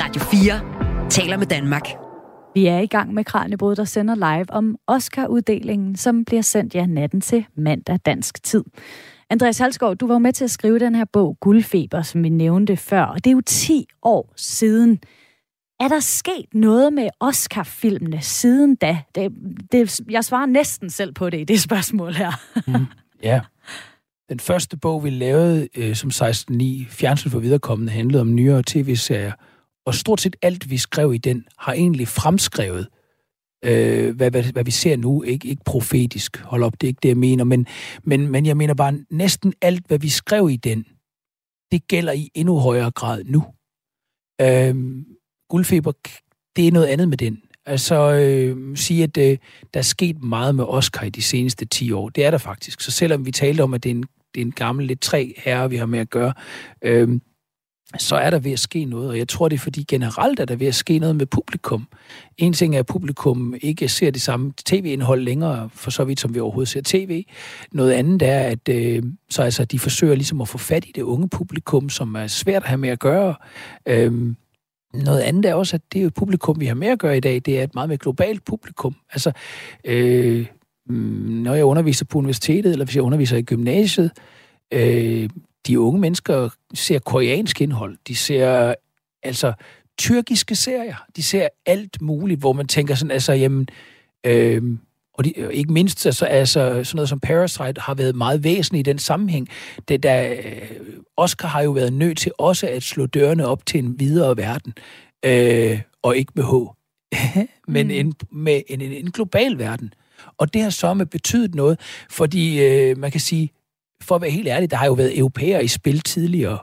Radio 0.00 0.22
4 0.22 1.08
taler 1.10 1.36
med 1.36 1.46
Danmark. 1.46 2.09
Vi 2.54 2.66
er 2.66 2.78
i 2.78 2.86
gang 2.86 3.14
med 3.14 3.24
Kranjebrud, 3.24 3.76
der 3.76 3.84
sender 3.84 4.14
live 4.14 4.50
om 4.50 4.76
Oscar-uddelingen, 4.86 5.96
som 5.96 6.24
bliver 6.24 6.42
sendt 6.42 6.74
ja 6.74 6.86
natten 6.86 7.20
til 7.20 7.46
mandag 7.56 7.98
dansk 8.06 8.42
tid. 8.42 8.64
Andreas 9.30 9.58
Halsgaard, 9.58 9.96
du 9.96 10.06
var 10.06 10.18
med 10.18 10.32
til 10.32 10.44
at 10.44 10.50
skrive 10.50 10.78
den 10.78 10.94
her 10.94 11.04
bog, 11.12 11.36
Guldfeber, 11.40 12.02
som 12.02 12.22
vi 12.22 12.28
nævnte 12.28 12.76
før, 12.76 13.02
og 13.02 13.24
det 13.24 13.30
er 13.30 13.34
jo 13.34 13.40
10 13.46 13.86
år 14.02 14.32
siden. 14.36 15.00
Er 15.80 15.88
der 15.88 16.00
sket 16.00 16.54
noget 16.54 16.92
med 16.92 17.08
Oscar-filmene 17.20 18.22
siden 18.22 18.76
da? 18.76 18.98
Det, 19.14 19.32
det, 19.72 20.00
jeg 20.10 20.24
svarer 20.24 20.46
næsten 20.46 20.90
selv 20.90 21.12
på 21.12 21.30
det 21.30 21.40
i 21.40 21.44
det 21.44 21.60
spørgsmål 21.60 22.12
her. 22.12 22.32
mm, 22.66 22.86
ja. 23.22 23.40
Den 24.28 24.40
første 24.40 24.76
bog, 24.76 25.04
vi 25.04 25.10
lavede 25.10 25.68
øh, 25.76 25.94
som 25.94 26.10
16.9, 26.10 26.88
Fjernsyn 26.88 27.30
for 27.30 27.38
viderekommende, 27.38 27.92
handlede 27.92 28.20
om 28.20 28.34
nyere 28.34 28.62
tv-serier. 28.66 29.32
Og 29.90 29.94
stort 29.94 30.20
set 30.20 30.36
alt, 30.42 30.70
vi 30.70 30.78
skrev 30.78 31.14
i 31.14 31.18
den, 31.18 31.44
har 31.58 31.72
egentlig 31.72 32.08
fremskrevet, 32.08 32.88
øh, 33.64 34.16
hvad, 34.16 34.30
hvad, 34.30 34.42
hvad 34.42 34.64
vi 34.64 34.70
ser 34.70 34.96
nu. 34.96 35.22
Ikke, 35.22 35.48
ikke 35.48 35.62
profetisk, 35.64 36.40
hold 36.40 36.62
op, 36.62 36.72
det 36.80 36.86
er 36.86 36.88
ikke 36.88 36.98
det, 37.02 37.08
jeg 37.08 37.16
mener. 37.16 37.44
Men, 37.44 37.66
men, 38.02 38.28
men 38.28 38.46
jeg 38.46 38.56
mener 38.56 38.74
bare, 38.74 38.98
næsten 39.10 39.54
alt, 39.62 39.86
hvad 39.86 39.98
vi 39.98 40.08
skrev 40.08 40.50
i 40.50 40.56
den, 40.56 40.84
det 41.72 41.88
gælder 41.88 42.12
i 42.12 42.30
endnu 42.34 42.58
højere 42.58 42.90
grad 42.90 43.24
nu. 43.24 43.44
Øh, 44.40 45.04
guldfeber, 45.48 45.92
det 46.56 46.68
er 46.68 46.72
noget 46.72 46.86
andet 46.86 47.08
med 47.08 47.16
den. 47.16 47.42
Altså, 47.66 48.12
øh, 48.12 48.76
sige, 48.76 49.02
at 49.02 49.16
øh, 49.16 49.38
der 49.74 49.80
er 49.80 49.84
sket 49.84 50.22
meget 50.22 50.54
med 50.54 50.64
Oscar 50.64 51.04
i 51.04 51.10
de 51.10 51.22
seneste 51.22 51.64
10 51.64 51.92
år. 51.92 52.08
Det 52.08 52.24
er 52.24 52.30
der 52.30 52.38
faktisk. 52.38 52.80
Så 52.80 52.90
selvom 52.90 53.26
vi 53.26 53.30
talte 53.30 53.62
om, 53.62 53.74
at 53.74 53.82
det 53.82 53.90
er 53.90 53.94
en, 53.94 54.04
det 54.34 54.40
er 54.40 54.44
en 54.44 54.52
gammel, 54.52 54.86
lidt 54.86 55.00
træ 55.00 55.32
herre, 55.36 55.70
vi 55.70 55.76
har 55.76 55.86
med 55.86 55.98
at 55.98 56.10
gøre, 56.10 56.32
øh, 56.82 57.20
så 57.98 58.16
er 58.16 58.30
der 58.30 58.38
ved 58.38 58.52
at 58.52 58.58
ske 58.58 58.84
noget, 58.84 59.08
og 59.08 59.18
jeg 59.18 59.28
tror, 59.28 59.48
det 59.48 59.56
er 59.56 59.60
fordi 59.60 59.82
generelt 59.82 60.40
er 60.40 60.44
der 60.44 60.56
ved 60.56 60.66
at 60.66 60.74
ske 60.74 60.98
noget 60.98 61.16
med 61.16 61.26
publikum. 61.26 61.86
En 62.38 62.52
ting 62.52 62.74
er, 62.74 62.78
at 62.78 62.86
publikum 62.86 63.54
ikke 63.60 63.88
ser 63.88 64.10
det 64.10 64.22
samme 64.22 64.52
tv-indhold 64.66 65.20
længere, 65.22 65.70
for 65.74 65.90
så 65.90 66.04
vidt 66.04 66.20
som 66.20 66.34
vi 66.34 66.40
overhovedet 66.40 66.68
ser 66.68 66.80
tv. 66.84 67.24
Noget 67.72 67.92
andet 67.92 68.22
er, 68.22 68.40
at 68.40 68.68
øh, 68.68 69.02
så 69.30 69.42
altså, 69.42 69.64
de 69.64 69.78
forsøger 69.78 70.14
ligesom 70.14 70.40
at 70.40 70.48
få 70.48 70.58
fat 70.58 70.84
i 70.84 70.92
det 70.94 71.02
unge 71.02 71.28
publikum, 71.28 71.88
som 71.88 72.14
er 72.14 72.26
svært 72.26 72.62
at 72.62 72.68
have 72.68 72.78
med 72.78 72.88
at 72.88 72.98
gøre. 72.98 73.34
Øh, 73.86 74.34
noget 74.94 75.20
andet 75.20 75.44
er 75.44 75.54
også, 75.54 75.76
at 75.76 75.82
det 75.92 76.02
er 76.02 76.10
publikum, 76.10 76.60
vi 76.60 76.66
har 76.66 76.74
med 76.74 76.88
at 76.88 76.98
gøre 76.98 77.16
i 77.16 77.20
dag, 77.20 77.42
det 77.44 77.58
er 77.58 77.62
et 77.62 77.74
meget 77.74 77.88
mere 77.88 77.98
globalt 77.98 78.44
publikum. 78.44 78.96
Altså, 79.12 79.32
øh, 79.84 80.46
mm, 80.86 80.94
når 81.44 81.54
jeg 81.54 81.64
underviser 81.64 82.04
på 82.04 82.18
universitetet, 82.18 82.72
eller 82.72 82.84
hvis 82.84 82.96
jeg 82.96 83.04
underviser 83.04 83.36
i 83.36 83.42
gymnasiet, 83.42 84.10
øh, 84.72 85.28
de 85.66 85.80
unge 85.80 86.00
mennesker 86.00 86.48
ser 86.74 86.98
koreansk 86.98 87.60
indhold. 87.60 87.96
De 88.08 88.16
ser 88.16 88.74
altså 89.22 89.52
tyrkiske 89.98 90.56
serier. 90.56 91.04
De 91.16 91.22
ser 91.22 91.48
alt 91.66 92.02
muligt, 92.02 92.40
hvor 92.40 92.52
man 92.52 92.66
tænker 92.66 92.94
sådan, 92.94 93.10
altså, 93.10 93.32
jamen, 93.32 93.68
øh, 94.26 94.62
og 95.14 95.24
de, 95.24 95.32
ikke 95.52 95.72
mindst 95.72 96.06
altså, 96.06 96.24
altså, 96.24 96.60
sådan 96.60 96.96
noget 96.96 97.08
som 97.08 97.20
Parasite 97.20 97.80
har 97.80 97.94
været 97.94 98.16
meget 98.16 98.44
væsentligt 98.44 98.88
i 98.88 98.90
den 98.90 98.98
sammenhæng. 98.98 99.48
Det, 99.88 100.02
der, 100.02 100.30
øh, 100.30 100.70
Oscar 101.16 101.48
har 101.48 101.62
jo 101.62 101.70
været 101.70 101.92
nødt 101.92 102.18
til 102.18 102.32
også 102.38 102.66
at 102.66 102.82
slå 102.82 103.06
dørene 103.06 103.46
op 103.46 103.66
til 103.66 103.84
en 103.84 104.00
videre 104.00 104.36
verden, 104.36 104.74
øh, 105.24 105.80
og 106.02 106.16
ikke 106.16 106.32
med 106.34 106.44
H, 106.44 106.54
men 107.72 107.86
mm. 107.86 107.92
en, 107.92 108.14
med 108.32 108.62
en, 108.68 108.80
en, 108.80 108.92
en 108.92 109.10
global 109.10 109.58
verden. 109.58 109.94
Og 110.38 110.54
det 110.54 110.62
har 110.62 110.70
så 110.70 110.94
med 110.94 111.06
betydet 111.06 111.54
noget, 111.54 111.80
fordi 112.10 112.64
øh, 112.64 112.98
man 112.98 113.10
kan 113.10 113.20
sige, 113.20 113.52
for 114.02 114.14
at 114.14 114.22
være 114.22 114.30
helt 114.30 114.48
ærlig, 114.48 114.70
der 114.70 114.76
har 114.76 114.86
jo 114.86 114.92
været 114.92 115.18
europæer 115.18 115.60
i 115.60 115.68
spil 115.68 116.00
tidligere, 116.00 116.58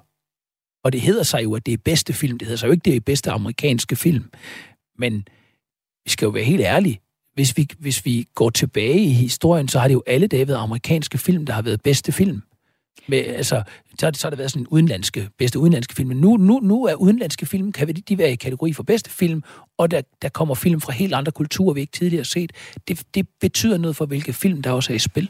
og 0.84 0.94
det 0.94 1.02
hedder 1.02 1.24
sig 1.24 1.44
jo, 1.44 1.56
at 1.56 1.66
det 1.66 1.74
er 1.74 1.78
bedste 1.78 2.14
film. 2.14 2.38
Det 2.38 2.46
hedder 2.46 2.58
sig 2.58 2.68
jo 2.68 2.72
ikke, 2.72 2.84
det 2.84 2.96
er 2.96 3.00
bedste 3.00 3.32
amerikanske 3.32 3.96
film. 3.96 4.32
Men 4.98 5.28
vi 6.06 6.10
skal 6.10 6.26
jo 6.26 6.30
være 6.30 6.44
helt 6.44 6.62
ærlige. 6.62 7.02
Hvis 7.34 7.58
vi, 7.58 7.68
hvis 7.80 8.06
vi 8.06 8.26
går 8.36 8.50
tilbage 8.50 9.00
i 9.00 9.10
historien, 9.10 9.68
så 9.68 9.80
har 9.80 9.88
det 9.88 9.94
jo 9.94 10.04
alle 10.08 10.28
dage 10.28 10.48
været 10.48 10.58
amerikanske 10.58 11.18
film, 11.18 11.46
der 11.46 11.54
har 11.54 11.62
været 11.62 11.82
bedste 11.82 12.12
film. 12.12 12.42
Med, 13.08 13.18
altså, 13.18 13.64
så 14.00 14.06
har, 14.06 14.12
det, 14.12 14.20
så 14.20 14.28
har 14.28 14.30
det 14.30 14.40
været 14.40 14.52
sådan 14.52 14.64
en 14.64 14.68
udenlandske, 14.68 15.30
bedste 15.38 15.60
udenlandske 15.60 15.96
film. 15.96 16.10
Men 16.10 16.18
nu, 16.18 16.38
nu, 16.38 16.60
nu 16.60 16.86
er 16.86 16.94
udenlandske 16.94 17.46
film, 17.46 17.72
kan 17.72 17.88
de 17.88 18.18
være 18.18 18.32
i 18.32 18.36
kategori 18.36 18.74
for 18.74 18.84
bedste 18.84 19.10
film, 19.10 19.44
og 19.78 19.92
der, 19.92 20.02
der 20.22 20.30
kommer 20.30 20.56
film 20.56 20.82
fra 20.82 20.94
helt 20.94 21.14
andre 21.14 21.32
kulturer, 21.32 21.74
vi 21.74 21.82
ikke 21.82 21.92
tidligere 21.92 22.20
har 22.20 22.24
set. 22.26 22.52
Det, 22.88 23.04
det 23.14 23.28
betyder 23.42 23.78
noget 23.78 23.96
for, 23.96 24.06
hvilke 24.06 24.34
film, 24.34 24.62
der 24.62 24.72
også 24.72 24.94
er 24.94 24.96
i 24.96 25.00
spil. 25.00 25.30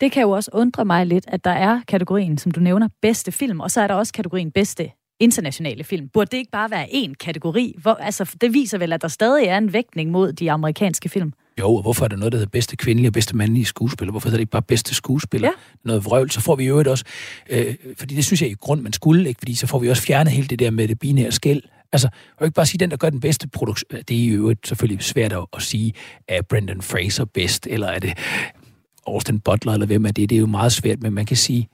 Det 0.00 0.12
kan 0.12 0.22
jo 0.22 0.30
også 0.30 0.50
undre 0.52 0.84
mig 0.84 1.06
lidt, 1.06 1.24
at 1.28 1.44
der 1.44 1.50
er 1.50 1.80
kategorien, 1.88 2.38
som 2.38 2.52
du 2.52 2.60
nævner, 2.60 2.88
bedste 3.02 3.32
film, 3.32 3.60
og 3.60 3.70
så 3.70 3.80
er 3.80 3.86
der 3.86 3.94
også 3.94 4.12
kategorien 4.12 4.50
bedste 4.50 4.90
internationale 5.20 5.84
film. 5.84 6.08
Burde 6.08 6.30
det 6.30 6.36
ikke 6.36 6.50
bare 6.50 6.70
være 6.70 6.86
én 6.86 7.14
kategori? 7.20 7.74
Hvor, 7.82 7.94
altså, 7.94 8.34
det 8.40 8.54
viser 8.54 8.78
vel, 8.78 8.92
at 8.92 9.02
der 9.02 9.08
stadig 9.08 9.46
er 9.46 9.58
en 9.58 9.72
vægtning 9.72 10.10
mod 10.10 10.32
de 10.32 10.52
amerikanske 10.52 11.08
film. 11.08 11.32
Jo, 11.58 11.74
og 11.74 11.82
hvorfor 11.82 12.04
er 12.04 12.08
der 12.08 12.16
noget, 12.16 12.32
der 12.32 12.38
hedder 12.38 12.50
bedste 12.50 12.76
kvindelige 12.76 13.08
og 13.08 13.12
bedste 13.12 13.36
mandlige 13.36 13.64
skuespiller? 13.64 14.10
Hvorfor 14.10 14.28
hedder 14.28 14.36
det 14.36 14.42
ikke 14.42 14.50
bare 14.50 14.62
bedste 14.62 14.94
skuespiller? 14.94 15.48
Ja. 15.48 15.52
Noget 15.84 16.04
vrøvl, 16.04 16.30
så 16.30 16.40
får 16.40 16.56
vi 16.56 16.66
jo 16.66 16.84
også, 16.86 17.04
øh, 17.50 17.74
fordi 17.96 18.14
det 18.14 18.24
synes 18.24 18.42
jeg 18.42 18.50
i 18.50 18.54
grund, 18.54 18.80
man 18.80 18.92
skulle, 18.92 19.28
ikke? 19.28 19.38
fordi 19.38 19.54
så 19.54 19.66
får 19.66 19.78
vi 19.78 19.90
også 19.90 20.02
fjernet 20.02 20.32
helt 20.32 20.50
det 20.50 20.58
der 20.58 20.70
med 20.70 20.88
det 20.88 20.98
binære 20.98 21.32
skæld. 21.32 21.62
Altså, 21.92 22.08
jeg 22.40 22.46
ikke 22.46 22.54
bare 22.54 22.66
sige, 22.66 22.78
den, 22.78 22.90
der 22.90 22.96
gør 22.96 23.10
den 23.10 23.20
bedste 23.20 23.48
produktion, 23.48 24.00
det 24.08 24.24
er 24.24 24.28
jo 24.28 24.54
selvfølgelig 24.64 25.04
svært 25.04 25.32
at, 25.32 25.46
at 25.52 25.62
sige, 25.62 25.92
er 26.28 26.42
Brendan 26.42 26.82
Fraser 26.82 27.24
bedst, 27.24 27.66
eller 27.66 27.86
er 27.86 27.98
det 27.98 28.14
Austin 29.06 29.40
Butler, 29.40 29.72
eller 29.72 29.86
hvem 29.86 30.04
er 30.04 30.12
det? 30.12 30.30
Det 30.30 30.36
er 30.36 30.40
jo 30.40 30.46
meget 30.46 30.72
svært, 30.72 31.02
men 31.02 31.12
man 31.12 31.26
kan 31.26 31.36
sige, 31.36 31.68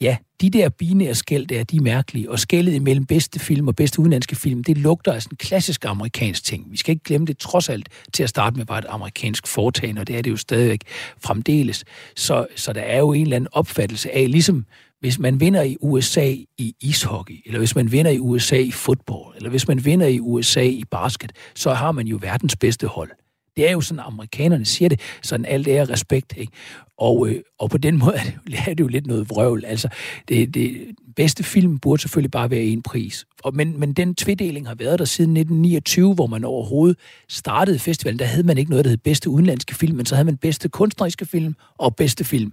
ja, 0.00 0.16
de 0.40 0.50
der 0.50 0.68
binære 0.68 1.14
skæld 1.14 1.46
der, 1.46 1.64
de 1.64 1.76
er 1.76 1.80
mærkelige, 1.80 2.30
og 2.30 2.38
skældet 2.38 2.74
imellem 2.74 3.06
bedste 3.06 3.40
film 3.40 3.68
og 3.68 3.76
bedste 3.76 4.00
udenlandske 4.00 4.36
film, 4.36 4.64
det 4.64 4.78
lugter 4.78 5.12
af 5.12 5.22
sådan 5.22 5.34
en 5.34 5.36
klassisk 5.36 5.84
amerikansk 5.84 6.44
ting. 6.44 6.66
Vi 6.70 6.76
skal 6.76 6.92
ikke 6.92 7.04
glemme 7.04 7.26
det 7.26 7.38
trods 7.38 7.68
alt 7.68 7.88
til 8.12 8.22
at 8.22 8.28
starte 8.28 8.56
med 8.56 8.66
bare 8.66 8.78
et 8.78 8.86
amerikansk 8.88 9.46
foretagende, 9.46 10.00
og 10.00 10.06
det 10.06 10.16
er 10.16 10.22
det 10.22 10.30
jo 10.30 10.36
stadigvæk 10.36 10.80
fremdeles. 11.18 11.84
Så, 12.16 12.46
så 12.56 12.72
der 12.72 12.80
er 12.80 12.98
jo 12.98 13.12
en 13.12 13.22
eller 13.22 13.36
anden 13.36 13.48
opfattelse 13.52 14.14
af, 14.14 14.30
ligesom 14.30 14.64
hvis 15.00 15.18
man 15.18 15.40
vinder 15.40 15.62
i 15.62 15.76
USA 15.80 16.34
i 16.58 16.74
ishockey, 16.80 17.42
eller 17.46 17.58
hvis 17.58 17.74
man 17.74 17.92
vinder 17.92 18.10
i 18.10 18.18
USA 18.18 18.56
i 18.56 18.70
fodbold, 18.70 19.36
eller 19.36 19.50
hvis 19.50 19.68
man 19.68 19.84
vinder 19.84 20.06
i 20.06 20.20
USA 20.20 20.62
i 20.62 20.84
basket, 20.90 21.32
så 21.54 21.74
har 21.74 21.92
man 21.92 22.06
jo 22.06 22.18
verdens 22.22 22.56
bedste 22.56 22.86
hold. 22.86 23.10
Det 23.56 23.68
er 23.68 23.72
jo 23.72 23.80
sådan, 23.80 24.02
amerikanerne 24.06 24.64
siger 24.64 24.88
det, 24.88 25.00
sådan 25.22 25.46
alt 25.46 25.68
er 25.68 25.90
respekt. 25.90 26.34
Ikke? 26.36 26.52
Og, 26.98 27.28
øh, 27.28 27.40
og 27.58 27.70
på 27.70 27.78
den 27.78 27.98
måde 28.04 28.14
er 28.14 28.22
det, 28.46 28.58
er 28.66 28.74
det 28.74 28.80
jo 28.80 28.86
lidt 28.86 29.06
noget 29.06 29.30
vrøvl. 29.30 29.64
Altså, 29.64 29.88
det, 30.28 30.54
det 30.54 30.76
bedste 31.16 31.44
film 31.44 31.78
burde 31.78 32.02
selvfølgelig 32.02 32.30
bare 32.30 32.50
være 32.50 32.62
en 32.62 32.82
pris. 32.82 33.26
Og, 33.42 33.54
men, 33.54 33.80
men 33.80 33.92
den 33.92 34.14
tvedeling 34.14 34.68
har 34.68 34.74
været 34.74 34.98
der 34.98 35.04
siden 35.04 35.30
1929, 35.30 36.14
hvor 36.14 36.26
man 36.26 36.44
overhovedet 36.44 36.98
startede 37.28 37.78
festivalen. 37.78 38.18
Der 38.18 38.24
havde 38.24 38.46
man 38.46 38.58
ikke 38.58 38.70
noget, 38.70 38.84
der 38.84 38.90
hed 38.90 38.98
bedste 38.98 39.30
udenlandske 39.30 39.74
film, 39.74 39.96
men 39.96 40.06
så 40.06 40.14
havde 40.14 40.26
man 40.26 40.36
bedste 40.36 40.68
kunstneriske 40.68 41.26
film 41.26 41.54
og 41.78 41.96
bedste 41.96 42.24
film. 42.24 42.52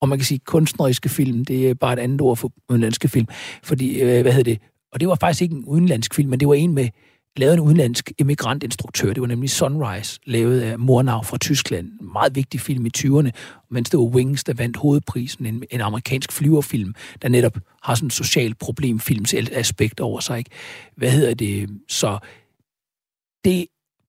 Og 0.00 0.08
man 0.08 0.18
kan 0.18 0.24
sige, 0.24 0.38
kunstneriske 0.38 1.08
film, 1.08 1.44
det 1.44 1.70
er 1.70 1.74
bare 1.74 1.92
et 1.92 1.98
andet 1.98 2.20
ord 2.20 2.36
for 2.36 2.52
udenlandske 2.68 3.08
film. 3.08 3.26
Fordi, 3.62 4.00
øh, 4.00 4.22
hvad 4.22 4.32
hedder 4.32 4.54
det? 4.54 4.60
Og 4.92 5.00
det 5.00 5.08
var 5.08 5.14
faktisk 5.20 5.42
ikke 5.42 5.54
en 5.54 5.64
udenlandsk 5.64 6.14
film, 6.14 6.30
men 6.30 6.40
det 6.40 6.48
var 6.48 6.54
en 6.54 6.74
med 6.74 6.88
lavet 7.36 7.54
en 7.54 7.60
udenlandsk 7.60 8.12
emigrantinstruktør. 8.18 9.12
Det 9.12 9.20
var 9.20 9.26
nemlig 9.26 9.50
Sunrise, 9.50 10.20
lavet 10.24 10.60
af 10.60 10.78
Murnau 10.78 11.22
fra 11.22 11.38
Tyskland. 11.38 11.86
En 11.86 12.12
meget 12.12 12.36
vigtig 12.36 12.60
film 12.60 12.86
i 12.86 12.90
20'erne, 12.98 13.30
mens 13.70 13.90
det 13.90 13.98
var 13.98 14.04
Wings, 14.04 14.44
der 14.44 14.54
vandt 14.54 14.76
hovedprisen. 14.76 15.46
En, 15.46 15.64
en 15.70 15.80
amerikansk 15.80 16.32
flyverfilm, 16.32 16.94
der 17.22 17.28
netop 17.28 17.58
har 17.82 17.94
sådan 17.94 18.06
en 18.06 18.10
social 18.10 18.54
problemfilms 18.54 19.34
aspekt 19.34 20.00
over 20.00 20.20
sig. 20.20 20.38
Ikke? 20.38 20.50
Hvad 20.96 21.10
hedder 21.10 21.34
det? 21.34 21.70
Så 21.88 22.18
det 23.44 23.66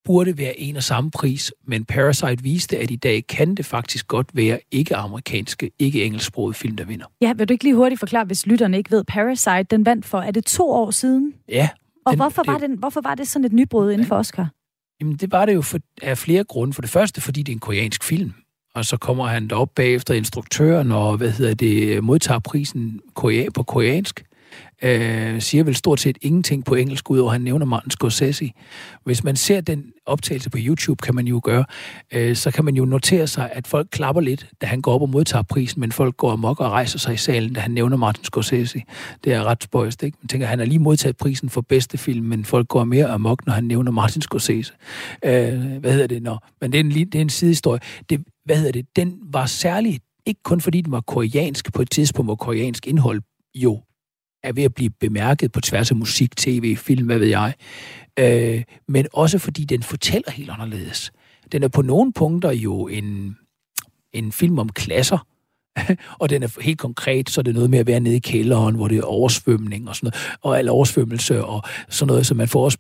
burde 0.07 0.37
være 0.37 0.59
en 0.59 0.75
og 0.75 0.83
samme 0.83 1.11
pris, 1.11 1.53
men 1.65 1.85
Parasite 1.85 2.43
viste, 2.43 2.77
at 2.77 2.91
i 2.91 2.95
dag 2.95 3.27
kan 3.27 3.55
det 3.55 3.65
faktisk 3.65 4.07
godt 4.07 4.27
være 4.33 4.59
ikke-amerikanske, 4.71 5.71
ikke-engelsksprogede 5.79 6.53
film, 6.53 6.75
der 6.75 6.85
vinder. 6.85 7.05
Ja, 7.21 7.33
vil 7.33 7.49
du 7.49 7.53
ikke 7.53 7.63
lige 7.63 7.75
hurtigt 7.75 7.99
forklare, 7.99 8.25
hvis 8.25 8.45
lytterne 8.45 8.77
ikke 8.77 8.91
ved, 8.91 9.03
Parasite, 9.03 9.63
den 9.63 9.85
vandt 9.85 10.05
for, 10.05 10.19
er 10.19 10.31
det 10.31 10.45
to 10.45 10.69
år 10.69 10.91
siden? 10.91 11.33
Ja. 11.49 11.69
Og 12.05 12.11
den, 12.11 12.19
hvorfor, 12.19 12.43
var 12.45 12.57
det, 12.57 12.69
hvorfor 12.69 13.01
var 13.01 13.15
det 13.15 13.27
sådan 13.27 13.45
et 13.45 13.53
nybrud 13.53 13.91
inden 13.91 14.07
for 14.07 14.15
Oscar? 14.15 14.49
Jamen, 15.01 15.15
det 15.15 15.31
var 15.31 15.45
det 15.45 15.53
jo 15.53 15.61
for, 15.61 15.79
af 16.01 16.17
flere 16.17 16.43
grunde. 16.43 16.73
For 16.73 16.81
det 16.81 16.91
første, 16.91 17.21
fordi 17.21 17.43
det 17.43 17.51
er 17.51 17.55
en 17.55 17.59
koreansk 17.59 18.03
film. 18.03 18.33
Og 18.75 18.85
så 18.85 18.97
kommer 18.97 19.27
han 19.27 19.47
derop 19.47 19.69
bagefter 19.75 20.13
instruktøren, 20.13 20.91
og 20.91 21.17
hvad 21.17 21.31
hedder 21.31 21.53
det, 21.53 22.03
modtager 22.03 22.39
prisen 22.39 23.01
på 23.53 23.63
koreansk 23.63 24.23
øh, 24.83 25.41
siger 25.41 25.63
vel 25.63 25.75
stort 25.75 25.99
set 25.99 26.17
ingenting 26.21 26.65
på 26.65 26.75
engelsk, 26.75 27.09
udover 27.09 27.31
han 27.31 27.41
nævner 27.41 27.65
Martin 27.65 27.91
Scorsese. 27.91 28.51
Hvis 29.03 29.23
man 29.23 29.35
ser 29.35 29.61
den 29.61 29.85
optagelse 30.05 30.49
på 30.49 30.57
YouTube, 30.61 31.01
kan 31.05 31.15
man 31.15 31.27
jo 31.27 31.41
gøre, 31.43 31.65
øh, 32.13 32.35
så 32.35 32.51
kan 32.51 32.65
man 32.65 32.75
jo 32.75 32.85
notere 32.85 33.27
sig, 33.27 33.49
at 33.53 33.67
folk 33.67 33.87
klapper 33.91 34.21
lidt, 34.21 34.47
da 34.61 34.65
han 34.65 34.81
går 34.81 34.93
op 34.93 35.01
og 35.01 35.09
modtager 35.09 35.43
prisen, 35.43 35.79
men 35.79 35.91
folk 35.91 36.17
går 36.17 36.31
amok 36.31 36.59
og 36.59 36.71
rejser 36.71 36.99
sig 36.99 37.13
i 37.13 37.17
salen, 37.17 37.53
da 37.53 37.59
han 37.59 37.71
nævner 37.71 37.97
Martin 37.97 38.23
Scorsese. 38.23 38.81
Det 39.23 39.33
er 39.33 39.43
ret 39.43 39.63
spøjst, 39.63 40.03
ikke? 40.03 40.17
Man 40.21 40.27
tænker, 40.27 40.47
han 40.47 40.59
har 40.59 40.65
lige 40.65 40.79
modtaget 40.79 41.17
prisen 41.17 41.49
for 41.49 41.61
bedste 41.61 41.97
film, 41.97 42.25
men 42.25 42.45
folk 42.45 42.67
går 42.67 42.83
mere 42.83 43.07
amok, 43.07 43.45
når 43.45 43.53
han 43.53 43.63
nævner 43.63 43.91
Martin 43.91 44.21
Scorsese. 44.21 44.73
Øh, 45.25 45.77
hvad 45.79 45.91
hedder 45.91 46.07
det? 46.07 46.23
Nå, 46.23 46.37
men 46.61 46.71
det 46.71 46.79
er 46.79 46.83
en, 46.83 46.91
det 46.91 47.15
er 47.15 47.21
en 47.21 47.29
sidehistorie. 47.29 47.79
Det, 48.09 48.23
hvad 48.45 48.57
hedder 48.57 48.71
det? 48.71 48.85
Den 48.95 49.19
var 49.21 49.45
særlig, 49.45 49.99
ikke 50.25 50.43
kun 50.43 50.61
fordi 50.61 50.81
den 50.81 50.91
var 50.91 51.01
koreansk 51.01 51.73
på 51.73 51.81
et 51.81 51.91
tidspunkt, 51.91 52.27
hvor 52.27 52.35
koreansk 52.35 52.87
indhold 52.87 53.21
jo 53.55 53.81
er 54.43 54.53
ved 54.53 54.63
at 54.63 54.73
blive 54.73 54.89
bemærket 54.89 55.51
på 55.51 55.61
tværs 55.61 55.91
af 55.91 55.97
musik, 55.97 56.35
tv, 56.35 56.75
film, 56.75 57.05
hvad 57.05 57.19
ved 57.19 57.27
jeg. 57.27 57.53
Øh, 58.19 58.63
men 58.87 59.07
også 59.13 59.39
fordi 59.39 59.65
den 59.65 59.83
fortæller 59.83 60.31
helt 60.31 60.49
anderledes. 60.49 61.11
Den 61.51 61.63
er 61.63 61.67
på 61.67 61.81
nogle 61.81 62.13
punkter 62.13 62.51
jo 62.51 62.87
en, 62.87 63.37
en 64.13 64.31
film 64.31 64.59
om 64.59 64.69
klasser, 64.69 65.27
og 66.21 66.29
den 66.29 66.43
er 66.43 66.61
helt 66.61 66.79
konkret, 66.79 67.29
så 67.29 67.41
er 67.41 67.43
det 67.43 67.53
noget 67.53 67.69
med 67.69 67.79
at 67.79 67.87
være 67.87 67.99
nede 67.99 68.15
i 68.15 68.19
kælderen, 68.19 68.75
hvor 68.75 68.87
det 68.87 68.97
er 68.97 69.03
oversvømning 69.03 69.89
og 69.89 69.95
sådan 69.95 70.05
noget, 70.07 70.37
og 70.41 70.59
al 70.59 70.69
oversvømmelse 70.69 71.45
og 71.45 71.63
sådan 71.89 72.07
noget, 72.07 72.25
så 72.25 72.33
man 72.33 72.47
får 72.47 72.63
også 72.63 72.77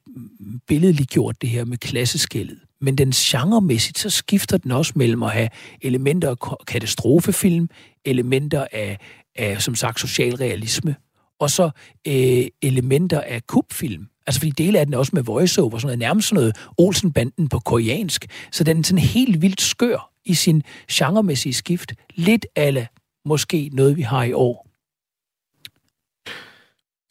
billedligt 0.67 1.09
gjort 1.09 1.41
det 1.41 1.49
her 1.49 1.65
med 1.65 1.77
klasseskældet. 1.77 2.57
Men 2.81 2.95
den 2.95 3.11
genremæssigt, 3.11 3.97
så 3.97 4.09
skifter 4.09 4.57
den 4.57 4.71
også 4.71 4.93
mellem 4.95 5.23
at 5.23 5.31
have 5.31 5.49
elementer 5.81 6.29
af 6.29 6.65
katastrofefilm, 6.67 7.69
elementer 8.05 8.67
af, 8.71 8.97
af 9.35 9.61
som 9.61 9.75
sagt, 9.75 9.99
socialrealisme, 9.99 10.95
og 11.39 11.49
så 11.49 11.69
øh, 12.07 12.45
elementer 12.61 13.21
af 13.21 13.47
kubfilm. 13.47 14.07
Altså 14.27 14.39
fordi 14.39 14.51
dele 14.51 14.79
af 14.79 14.85
den 14.85 14.93
er 14.93 14.97
også 14.97 15.11
med 15.13 15.23
voiceover, 15.23 15.77
sådan 15.77 15.87
noget, 15.87 15.99
nærmest 15.99 16.27
sådan 16.27 16.39
noget 16.39 16.57
Olsenbanden 16.77 17.49
på 17.49 17.59
koreansk. 17.59 18.25
Så 18.51 18.63
den 18.63 18.79
er 18.79 18.83
sådan 18.83 19.03
helt 19.03 19.41
vildt 19.41 19.61
skør 19.61 20.11
i 20.25 20.33
sin 20.33 20.63
genremæssige 20.91 21.53
skift. 21.53 21.93
Lidt 22.15 22.45
alle 22.55 22.87
måske 23.25 23.69
noget, 23.73 23.97
vi 23.97 24.01
har 24.01 24.23
i 24.23 24.33
år. 24.33 24.67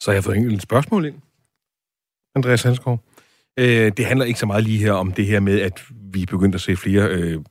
Så 0.03 0.11
jeg 0.11 0.17
har 0.17 0.21
fået 0.21 0.37
enkelt 0.37 0.61
spørgsmål 0.61 1.05
ind. 1.05 1.15
Andreas 2.35 2.63
Hanskov. 2.63 3.03
Øh, 3.59 3.91
det 3.97 4.05
handler 4.05 4.25
ikke 4.25 4.39
så 4.39 4.45
meget 4.45 4.63
lige 4.63 4.79
her 4.79 4.91
om 4.91 5.11
det 5.11 5.25
her 5.25 5.39
med, 5.39 5.61
at 5.61 5.83
vi 6.13 6.21
er 6.21 6.25
begyndt 6.25 6.55
at 6.55 6.61
se 6.61 6.75
flere 6.75 7.07
øh, 7.09 7.41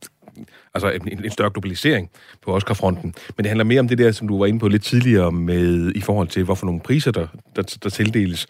altså 0.75 0.91
en, 0.91 1.25
en 1.25 1.31
større 1.31 1.51
globalisering 1.51 2.11
på 2.43 2.55
Oscar-fronten. 2.55 3.15
Men 3.37 3.45
det 3.45 3.47
handler 3.47 3.65
mere 3.65 3.81
om 3.81 3.89
det 3.89 3.99
der, 3.99 4.13
som 4.13 4.29
du 4.29 4.39
var 4.39 4.47
inde 4.47 4.59
på 4.59 4.69
lidt 4.69 4.85
tidligere, 4.85 5.33
med 5.33 5.93
i 5.95 6.01
forhold 6.01 6.29
til, 6.29 6.45
hvorfor 6.45 6.67
nogle 6.67 6.81
priser, 6.81 7.11
der, 7.11 7.27
der, 7.57 7.63
der 7.83 7.91
tildeles. 7.91 8.47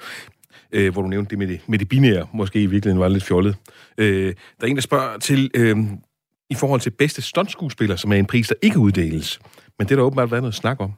Øh, 0.73 0.93
hvor 0.93 1.03
du 1.03 1.09
nævnte 1.09 1.31
det 1.31 1.39
med, 1.39 1.47
det 1.47 1.61
med 1.67 1.79
det 1.79 1.89
binære, 1.89 2.27
måske 2.33 2.63
i 2.63 2.67
virkeligheden 2.67 3.01
var 3.01 3.09
lidt 3.09 3.25
fjollet. 3.25 3.57
Øh, 3.99 4.35
der 4.61 4.67
er 4.67 4.67
en, 4.67 4.77
der 4.77 4.83
spørger 4.83 5.19
til, 5.19 5.51
øh, 5.55 5.77
i 6.51 6.55
forhold 6.55 6.81
til 6.81 6.91
bedste 6.91 7.23
stuntskuespiller, 7.23 7.97
som 7.97 8.13
er 8.13 8.17
en 8.17 8.27
pris, 8.27 8.49
der 8.49 8.55
ikke 8.63 8.79
uddeles. 8.79 9.41
Men 9.79 9.89
det 9.89 9.93
er 9.93 9.97
der 9.97 10.03
åbenbart 10.03 10.31
været 10.31 10.43
noget 10.43 10.55
snak 10.55 10.81
om. 10.81 10.93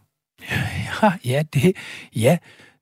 Ja, 0.51 1.13
ja, 1.33 1.43
det, 1.55 1.77
ja, 2.17 2.39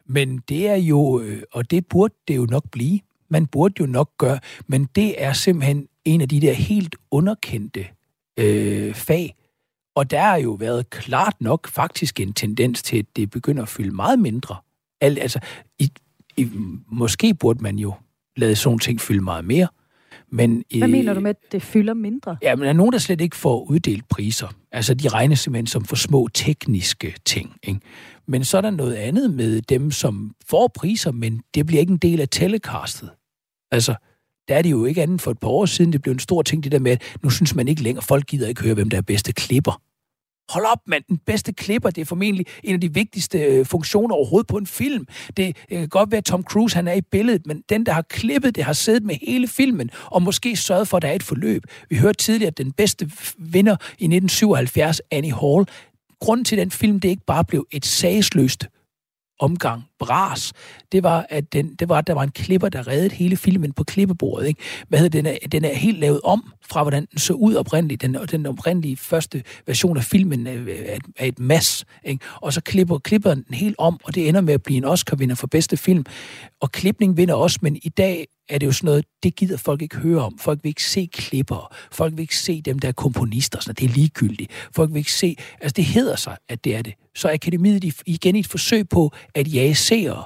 men 0.07 0.38
det 0.48 0.68
er 0.68 0.76
jo, 0.76 1.20
øh, 1.20 1.42
og 1.52 1.70
det 1.70 1.86
burde 1.86 2.14
det 2.28 2.36
jo 2.36 2.46
nok 2.50 2.70
blive. 2.70 3.00
Man 3.28 3.46
burde 3.46 3.74
jo 3.80 3.86
nok 3.86 4.11
gøre, 4.18 4.38
men 4.66 4.88
det 4.94 5.22
er 5.22 5.32
simpelthen 5.32 5.88
en 6.04 6.20
af 6.20 6.28
de 6.28 6.40
der 6.40 6.52
helt 6.52 6.96
underkendte 7.11 7.86
øh, 8.39 8.95
fag. 8.95 9.34
Og 9.97 10.11
der 10.11 10.20
har 10.20 10.37
jo 10.37 10.51
været 10.51 10.91
klart 10.91 11.34
nok 11.41 11.68
faktisk 11.68 12.20
en 12.20 12.32
tendens 12.32 12.82
til, 12.82 12.99
at 12.99 13.07
det 13.16 13.30
begynder 13.30 13.62
at 13.62 13.68
fylde 13.68 13.91
meget 13.95 14.18
mindre. 14.18 14.57
Al, 15.01 15.18
altså, 15.18 15.41
i, 15.78 15.93
i, 16.37 16.51
måske 16.89 17.34
burde 17.34 17.62
man 17.62 17.78
jo 17.78 17.95
lade 18.37 18.57
sådan 18.57 18.78
ting 18.78 19.01
fylde 19.01 19.20
meget 19.20 19.45
mere. 19.45 19.68
Men, 20.30 20.64
Hvad 20.70 20.82
øh, 20.82 20.91
mener 20.91 21.14
du 21.14 21.20
med, 21.20 21.30
at 21.30 21.53
det 21.53 21.62
fylder 21.62 21.95
mindre? 21.95 22.37
Ja, 22.43 22.55
men 22.55 22.62
der 22.62 22.68
er 22.68 22.72
nogen, 22.72 22.93
der 22.93 22.99
slet 22.99 23.20
ikke 23.20 23.37
får 23.37 23.70
uddelt 23.70 24.09
priser. 24.09 24.49
Altså, 24.72 24.95
de 24.95 25.09
regnes 25.09 25.41
simpelthen 25.41 25.66
som 25.66 25.84
for 25.84 25.97
små 25.97 26.28
tekniske 26.34 27.14
ting. 27.24 27.57
Ikke? 27.62 27.80
Men 28.26 28.45
så 28.45 28.57
er 28.57 28.61
der 28.61 28.70
noget 28.70 28.95
andet 28.95 29.30
med 29.34 29.62
dem, 29.62 29.91
som 29.91 30.34
får 30.47 30.68
priser, 30.74 31.12
men 31.12 31.43
det 31.55 31.66
bliver 31.66 31.80
ikke 31.80 31.91
en 31.91 31.99
del 31.99 32.20
af 32.20 32.28
telecastet. 32.28 33.11
Altså, 33.70 33.95
der 34.49 34.55
er 34.55 34.62
det 34.62 34.70
jo 34.70 34.84
ikke 34.84 35.03
andet 35.03 35.20
for 35.20 35.30
et 35.30 35.38
par 35.38 35.49
år 35.49 35.66
siden, 35.66 35.92
det 35.92 36.03
blev 36.03 36.12
en 36.12 36.18
stor 36.18 36.42
ting, 36.42 36.64
det 36.64 36.72
der 36.72 36.78
med, 36.78 36.92
at 36.92 37.03
nu 37.22 37.30
synes 37.30 37.55
man 37.55 37.68
ikke 37.68 37.82
længere, 37.82 38.03
folk 38.03 38.26
gider 38.26 38.49
ikke 38.49 38.62
høre, 38.62 38.74
hvem 38.74 38.90
der 38.90 38.97
er 38.97 39.03
bedste 39.03 39.32
klipper. 39.32 39.80
Hold 40.49 40.64
op, 40.64 40.78
mand. 40.86 41.05
Den 41.09 41.18
bedste 41.26 41.53
klipper, 41.53 41.90
det 41.90 42.01
er 42.01 42.05
formentlig 42.05 42.47
en 42.64 42.74
af 42.74 42.80
de 42.80 42.94
vigtigste 42.94 43.38
øh, 43.38 43.66
funktioner 43.66 44.14
overhovedet 44.14 44.47
på 44.47 44.57
en 44.57 44.66
film. 44.66 45.07
Det, 45.36 45.57
øh, 45.70 45.78
kan 45.78 45.88
godt 45.88 46.11
være, 46.11 46.18
at 46.18 46.24
Tom 46.24 46.42
Cruise 46.42 46.76
han 46.76 46.88
er 46.88 46.92
i 46.92 47.01
billedet, 47.01 47.47
men 47.47 47.62
den, 47.68 47.86
der 47.86 47.92
har 47.92 48.03
klippet 48.03 48.57
det, 48.57 48.64
har 48.64 48.72
siddet 48.72 49.03
med 49.03 49.14
hele 49.22 49.49
filmen, 49.49 49.90
og 50.05 50.22
måske 50.22 50.57
sørget 50.57 50.88
for, 50.88 50.97
at 50.97 51.03
der 51.03 51.09
er 51.09 51.12
et 51.12 51.22
forløb. 51.22 51.62
Vi 51.90 51.97
hørte 51.97 52.16
tidligere, 52.16 52.49
at 52.49 52.59
den 52.59 52.72
bedste 52.72 53.11
vinder 53.38 53.76
i 53.99 54.05
1977, 54.05 55.01
Annie 55.11 55.34
Hall, 55.34 55.66
grunden 56.20 56.44
til 56.44 56.59
den 56.59 56.70
film, 56.70 57.01
det 57.01 57.09
ikke 57.09 57.26
bare 57.26 57.44
blev 57.44 57.66
et 57.70 57.86
sagsløst 57.86 58.68
omgang 59.40 59.84
bras, 59.99 60.53
det 60.92 61.03
var, 61.03 61.26
at 61.28 61.53
den, 61.53 61.74
det 61.74 61.88
var, 61.88 61.99
at 61.99 62.07
der 62.07 62.12
var 62.12 62.22
en 62.22 62.30
klipper, 62.30 62.68
der 62.68 62.88
reddede 62.88 63.14
hele 63.14 63.36
filmen 63.36 63.72
på 63.72 63.84
klippebordet. 63.84 64.47
Ikke? 64.47 64.61
Hvad 64.88 64.99
hedder, 64.99 65.22
den, 65.22 65.26
er, 65.26 65.49
den 65.53 65.64
er 65.64 65.74
helt 65.74 65.99
lavet 65.99 66.20
om 66.24 66.53
fra, 66.70 66.82
hvordan 66.82 67.07
den 67.11 67.18
så 67.18 67.32
ud 67.32 67.55
oprindeligt. 67.55 68.03
Den, 68.03 68.14
den 68.30 68.47
oprindelige 68.47 68.97
første 68.97 69.42
version 69.66 69.97
af 69.97 70.05
filmen 70.05 70.47
øh, 70.47 70.68
er, 70.86 70.99
er 71.16 71.26
et 71.26 71.38
mas. 71.38 71.84
Ikke? 72.05 72.24
Og 72.36 72.53
så 72.53 72.61
klipper, 72.61 72.99
klipperen 72.99 73.42
den 73.42 73.55
helt 73.55 73.74
om, 73.78 74.01
og 74.05 74.14
det 74.14 74.28
ender 74.28 74.40
med 74.40 74.55
at 74.55 74.62
blive 74.62 74.76
en 74.76 74.84
Oscar-vinder 74.84 75.34
for 75.34 75.47
bedste 75.47 75.76
film. 75.76 76.05
Og 76.61 76.72
klipning 76.72 77.16
vinder 77.16 77.34
også, 77.34 77.59
men 77.62 77.76
i 77.82 77.88
dag 77.88 78.26
er 78.49 78.59
det 78.59 78.66
jo 78.66 78.72
sådan 78.72 78.86
noget, 78.86 79.05
det 79.22 79.36
gider 79.36 79.57
folk 79.57 79.82
ikke 79.82 79.97
høre 79.97 80.22
om. 80.22 80.38
Folk 80.38 80.61
vil 80.62 80.68
ikke 80.68 80.84
se 80.84 81.09
klipper. 81.12 81.74
Folk 81.92 82.12
vil 82.16 82.20
ikke 82.20 82.36
se 82.36 82.61
dem, 82.61 82.78
der 82.78 82.88
er 82.88 82.92
komponister. 82.92 83.61
Sådan, 83.61 83.74
det 83.74 83.90
er 83.90 83.94
ligegyldigt. 83.94 84.53
Folk 84.74 84.92
vil 84.92 84.99
ikke 84.99 85.12
se... 85.12 85.36
Altså, 85.61 85.74
det 85.76 85.84
hedder 85.84 86.16
sig, 86.16 86.36
at 86.49 86.64
det 86.64 86.76
er 86.76 86.82
det. 86.82 86.94
Så 87.14 87.30
akademiet 87.32 88.03
igen 88.07 88.36
i 88.36 88.38
et 88.38 88.47
forsøg 88.47 88.88
på 88.88 89.12
at 89.34 89.55
jage 89.55 89.74
seere. 89.87 90.24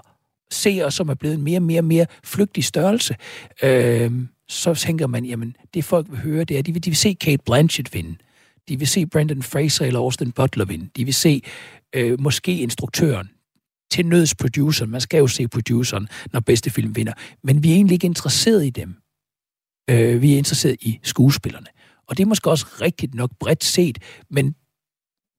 Seere, 0.53 0.91
som 0.91 1.09
er 1.09 1.15
blevet 1.15 1.35
en 1.35 1.43
mere 1.43 1.59
og 1.59 1.63
mere, 1.63 1.83
mere 1.83 2.07
flygtig 2.25 2.65
størrelse. 2.65 3.17
Øh, 3.63 4.13
så 4.49 4.75
tænker 4.75 5.07
man, 5.07 5.25
jamen, 5.25 5.57
det 5.75 5.85
folk 5.85 6.07
vil 6.11 6.19
høre, 6.19 6.45
det 6.45 6.59
er, 6.59 6.63
de 6.63 6.73
vil, 6.73 6.85
de 6.85 6.91
vil 6.91 6.97
se 6.97 7.13
Kate 7.21 7.43
Blanchett 7.47 7.95
vinde. 7.95 8.17
De 8.69 8.79
vil 8.79 8.89
se 8.89 9.07
Brendan 9.07 9.43
Fraser 9.43 9.85
eller 9.85 10.01
Austin 10.01 10.33
Butler 10.33 10.65
vinde. 10.65 10.89
De 10.97 11.05
vil 11.05 11.15
se 11.15 11.43
øh, 11.95 12.21
måske 12.21 12.59
instruktøren 12.59 13.31
til 13.91 14.07
nøds 14.07 14.35
produceren. 14.35 14.91
Man 14.91 15.01
skal 15.01 15.19
jo 15.19 15.27
se 15.27 15.49
produceren, 15.49 16.09
når 16.33 16.41
bedste 16.41 16.71
film 16.71 16.97
vinder. 16.97 17.13
Men 17.43 17.63
vi 17.63 17.71
er 17.71 17.75
egentlig 17.75 17.95
ikke 17.95 18.07
interesseret 18.07 18.67
i 18.67 18.71
dem. 18.71 18.95
Øh, 19.91 20.23
vi 20.23 20.33
er 20.33 20.39
interesseret 20.39 20.77
i 20.81 21.01
skuespillerne. 21.03 21.67
Og 22.09 22.17
det 22.17 22.23
er 22.23 22.27
måske 22.27 22.51
også 22.51 22.67
rigtigt 22.81 23.15
nok 23.15 23.31
bredt 23.41 23.65
set, 23.65 23.99
men 24.31 24.55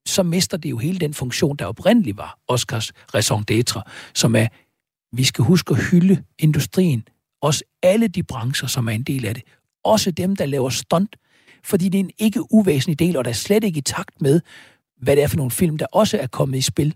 så 0.06 0.22
mister 0.22 0.56
det 0.56 0.70
jo 0.70 0.78
hele 0.78 0.98
den 0.98 1.14
funktion, 1.14 1.56
der 1.56 1.66
oprindeligt 1.66 2.16
var 2.16 2.38
Oscars 2.48 2.92
raison 3.14 3.44
d'etre, 3.50 3.80
som 4.14 4.36
er, 4.36 4.46
vi 5.16 5.24
skal 5.24 5.44
huske 5.44 5.74
at 5.74 5.84
hylde 5.90 6.24
industrien, 6.38 7.08
også 7.42 7.64
alle 7.82 8.08
de 8.08 8.22
brancher, 8.22 8.68
som 8.68 8.88
er 8.88 8.92
en 8.92 9.02
del 9.02 9.26
af 9.26 9.34
det. 9.34 9.42
Også 9.84 10.10
dem, 10.10 10.36
der 10.36 10.46
laver 10.46 10.70
stunt, 10.70 11.16
fordi 11.64 11.88
det 11.88 11.98
er 11.98 12.04
en 12.04 12.10
ikke 12.18 12.52
uvæsentlig 12.52 12.98
del, 12.98 13.16
og 13.16 13.24
der 13.24 13.30
er 13.30 13.34
slet 13.34 13.64
ikke 13.64 13.78
i 13.78 13.82
takt 13.82 14.20
med, 14.20 14.40
hvad 15.00 15.16
det 15.16 15.22
er 15.22 15.28
for 15.28 15.36
nogle 15.36 15.50
film, 15.50 15.78
der 15.78 15.86
også 15.92 16.18
er 16.18 16.26
kommet 16.26 16.58
i 16.58 16.62
spil 16.62 16.94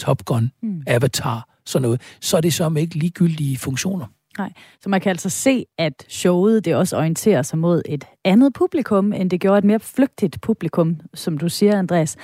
Top 0.00 0.24
Gun, 0.24 0.50
mm. 0.62 0.82
Avatar, 0.86 1.48
sådan 1.66 1.82
noget, 1.82 2.00
så 2.20 2.36
er 2.36 2.40
det 2.40 2.54
så 2.54 2.74
ikke 2.78 2.98
ligegyldige 2.98 3.58
funktioner. 3.58 4.06
Nej, 4.38 4.52
så 4.80 4.88
man 4.88 5.00
kan 5.00 5.10
altså 5.10 5.30
se, 5.30 5.64
at 5.78 6.06
showet 6.08 6.64
det 6.64 6.74
også 6.74 6.96
orienterer 6.96 7.42
sig 7.42 7.58
mod 7.58 7.82
et 7.86 8.04
andet 8.24 8.52
publikum, 8.52 9.12
end 9.12 9.30
det 9.30 9.40
gjorde 9.40 9.58
et 9.58 9.64
mere 9.64 9.80
flygtigt 9.80 10.40
publikum, 10.40 11.00
som 11.14 11.38
du 11.38 11.48
siger, 11.48 11.78
Andreas. 11.78 12.16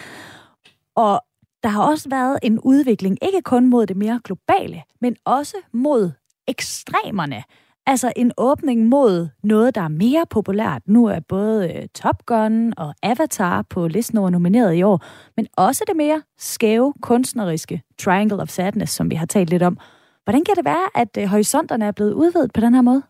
Og 0.94 1.20
der 1.62 1.68
har 1.68 1.82
også 1.82 2.08
været 2.08 2.38
en 2.42 2.60
udvikling, 2.60 3.18
ikke 3.22 3.42
kun 3.42 3.66
mod 3.66 3.86
det 3.86 3.96
mere 3.96 4.20
globale, 4.24 4.82
men 5.00 5.16
også 5.24 5.56
mod 5.72 6.10
ekstremerne. 6.46 7.42
Altså 7.86 8.12
en 8.16 8.32
åbning 8.36 8.88
mod 8.88 9.28
noget, 9.42 9.74
der 9.74 9.80
er 9.80 9.88
mere 9.88 10.24
populært. 10.30 10.82
Nu 10.86 11.06
er 11.06 11.20
både 11.20 11.72
øh, 11.72 11.88
Top 11.94 12.26
Gun 12.26 12.74
og 12.76 12.94
Avatar 13.02 13.62
på 13.62 13.88
listen 13.88 14.18
over 14.18 14.30
nomineret 14.30 14.74
i 14.74 14.82
år, 14.82 15.04
men 15.36 15.46
også 15.56 15.84
det 15.86 15.96
mere 15.96 16.22
skæve, 16.38 16.94
kunstneriske 17.02 17.82
Triangle 17.98 18.42
of 18.42 18.48
Sadness, 18.48 18.92
som 18.92 19.10
vi 19.10 19.14
har 19.14 19.26
talt 19.26 19.50
lidt 19.50 19.62
om. 19.62 19.78
Hvordan 20.24 20.44
kan 20.44 20.54
det 20.56 20.64
være, 20.64 20.88
at 20.94 21.08
øh, 21.18 21.24
horisonterne 21.24 21.84
er 21.84 21.92
blevet 21.92 22.12
udvidet 22.12 22.52
på 22.52 22.60
den 22.60 22.74
her 22.74 22.82
måde? 22.82 23.02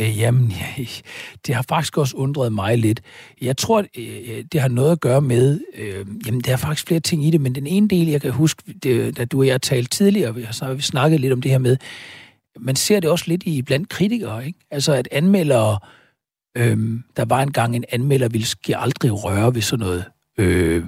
Øh, 0.00 0.18
jamen, 0.18 0.52
det 1.46 1.54
har 1.54 1.64
faktisk 1.68 1.98
også 1.98 2.16
undret 2.16 2.52
mig 2.52 2.78
lidt. 2.78 3.00
Jeg 3.40 3.56
tror, 3.56 3.84
øh, 3.98 4.44
det 4.52 4.60
har 4.60 4.68
noget 4.68 4.92
at 4.92 5.00
gøre 5.00 5.20
med, 5.20 5.60
øh, 5.74 6.06
jamen, 6.26 6.40
der 6.40 6.52
er 6.52 6.56
faktisk 6.56 6.86
flere 6.86 7.00
ting 7.00 7.24
i 7.24 7.30
det, 7.30 7.40
men 7.40 7.54
den 7.54 7.66
ene 7.66 7.88
del, 7.88 8.08
jeg 8.08 8.20
kan 8.20 8.30
huske, 8.30 8.62
det, 8.82 9.16
da 9.16 9.24
du 9.24 9.38
og 9.38 9.46
jeg 9.46 9.62
talte 9.62 9.90
tidligere, 9.90 10.52
så 10.52 10.64
har 10.64 10.74
vi 10.74 10.82
snakket 10.82 11.20
lidt 11.20 11.32
om 11.32 11.42
det 11.42 11.50
her 11.50 11.58
med, 11.58 11.76
man 12.58 12.76
ser 12.76 13.00
det 13.00 13.10
også 13.10 13.24
lidt 13.28 13.42
i 13.42 13.62
blandt 13.62 13.88
kritikere, 13.88 14.46
ikke? 14.46 14.58
Altså, 14.70 14.92
at 14.92 15.08
anmeldere, 15.12 15.78
øh, 16.56 17.00
der 17.16 17.24
var 17.24 17.42
engang 17.42 17.76
en 17.76 17.84
anmelder, 17.92 18.28
ville 18.28 18.46
ske 18.46 18.76
aldrig 18.76 19.24
røre 19.24 19.54
ved 19.54 19.62
sådan 19.62 19.86
noget, 19.86 20.04
øh, 20.38 20.84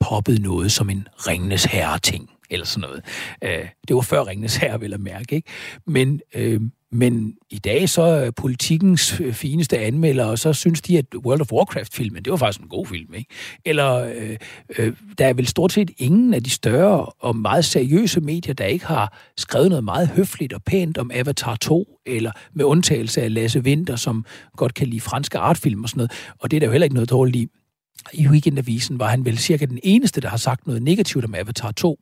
poppet 0.00 0.42
noget 0.42 0.72
som 0.72 0.90
en 0.90 1.08
ringnes 1.28 1.64
herre-ting, 1.64 2.30
eller 2.50 2.66
sådan 2.66 2.88
noget. 2.88 3.04
Øh, 3.44 3.68
det 3.88 3.96
var 3.96 4.02
før 4.02 4.26
ringnes 4.26 4.56
herre, 4.56 4.80
vil 4.80 4.90
jeg 4.90 5.00
mærke, 5.00 5.36
ikke? 5.36 5.50
Men, 5.86 6.20
øh, 6.34 6.60
men 6.92 7.34
i 7.50 7.58
dag 7.58 7.88
så 7.88 8.02
er 8.02 8.30
politikens 8.30 9.22
fineste 9.32 9.78
anmelder, 9.78 10.24
og 10.24 10.38
så 10.38 10.52
synes 10.52 10.82
de, 10.82 10.98
at 10.98 11.04
World 11.16 11.40
of 11.40 11.52
Warcraft-filmen, 11.52 12.24
det 12.24 12.30
var 12.30 12.36
faktisk 12.36 12.60
en 12.62 12.68
god 12.68 12.86
film, 12.86 13.14
ikke? 13.14 13.30
Eller 13.64 13.94
øh, 13.94 14.36
øh, 14.78 14.92
der 15.18 15.26
er 15.26 15.32
vel 15.32 15.46
stort 15.46 15.72
set 15.72 15.90
ingen 15.98 16.34
af 16.34 16.42
de 16.42 16.50
større 16.50 17.06
og 17.06 17.36
meget 17.36 17.64
seriøse 17.64 18.20
medier, 18.20 18.54
der 18.54 18.64
ikke 18.64 18.86
har 18.86 19.18
skrevet 19.36 19.68
noget 19.68 19.84
meget 19.84 20.08
høfligt 20.08 20.52
og 20.52 20.62
pænt 20.62 20.98
om 20.98 21.10
Avatar 21.14 21.56
2, 21.56 22.00
eller 22.06 22.32
med 22.52 22.64
undtagelse 22.64 23.22
af 23.22 23.34
Lasse 23.34 23.60
Winter, 23.60 23.96
som 23.96 24.24
godt 24.56 24.74
kan 24.74 24.86
lide 24.86 25.00
franske 25.00 25.38
artfilm 25.38 25.82
og 25.82 25.88
sådan 25.88 25.98
noget, 25.98 26.12
og 26.38 26.50
det 26.50 26.56
er 26.56 26.60
der 26.60 26.66
jo 26.66 26.72
heller 26.72 26.84
ikke 26.84 26.94
noget 26.94 27.10
dårligt 27.10 27.36
i. 27.36 27.48
I 28.12 28.28
Weekendavisen 28.28 28.98
var 28.98 29.08
han 29.08 29.24
vel 29.24 29.38
cirka 29.38 29.64
den 29.64 29.78
eneste, 29.82 30.20
der 30.20 30.28
har 30.28 30.36
sagt 30.36 30.66
noget 30.66 30.82
negativt 30.82 31.24
om 31.24 31.34
Avatar 31.34 31.70
2. 31.70 32.00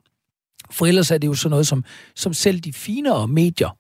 For 0.71 0.87
ellers 0.87 1.11
er 1.11 1.19
det 1.19 1.29
jo 1.29 1.35
sådan 1.35 1.51
noget, 1.51 1.67
som, 1.67 1.85
som 2.17 2.35
selv 2.35 2.61
de 2.61 2.73
finere 2.73 3.29
medier 3.29 3.77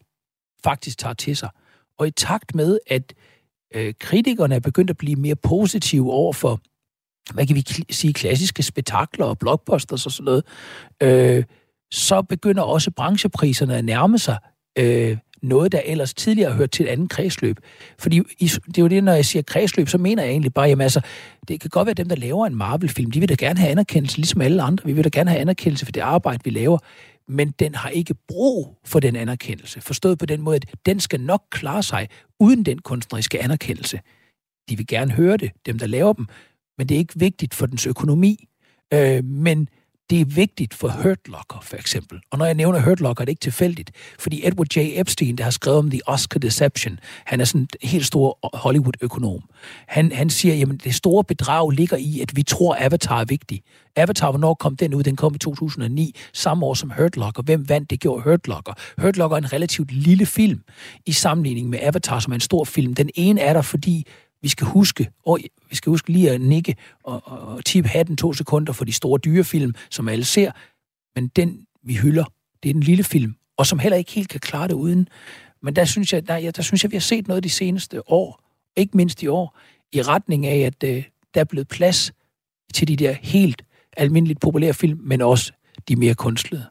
faktisk 0.64 0.98
tager 0.98 1.14
til 1.14 1.36
sig. 1.36 1.50
Og 1.98 2.06
i 2.06 2.10
takt 2.10 2.54
med, 2.54 2.78
at 2.86 3.14
øh, 3.74 3.94
kritikerne 4.00 4.54
er 4.54 4.60
begyndt 4.60 4.90
at 4.90 4.96
blive 4.96 5.16
mere 5.16 5.36
positive 5.36 6.12
over 6.12 6.32
for, 6.32 6.60
hvad 7.34 7.46
kan 7.46 7.56
vi 7.56 7.64
sige, 7.90 8.12
klassiske 8.12 8.62
spektakler 8.62 9.26
og 9.26 9.38
blockbusters 9.38 10.06
og 10.06 10.12
sådan 10.12 10.24
noget, 10.24 10.44
øh, 11.02 11.44
så 11.90 12.22
begynder 12.22 12.62
også 12.62 12.90
branchepriserne 12.90 13.76
at 13.76 13.84
nærme 13.84 14.18
sig 14.18 14.38
øh, 14.78 15.16
noget, 15.42 15.72
der 15.72 15.80
ellers 15.84 16.14
tidligere 16.14 16.50
har 16.50 16.56
hørt 16.56 16.70
til 16.70 16.86
et 16.86 16.88
andet 16.88 17.10
kredsløb. 17.10 17.56
Fordi 17.98 18.18
det 18.40 18.78
er 18.78 18.82
jo 18.82 18.88
det, 18.88 19.04
når 19.04 19.12
jeg 19.12 19.24
siger 19.24 19.42
kredsløb, 19.42 19.88
så 19.88 19.98
mener 19.98 20.22
jeg 20.22 20.30
egentlig 20.30 20.54
bare, 20.54 20.68
jamen 20.68 20.82
altså, 20.82 21.00
det 21.48 21.60
kan 21.60 21.70
godt 21.70 21.86
være 21.86 21.94
dem, 21.94 22.08
der 22.08 22.16
laver 22.16 22.46
en 22.46 22.56
Marvel-film, 22.56 23.10
de 23.10 23.20
vil 23.20 23.28
da 23.28 23.34
gerne 23.34 23.58
have 23.58 23.70
anerkendelse, 23.70 24.16
ligesom 24.16 24.40
alle 24.40 24.62
andre. 24.62 24.86
Vi 24.86 24.92
vil 24.92 25.04
da 25.04 25.10
gerne 25.12 25.30
have 25.30 25.40
anerkendelse 25.40 25.84
for 25.84 25.92
det 25.92 26.00
arbejde, 26.00 26.44
vi 26.44 26.50
laver 26.50 26.78
men 27.28 27.50
den 27.50 27.74
har 27.74 27.88
ikke 27.88 28.14
brug 28.28 28.78
for 28.84 29.00
den 29.00 29.16
anerkendelse. 29.16 29.80
Forstået 29.80 30.18
på 30.18 30.26
den 30.26 30.42
måde, 30.42 30.56
at 30.56 30.66
den 30.86 31.00
skal 31.00 31.20
nok 31.20 31.42
klare 31.50 31.82
sig 31.82 32.08
uden 32.40 32.62
den 32.62 32.78
kunstneriske 32.78 33.42
anerkendelse. 33.42 34.00
De 34.68 34.76
vil 34.76 34.86
gerne 34.86 35.12
høre 35.12 35.36
det, 35.36 35.50
dem 35.66 35.78
der 35.78 35.86
laver 35.86 36.12
dem, 36.12 36.26
men 36.78 36.88
det 36.88 36.94
er 36.94 36.98
ikke 36.98 37.18
vigtigt 37.18 37.54
for 37.54 37.66
dens 37.66 37.86
økonomi. 37.86 38.48
Øh, 38.94 39.24
men 39.24 39.68
det 40.12 40.20
er 40.20 40.24
vigtigt 40.24 40.74
for 40.74 40.88
Hurt 40.88 41.28
Locker, 41.28 41.60
for 41.62 41.76
eksempel. 41.76 42.20
Og 42.30 42.38
når 42.38 42.44
jeg 42.44 42.54
nævner 42.54 42.80
Hurt 42.80 43.00
Locker, 43.00 43.22
er 43.22 43.24
det 43.24 43.32
ikke 43.32 43.40
tilfældigt, 43.40 43.90
fordi 44.18 44.46
Edward 44.46 44.76
J. 44.76 44.78
Epstein, 45.00 45.36
der 45.38 45.44
har 45.44 45.50
skrevet 45.50 45.78
om 45.78 45.90
The 45.90 46.00
Oscar 46.06 46.38
Deception, 46.38 46.98
han 47.24 47.40
er 47.40 47.44
sådan 47.44 47.60
en 47.60 47.68
helt 47.82 48.06
stor 48.06 48.38
Hollywood-økonom. 48.56 49.42
Han, 49.88 50.12
han 50.12 50.30
siger, 50.30 50.66
at 50.72 50.84
det 50.84 50.94
store 50.94 51.24
bedrag 51.24 51.70
ligger 51.70 51.96
i, 51.96 52.20
at 52.20 52.36
vi 52.36 52.42
tror, 52.42 52.76
Avatar 52.78 53.20
er 53.20 53.24
vigtig. 53.24 53.62
Avatar, 53.96 54.30
hvornår 54.30 54.54
kom 54.54 54.76
den 54.76 54.94
ud? 54.94 55.02
Den 55.02 55.16
kom 55.16 55.34
i 55.34 55.38
2009, 55.38 56.16
samme 56.32 56.66
år 56.66 56.74
som 56.74 56.92
Hurt 56.98 57.16
Locker. 57.16 57.42
Hvem 57.42 57.68
vandt? 57.68 57.90
Det 57.90 58.00
gjorde 58.00 58.22
Hurt 58.22 58.48
Locker. 58.48 58.72
Hurt 58.98 59.16
Locker 59.16 59.36
er 59.36 59.40
en 59.40 59.52
relativt 59.52 59.92
lille 59.92 60.26
film 60.26 60.60
i 61.06 61.12
sammenligning 61.12 61.68
med 61.68 61.78
Avatar, 61.82 62.20
som 62.20 62.32
er 62.32 62.34
en 62.34 62.40
stor 62.40 62.64
film. 62.64 62.94
Den 62.94 63.10
ene 63.14 63.40
er 63.40 63.52
der, 63.52 63.62
fordi 63.62 64.06
vi 64.42 64.48
skal 64.48 64.66
huske, 64.66 65.10
og 65.26 65.38
vi 65.70 65.76
skal 65.76 65.90
huske 65.90 66.12
lige 66.12 66.30
at 66.30 66.40
nikke 66.40 66.76
og, 67.04 67.22
og, 67.24 67.38
og 67.38 67.64
tippe 67.64 67.90
hatten 67.90 68.16
to 68.16 68.32
sekunder 68.32 68.72
for 68.72 68.84
de 68.84 68.92
store 68.92 69.18
dyrefilm, 69.18 69.74
som 69.90 70.08
alle 70.08 70.24
ser. 70.24 70.52
Men 71.14 71.28
den, 71.28 71.66
vi 71.82 71.94
hylder, 71.94 72.24
det 72.62 72.68
er 72.68 72.72
den 72.72 72.82
lille 72.82 73.04
film, 73.04 73.34
og 73.56 73.66
som 73.66 73.78
heller 73.78 73.96
ikke 73.96 74.12
helt 74.12 74.28
kan 74.28 74.40
klare 74.40 74.68
det 74.68 74.74
uden. 74.74 75.08
Men 75.62 75.76
der 75.76 75.84
synes 75.84 76.12
jeg, 76.12 76.28
der, 76.28 76.50
der 76.50 76.62
synes 76.62 76.82
jeg 76.82 76.90
vi 76.90 76.96
har 76.96 77.00
set 77.00 77.28
noget 77.28 77.44
de 77.44 77.50
seneste 77.50 78.10
år, 78.10 78.40
ikke 78.76 78.96
mindst 78.96 79.22
i 79.22 79.26
år, 79.26 79.58
i 79.92 80.02
retning 80.02 80.46
af, 80.46 80.58
at 80.58 80.84
øh, 80.84 81.04
der 81.34 81.40
er 81.40 81.44
blevet 81.44 81.68
plads 81.68 82.12
til 82.74 82.88
de 82.88 82.96
der 82.96 83.12
helt 83.12 83.62
almindeligt 83.96 84.40
populære 84.40 84.74
film, 84.74 85.00
men 85.02 85.20
også 85.20 85.52
de 85.88 85.96
mere 85.96 86.14
kunstlede. 86.14 86.64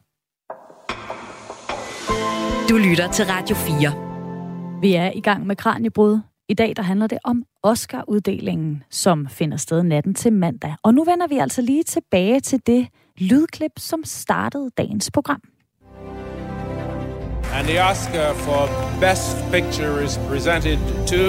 Du 2.68 2.76
lytter 2.76 3.08
til 3.12 3.24
Radio 3.24 3.56
4. 3.56 4.80
Vi 4.80 4.94
er 4.94 5.10
i 5.14 5.20
gang 5.20 5.46
med 5.46 5.56
Kranjebrud, 5.56 6.20
i 6.52 6.54
dag 6.54 6.72
der 6.76 6.82
handler 6.82 7.06
det 7.06 7.18
om 7.24 7.44
Oscar-uddelingen, 7.62 8.82
som 8.90 9.26
finder 9.28 9.56
sted 9.56 9.82
natten 9.82 10.14
til 10.14 10.32
mandag. 10.32 10.74
Og 10.82 10.94
nu 10.94 11.04
vender 11.04 11.26
vi 11.26 11.38
altså 11.38 11.62
lige 11.62 11.82
tilbage 11.82 12.40
til 12.40 12.60
det 12.66 12.88
lydklip, 13.18 13.72
som 13.78 14.04
startede 14.04 14.70
dagens 14.78 15.10
program. 15.10 15.40
And 17.54 17.66
the 17.66 17.82
Oscar 17.90 18.34
for 18.34 18.62
Best 19.00 19.36
Picture 19.52 20.04
is 20.04 20.18
presented 20.28 20.78
to... 21.06 21.24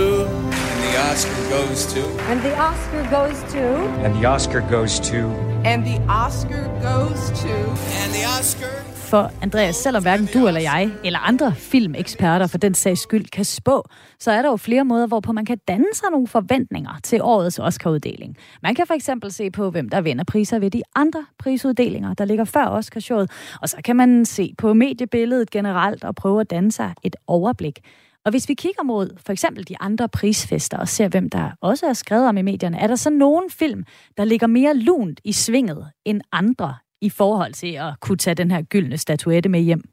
And 0.72 0.80
the 0.88 0.96
Oscar 1.12 1.42
goes 1.56 1.86
to... 1.94 2.02
And 2.32 2.40
the 2.42 2.54
Oscar 2.70 3.02
goes 3.18 3.38
to... 3.54 3.64
And 4.06 4.14
the 4.16 4.28
Oscar 4.28 4.62
goes 4.76 5.00
to... 5.00 5.20
And 5.66 5.84
the 5.90 5.98
Oscar 6.24 6.64
goes 6.90 7.22
to... 7.44 7.56
And 8.02 8.10
the 8.18 8.26
Oscar 8.40 8.83
for 9.14 9.32
Andreas, 9.42 9.76
selvom 9.76 10.04
hverken 10.04 10.28
du 10.34 10.48
eller 10.48 10.62
jeg, 10.62 10.92
eller 11.04 11.20
andre 11.20 11.56
filmeksperter 11.56 12.48
for 12.48 12.58
den 12.58 12.74
sags 12.74 13.02
skyld, 13.02 13.26
kan 13.26 13.46
spå, 13.46 13.90
så 14.20 14.32
er 14.32 14.42
der 14.42 14.50
jo 14.50 14.56
flere 14.56 14.86
måder, 14.86 15.08
hvorpå 15.08 15.32
man 15.32 15.46
kan 15.46 15.58
danne 15.68 15.86
sig 15.94 16.08
nogle 16.12 16.28
forventninger 16.28 16.92
til 17.04 17.22
årets 17.22 17.60
Oscar-uddeling. 17.60 18.38
Man 18.64 18.76
kan 18.76 18.88
for 18.88 18.94
eksempel 18.94 19.32
se 19.32 19.52
på, 19.52 19.70
hvem 19.70 19.90
der 19.90 20.02
vinder 20.02 20.24
priser 20.24 20.60
ved 20.60 20.72
de 20.72 20.82
andre 20.96 21.26
prisuddelinger, 21.40 22.14
der 22.14 22.26
ligger 22.26 22.46
før 22.46 22.66
Oscarshowet, 22.66 23.32
og 23.62 23.70
så 23.70 23.78
kan 23.84 23.96
man 23.96 24.26
se 24.26 24.54
på 24.58 24.74
mediebilledet 24.74 25.52
generelt 25.52 26.04
og 26.04 26.16
prøve 26.16 26.42
at 26.42 26.50
danne 26.50 26.72
sig 26.72 26.94
et 27.04 27.16
overblik. 27.28 27.80
Og 28.26 28.32
hvis 28.32 28.50
vi 28.50 28.54
kigger 28.54 28.84
mod 28.84 29.18
for 29.26 29.34
eksempel 29.34 29.68
de 29.68 29.76
andre 29.80 30.10
prisfester 30.10 30.78
og 30.78 30.88
ser, 30.88 31.08
hvem 31.08 31.30
der 31.30 31.50
også 31.62 31.86
er 31.86 31.94
skrevet 31.94 32.28
om 32.28 32.38
i 32.38 32.42
medierne, 32.42 32.78
er 32.78 32.88
der 32.88 32.96
så 32.96 33.10
nogen 33.10 33.50
film, 33.50 33.84
der 34.18 34.26
ligger 34.26 34.48
mere 34.48 34.74
lunt 34.74 35.22
i 35.24 35.32
svinget 35.32 35.88
end 36.06 36.22
andre 36.32 36.76
i 37.04 37.10
forhold 37.10 37.54
til 37.54 37.74
at 37.74 37.94
kunne 38.00 38.18
tage 38.18 38.36
den 38.36 38.52
her 38.52 38.62
gyldne 38.62 38.98
statuette 38.98 39.50
med 39.50 39.62
hjem? 39.62 39.84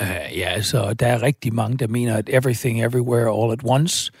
Uh, 0.00 0.38
ja, 0.38 0.62
så 0.62 0.92
der 0.92 1.06
er 1.06 1.22
rigtig 1.22 1.54
mange, 1.54 1.76
der 1.76 1.86
mener, 1.86 2.16
at 2.16 2.28
Everything 2.32 2.84
Everywhere 2.84 3.42
All 3.42 3.52
at 3.52 3.60
Once, 3.64 4.12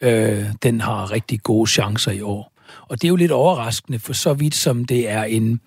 øh, 0.00 0.44
den 0.62 0.80
har 0.80 1.12
rigtig 1.12 1.42
gode 1.42 1.70
chancer 1.70 2.12
i 2.12 2.20
år. 2.20 2.52
Og 2.82 3.02
det 3.02 3.04
er 3.04 3.08
jo 3.08 3.16
lidt 3.16 3.32
overraskende, 3.32 3.98
for 3.98 4.12
så 4.12 4.34
vidt 4.34 4.54
som 4.54 4.84
det 4.84 5.10
er 5.10 5.24
en, 5.24 5.60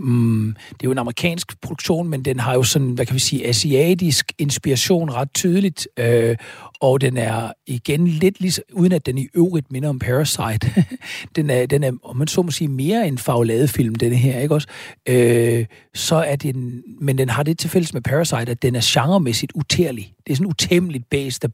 mm, 0.00 0.54
det 0.68 0.72
er 0.72 0.84
jo 0.84 0.92
en 0.92 0.98
amerikansk 0.98 1.60
produktion, 1.60 2.08
men 2.08 2.24
den 2.24 2.40
har 2.40 2.54
jo 2.54 2.62
sådan, 2.62 2.90
hvad 2.90 3.06
kan 3.06 3.14
vi 3.14 3.20
sige, 3.20 3.46
asiatisk 3.46 4.32
inspiration 4.38 5.10
ret 5.10 5.28
tydeligt, 5.34 5.88
øh, 5.96 6.36
og 6.80 7.00
den 7.00 7.16
er 7.16 7.52
igen 7.66 8.08
lidt 8.08 8.40
ligesom, 8.40 8.64
uden 8.72 8.92
at 8.92 9.06
den 9.06 9.18
i 9.18 9.28
øvrigt 9.34 9.72
minder 9.72 9.88
om 9.88 9.98
Parasite. 9.98 10.84
den, 11.36 11.50
er, 11.50 11.66
den 11.66 11.84
er, 11.84 11.92
om 12.02 12.16
man 12.16 12.28
så 12.28 12.42
må 12.42 12.50
sige, 12.50 12.68
mere 12.68 13.08
en 13.08 13.18
fagladefilm, 13.18 13.94
denne 13.94 14.16
her, 14.16 14.40
ikke 14.40 14.54
også? 14.54 14.68
Øh, 15.08 15.66
så 15.94 16.16
er 16.16 16.36
den, 16.36 16.82
men 17.00 17.18
den 17.18 17.28
har 17.28 17.42
det 17.42 17.58
til 17.58 17.70
fælles 17.70 17.94
med 17.94 18.02
Parasite, 18.02 18.50
at 18.50 18.62
den 18.62 18.74
er 18.74 18.80
genremæssigt 18.84 19.52
utærlig. 19.54 20.12
Det 20.26 20.32
er 20.32 20.36
sådan 20.36 20.46
en 20.46 20.50
utæmmeligt 20.50 21.10
base, 21.10 21.40
der 21.40 21.48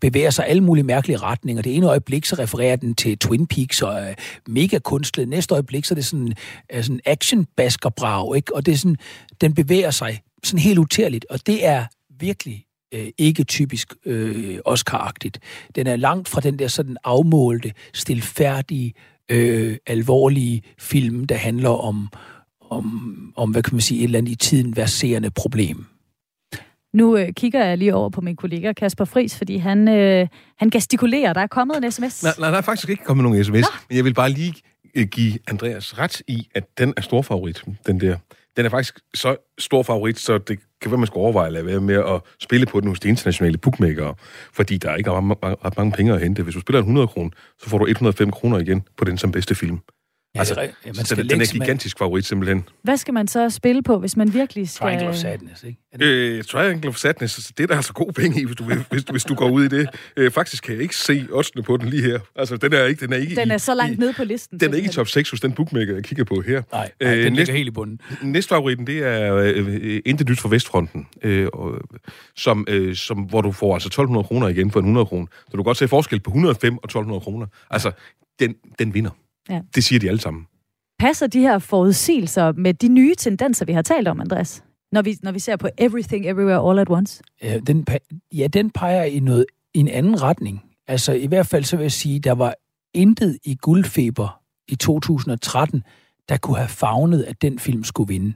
bevæger 0.00 0.30
sig 0.30 0.46
alle 0.46 0.62
mulige 0.62 0.84
mærkelige 0.84 1.16
retninger. 1.16 1.62
Det 1.62 1.76
ene 1.76 1.86
øjeblik, 1.86 2.24
så 2.24 2.36
refererer 2.38 2.76
den 2.76 2.94
til 2.94 3.18
Twin 3.18 3.46
Peaks 3.46 3.82
og 3.82 4.02
øh, 4.02 4.14
mega 4.48 4.78
kunstlet. 4.78 5.28
Næste 5.28 5.54
øjeblik, 5.54 5.84
så 5.84 5.94
er 5.94 5.96
det 5.96 6.04
sådan, 6.04 6.34
øh, 6.72 6.84
sådan 6.84 7.00
action 7.06 7.46
baskerbrag, 7.80 8.36
ikke? 8.36 8.54
Og 8.54 8.66
det 8.66 8.72
er 8.72 8.76
sådan, 8.76 8.96
den 9.40 9.54
bevæger 9.54 9.90
sig 9.90 10.20
sådan 10.44 10.60
helt 10.60 10.78
utærligt, 10.78 11.26
og 11.30 11.46
det 11.46 11.66
er 11.66 11.86
virkelig 12.20 12.64
øh, 12.94 13.08
ikke 13.18 13.44
typisk 13.44 13.94
øh, 14.06 14.58
Oscar-agtigt. 14.66 15.38
Den 15.74 15.86
er 15.86 15.96
langt 15.96 16.28
fra 16.28 16.40
den 16.40 16.58
der 16.58 16.68
sådan 16.68 16.96
afmålte, 17.04 17.72
stilfærdige, 17.94 18.92
øh, 19.30 19.76
alvorlige 19.86 20.62
film, 20.78 21.24
der 21.26 21.36
handler 21.36 21.70
om, 21.70 22.08
om, 22.70 23.32
om, 23.36 23.50
hvad 23.50 23.62
kan 23.62 23.74
man 23.74 23.80
sige, 23.80 24.00
et 24.00 24.04
eller 24.04 24.18
andet 24.18 24.32
i 24.32 24.36
tiden 24.36 24.76
verserende 24.76 25.30
problem. 25.30 25.86
Nu 26.94 27.16
øh, 27.16 27.32
kigger 27.32 27.64
jeg 27.64 27.78
lige 27.78 27.94
over 27.94 28.10
på 28.10 28.20
min 28.20 28.36
kollega 28.36 28.72
Kasper 28.72 29.04
Fris, 29.04 29.38
fordi 29.38 29.56
han, 29.56 29.88
øh, 29.88 30.28
han 30.58 30.70
gestikulerer. 30.70 31.32
Der 31.32 31.40
er 31.40 31.46
kommet 31.46 31.84
en 31.84 31.92
sms. 31.92 32.22
Nej, 32.22 32.32
nej, 32.38 32.50
der 32.50 32.58
er 32.58 32.62
faktisk 32.62 32.88
ikke 32.88 33.04
kommet 33.04 33.24
nogen 33.24 33.44
sms. 33.44 33.52
Nå. 33.52 33.68
Men 33.88 33.96
jeg 33.96 34.04
vil 34.04 34.14
bare 34.14 34.30
lige 34.30 34.54
Øh, 34.94 35.06
give 35.06 35.38
Andreas 35.48 35.98
ret 35.98 36.22
i, 36.26 36.48
at 36.54 36.64
den 36.78 36.94
er 36.96 37.00
stor 37.00 37.22
favorit, 37.22 37.64
den 37.86 38.00
der. 38.00 38.16
Den 38.56 38.66
er 38.66 38.70
faktisk 38.70 38.98
så 39.14 39.36
stor 39.58 39.82
favorit, 39.82 40.18
så 40.18 40.38
det 40.38 40.58
kan 40.82 40.90
være, 40.90 40.98
man 40.98 41.06
skal 41.06 41.18
overveje 41.18 41.46
at 41.46 41.52
lade 41.52 41.66
være 41.66 41.80
med 41.80 41.94
at 41.94 42.20
spille 42.40 42.66
på 42.66 42.80
den 42.80 42.88
hos 42.88 43.00
de 43.00 43.08
internationale 43.08 43.58
bookmakere, 43.58 44.14
fordi 44.52 44.76
der 44.76 44.90
er 44.90 44.96
ikke 44.96 45.10
ret 45.10 45.24
mange, 45.24 45.56
ret 45.64 45.76
mange 45.76 45.92
penge 45.92 46.14
at 46.14 46.20
hente. 46.20 46.42
Hvis 46.42 46.54
du 46.54 46.60
spiller 46.60 46.78
en 46.78 46.84
100 46.84 47.08
kroner, 47.08 47.30
så 47.58 47.68
får 47.68 47.78
du 47.78 47.86
105 47.86 48.30
kroner 48.30 48.58
igen 48.58 48.82
på 48.96 49.04
den 49.04 49.18
som 49.18 49.32
bedste 49.32 49.54
film. 49.54 49.80
Ja, 50.34 50.38
altså, 50.38 50.54
det 50.54 50.62
er, 50.62 50.64
ja, 50.64 50.92
man 50.96 51.04
så 51.04 51.14
den, 51.14 51.28
den 51.28 51.40
er 51.40 51.52
gigantisk 51.52 51.98
favorit, 51.98 52.24
simpelthen. 52.24 52.64
Hvad 52.82 52.96
skal 52.96 53.14
man 53.14 53.28
så 53.28 53.50
spille 53.50 53.82
på, 53.82 53.98
hvis 53.98 54.16
man 54.16 54.34
virkelig 54.34 54.68
skal... 54.68 54.84
Triangle 54.84 55.08
of 55.08 55.14
Sadness, 55.14 55.64
ikke? 55.64 55.78
Øh, 56.00 56.44
Triangle 56.44 56.88
of 56.88 56.96
Sadness, 56.96 57.38
altså, 57.38 57.52
det 57.56 57.62
er 57.62 57.66
der 57.66 57.76
altså 57.76 57.92
god 57.92 58.12
penge 58.12 58.40
i, 58.40 58.44
hvis 58.44 58.56
du, 58.56 58.64
hvis, 58.64 59.02
hvis 59.02 59.24
du 59.24 59.34
går 59.34 59.50
ud 59.50 59.64
i 59.64 59.68
det. 59.68 59.88
Øh, 60.16 60.30
faktisk 60.30 60.62
kan 60.62 60.74
jeg 60.74 60.82
ikke 60.82 60.96
se 60.96 61.26
oddsene 61.32 61.62
på 61.62 61.76
den 61.76 61.88
lige 61.88 62.02
her. 62.02 62.18
Altså, 62.36 62.56
den 62.56 62.72
er 62.72 62.84
ikke, 62.84 63.06
den 63.06 63.12
er 63.12 63.16
ikke 63.16 63.36
Den 63.36 63.50
er 63.50 63.56
i, 63.56 63.58
så 63.58 63.74
langt 63.74 63.94
i, 63.94 64.00
nede 64.00 64.12
på 64.12 64.24
listen. 64.24 64.60
Den 64.60 64.72
er 64.72 64.76
ikke 64.76 64.88
i 64.88 64.92
top 64.92 65.08
6 65.08 65.30
hos 65.30 65.40
den 65.40 65.52
bookmaker, 65.52 65.94
jeg 65.94 66.04
kigger 66.04 66.24
på 66.24 66.40
her. 66.40 66.62
Nej, 66.72 66.90
nej 67.00 67.16
øh, 67.16 67.24
den 67.24 67.34
ligger 67.34 67.52
helt 67.52 67.68
i 67.68 67.70
bunden. 67.70 68.00
Næste 68.22 68.48
favoritten, 68.48 68.86
det 68.86 68.98
er 68.98 69.34
øh, 69.36 70.00
Intet 70.06 70.28
Nyt 70.28 70.40
fra 70.40 70.48
Vestfronten, 70.48 71.06
øh, 71.22 71.48
og, 71.52 71.80
som, 72.36 72.66
øh, 72.68 72.96
som, 72.96 73.18
hvor 73.18 73.40
du 73.40 73.52
får 73.52 73.74
altså 73.74 73.86
1200 73.86 74.24
kroner 74.24 74.48
igen 74.48 74.70
for 74.70 74.80
en 74.80 74.86
100 74.86 75.06
kroner. 75.06 75.26
Så 75.26 75.50
du 75.52 75.56
kan 75.56 75.64
godt 75.64 75.76
se 75.76 75.88
forskel 75.88 76.20
på 76.20 76.30
105 76.30 76.76
og 76.76 76.84
1200 76.84 77.20
kroner. 77.20 77.46
Altså, 77.70 77.92
den, 78.40 78.54
den 78.78 78.94
vinder. 78.94 79.10
Ja. 79.48 79.60
Det 79.74 79.84
siger 79.84 80.00
de 80.00 80.08
alle 80.08 80.20
sammen. 80.20 80.46
Passer 80.98 81.26
de 81.26 81.40
her 81.40 81.58
forudsigelser 81.58 82.52
med 82.52 82.74
de 82.74 82.88
nye 82.88 83.14
tendenser, 83.14 83.64
vi 83.64 83.72
har 83.72 83.82
talt 83.82 84.08
om, 84.08 84.20
Andreas? 84.20 84.64
Når 84.92 85.02
vi, 85.02 85.16
når 85.22 85.32
vi 85.32 85.38
ser 85.38 85.56
på 85.56 85.68
Everything 85.78 86.26
Everywhere 86.26 86.70
All 86.70 86.78
at 86.78 86.90
Once? 86.90 87.22
Ja, 87.42 87.58
den, 87.58 87.86
ja, 88.34 88.46
den 88.46 88.70
peger 88.70 89.04
i, 89.04 89.20
noget, 89.20 89.46
i 89.74 89.78
en 89.78 89.88
anden 89.88 90.22
retning. 90.22 90.62
Altså 90.86 91.12
i 91.12 91.26
hvert 91.26 91.46
fald 91.46 91.64
så 91.64 91.76
vil 91.76 91.84
jeg 91.84 91.92
sige, 91.92 92.20
der 92.20 92.32
var 92.32 92.54
intet 92.94 93.38
i 93.44 93.54
guldfeber 93.54 94.40
i 94.68 94.76
2013, 94.76 95.82
der 96.28 96.36
kunne 96.36 96.56
have 96.56 96.68
fagnet, 96.68 97.22
at 97.22 97.42
den 97.42 97.58
film 97.58 97.84
skulle 97.84 98.08
vinde. 98.08 98.32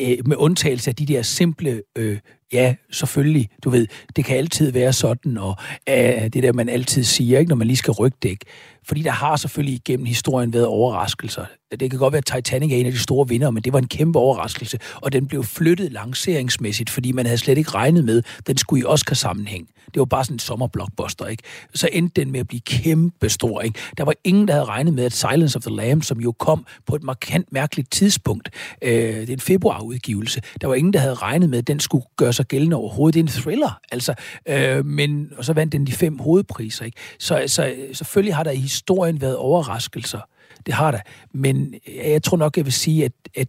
Øh, 0.00 0.18
med 0.26 0.36
undtagelse 0.36 0.90
af 0.90 0.96
de 0.96 1.06
der 1.06 1.22
simple, 1.22 1.82
øh, 1.98 2.18
ja, 2.54 2.74
selvfølgelig, 2.92 3.48
du 3.64 3.70
ved, 3.70 3.86
det 4.16 4.24
kan 4.24 4.36
altid 4.36 4.72
være 4.72 4.92
sådan, 4.92 5.38
og 5.38 5.56
øh, 5.88 6.22
det 6.22 6.42
der, 6.42 6.52
man 6.52 6.68
altid 6.68 7.04
siger, 7.04 7.38
ikke, 7.38 7.48
når 7.48 7.56
man 7.56 7.66
lige 7.66 7.76
skal 7.76 7.92
rygdække. 7.92 8.44
Fordi 8.86 9.02
der 9.02 9.10
har 9.10 9.36
selvfølgelig 9.36 9.80
gennem 9.84 10.06
historien 10.06 10.52
været 10.52 10.66
overraskelser. 10.66 11.44
Det 11.80 11.90
kan 11.90 11.98
godt 11.98 12.12
være, 12.12 12.22
at 12.28 12.44
Titanic 12.44 12.72
er 12.72 12.76
en 12.76 12.86
af 12.86 12.92
de 12.92 12.98
store 12.98 13.28
vinder, 13.28 13.50
men 13.50 13.62
det 13.62 13.72
var 13.72 13.78
en 13.78 13.88
kæmpe 13.88 14.18
overraskelse, 14.18 14.78
og 14.94 15.12
den 15.12 15.26
blev 15.26 15.44
flyttet 15.44 15.92
lanceringsmæssigt, 15.92 16.90
fordi 16.90 17.12
man 17.12 17.26
havde 17.26 17.38
slet 17.38 17.58
ikke 17.58 17.70
regnet 17.70 18.04
med, 18.04 18.22
at 18.38 18.46
den 18.46 18.58
skulle 18.58 18.82
i 18.82 18.84
Oscar-sammenhæng. 18.84 19.68
Det 19.94 20.00
var 20.00 20.04
bare 20.04 20.24
sådan 20.24 20.34
en 20.34 20.38
sommerblockbuster, 20.38 21.26
ikke? 21.26 21.42
Så 21.74 21.88
endte 21.92 22.20
den 22.20 22.32
med 22.32 22.40
at 22.40 22.48
blive 22.48 22.60
kæmpe 22.60 23.28
stor, 23.28 23.60
ikke? 23.60 23.78
Der 23.98 24.04
var 24.04 24.14
ingen, 24.24 24.48
der 24.48 24.54
havde 24.54 24.64
regnet 24.64 24.94
med, 24.94 25.04
at 25.04 25.12
Silence 25.12 25.56
of 25.56 25.62
the 25.62 25.76
Lambs, 25.76 26.06
som 26.06 26.20
jo 26.20 26.32
kom 26.32 26.66
på 26.86 26.96
et 26.96 27.02
markant 27.02 27.52
mærkeligt 27.52 27.90
tidspunkt, 27.90 28.50
øh, 28.82 28.90
det 28.92 29.28
er 29.28 29.32
en 29.32 29.40
februarudgivelse, 29.40 30.40
der 30.60 30.66
var 30.66 30.74
ingen, 30.74 30.92
der 30.92 30.98
havde 30.98 31.14
regnet 31.14 31.50
med, 31.50 31.58
at 31.58 31.66
den 31.66 31.80
skulle 31.80 32.04
gøre 32.16 32.32
sig 32.32 32.43
gældende 32.44 32.76
overhovedet. 32.76 33.14
Det 33.14 33.20
er 33.20 33.24
en 33.24 33.42
thriller, 33.42 33.80
altså. 33.92 34.14
Øh, 34.48 34.86
men, 34.86 35.32
og 35.36 35.44
så 35.44 35.52
vandt 35.52 35.72
den 35.72 35.86
de 35.86 35.92
fem 35.92 36.18
hovedpriser, 36.18 36.84
ikke? 36.84 36.96
Så 37.18 37.34
altså, 37.34 37.74
selvfølgelig 37.92 38.34
har 38.34 38.42
der 38.42 38.50
i 38.50 38.56
historien 38.56 39.20
været 39.20 39.36
overraskelser. 39.36 40.20
Det 40.66 40.74
har 40.74 40.90
der. 40.90 41.00
Men 41.34 41.74
øh, 41.88 41.96
jeg 41.96 42.22
tror 42.22 42.36
nok, 42.36 42.56
jeg 42.56 42.64
vil 42.64 42.72
sige, 42.72 43.04
at, 43.04 43.12
at 43.34 43.48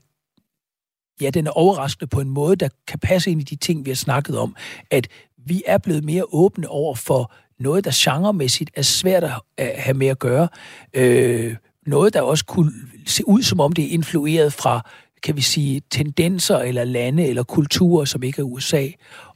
ja, 1.22 1.30
den 1.30 1.48
er 1.48 1.52
overraskende 1.52 2.08
på 2.08 2.22
en 2.22 2.30
måde, 2.30 2.56
der 2.56 2.70
kan 2.88 3.00
passe 3.00 3.32
ind 3.32 3.42
i 3.42 3.44
de 3.44 3.56
ting, 3.56 3.86
vi 3.86 3.90
har 3.90 3.96
snakket 3.96 4.38
om. 4.38 4.56
At 4.92 5.08
vi 5.38 5.64
er 5.66 5.78
blevet 5.78 6.04
mere 6.04 6.24
åbne 6.32 6.68
over 6.68 6.96
for 6.96 7.34
noget, 7.60 7.86
der 7.86 7.92
genremæssigt 7.94 8.72
er 8.76 8.82
svært 8.82 9.24
at 9.58 9.82
have 9.82 9.94
med 9.94 10.08
at 10.08 10.20
gøre. 10.20 10.48
Øh, 10.94 11.56
noget, 11.86 12.14
der 12.14 12.22
også 12.22 12.46
kunne 12.46 12.72
se 13.06 13.28
ud, 13.28 13.44
som 13.44 13.60
om 13.60 13.72
det 13.72 13.86
er 13.86 13.90
influeret 13.90 14.54
fra, 14.54 14.90
kan 15.24 15.36
vi 15.36 15.42
sige, 15.42 15.82
tendenser 15.90 16.58
eller 16.58 16.84
lande 16.84 17.28
eller 17.28 17.44
kulturer, 17.44 18.06
som 18.06 18.24
ikke 18.24 18.40
er 18.40 18.46
USA. 18.46 18.88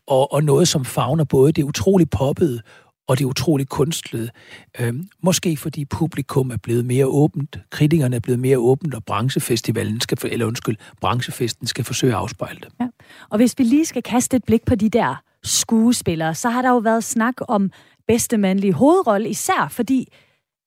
Og, 0.07 0.33
og 0.33 0.43
noget, 0.43 0.67
som 0.67 0.85
fagner 0.85 1.23
både 1.23 1.51
det 1.51 1.63
utroligt 1.63 2.11
poppede 2.11 2.61
og 3.09 3.19
det 3.19 3.25
utrolig 3.25 3.69
utroligt. 3.69 4.31
Øhm, 4.79 5.07
måske 5.23 5.57
fordi 5.57 5.85
publikum 5.85 6.51
er 6.51 6.57
blevet 6.57 6.85
mere 6.85 7.05
åbent, 7.05 7.59
kritikerne 7.69 8.15
er 8.15 8.19
blevet 8.19 8.39
mere 8.39 8.57
åbent, 8.57 8.93
og 8.93 9.03
branchefestivalen 9.05 10.01
skal, 10.01 10.17
eller 10.23 10.45
undskyld, 10.45 10.77
branchefesten 11.01 11.67
skal 11.67 11.85
forsøge 11.85 12.13
at 12.13 12.19
afspejle 12.19 12.59
det. 12.59 12.69
Ja. 12.81 12.87
Og 13.29 13.37
hvis 13.37 13.55
vi 13.57 13.63
lige 13.63 13.85
skal 13.85 14.03
kaste 14.03 14.37
et 14.37 14.43
blik 14.43 14.65
på 14.65 14.75
de 14.75 14.89
der 14.89 15.15
skuespillere, 15.43 16.35
så 16.35 16.49
har 16.49 16.61
der 16.61 16.69
jo 16.69 16.77
været 16.77 17.03
snak 17.03 17.33
om 17.47 17.71
bedste 18.07 18.37
mandlige 18.37 18.73
hovedrolle, 18.73 19.29
især 19.29 19.67
fordi 19.71 20.07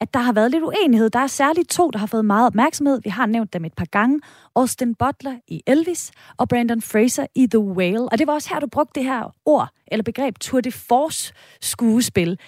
at 0.02 0.14
der 0.14 0.20
har 0.20 0.32
været 0.32 0.50
lidt 0.50 0.64
uenighed. 0.64 1.10
Der 1.10 1.18
er 1.18 1.26
særligt 1.26 1.70
to, 1.70 1.90
der 1.90 1.98
har 1.98 2.06
fået 2.06 2.24
meget 2.24 2.46
opmærksomhed. 2.46 3.00
Vi 3.04 3.10
har 3.10 3.26
nævnt 3.26 3.52
dem 3.52 3.64
et 3.64 3.74
par 3.74 3.84
gange. 3.84 4.20
Austin 4.56 4.94
Butler 4.94 5.34
i 5.48 5.62
Elvis 5.66 6.10
og 6.36 6.48
Brandon 6.48 6.82
Fraser 6.82 7.26
i 7.34 7.46
The 7.46 7.58
Whale. 7.58 8.08
Og 8.08 8.18
det 8.18 8.26
var 8.26 8.32
også 8.32 8.48
her, 8.52 8.60
du 8.60 8.66
brugte 8.66 9.00
det 9.00 9.04
her 9.04 9.34
ord 9.46 9.68
eller 9.86 10.02
begreb 10.02 10.38
Tour 10.38 10.60
de 10.60 10.72
Force 10.72 11.32
skuespil. 11.60 12.38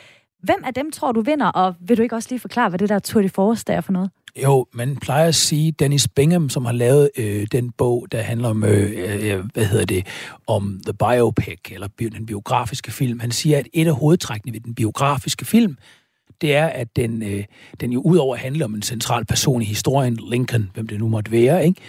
Hvem 0.42 0.64
af 0.64 0.74
dem 0.74 0.90
tror 0.90 1.12
du 1.12 1.20
vinder, 1.20 1.46
og 1.46 1.74
vil 1.80 1.96
du 1.96 2.02
ikke 2.02 2.16
også 2.16 2.28
lige 2.30 2.40
forklare, 2.40 2.68
hvad 2.68 2.78
det 2.78 2.88
der 2.88 2.98
Tour 2.98 3.22
de 3.22 3.28
Force 3.28 3.64
der 3.66 3.74
er 3.74 3.80
for 3.80 3.92
noget? 3.92 4.10
Jo, 4.42 4.66
man 4.72 4.96
plejer 4.96 5.28
at 5.28 5.34
sige, 5.34 5.72
Dennis 5.72 6.08
Bingham, 6.08 6.48
som 6.48 6.64
har 6.64 6.72
lavet 6.72 7.10
øh, 7.18 7.46
den 7.52 7.70
bog, 7.70 8.06
der 8.12 8.20
handler 8.22 8.48
om, 8.48 8.64
øh, 8.64 8.92
øh, 8.96 9.38
øh 9.38 9.44
hvad 9.54 9.64
hedder 9.64 9.84
det, 9.84 10.06
om 10.46 10.80
The 10.86 10.94
Biopic, 10.94 11.60
eller 11.70 11.88
den 11.98 12.26
biografiske 12.26 12.90
film, 12.90 13.20
han 13.20 13.30
siger, 13.30 13.58
at 13.58 13.68
et 13.72 13.86
af 13.86 13.94
hovedtrækkene 13.94 14.52
ved 14.52 14.60
den 14.60 14.74
biografiske 14.74 15.44
film, 15.44 15.76
det 16.40 16.54
er, 16.54 16.66
at 16.66 16.96
den, 16.96 17.22
øh, 17.22 17.44
den 17.80 17.92
jo 17.92 18.00
udover 18.00 18.34
at 18.34 18.40
handle 18.40 18.64
om 18.64 18.74
en 18.74 18.82
central 18.82 19.24
person 19.24 19.62
i 19.62 19.64
historien, 19.64 20.18
Lincoln, 20.30 20.70
hvem 20.74 20.86
det 20.86 20.98
nu 20.98 21.08
måtte 21.08 21.30
være, 21.30 21.66
ikke, 21.66 21.80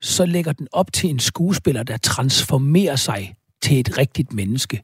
så 0.00 0.26
lægger 0.26 0.52
den 0.52 0.68
op 0.72 0.92
til 0.92 1.10
en 1.10 1.18
skuespiller, 1.18 1.82
der 1.82 1.96
transformerer 1.96 2.96
sig 2.96 3.34
til 3.62 3.80
et 3.80 3.98
rigtigt 3.98 4.32
menneske. 4.32 4.82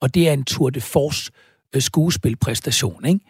Og 0.00 0.14
det 0.14 0.28
er 0.28 0.32
en 0.32 0.44
tour 0.44 0.70
de 0.70 0.80
force 0.80 1.30
øh, 1.34 1.47
Øh, 1.74 1.82
skuespilpræstation, 1.82 3.06
ikke? 3.06 3.20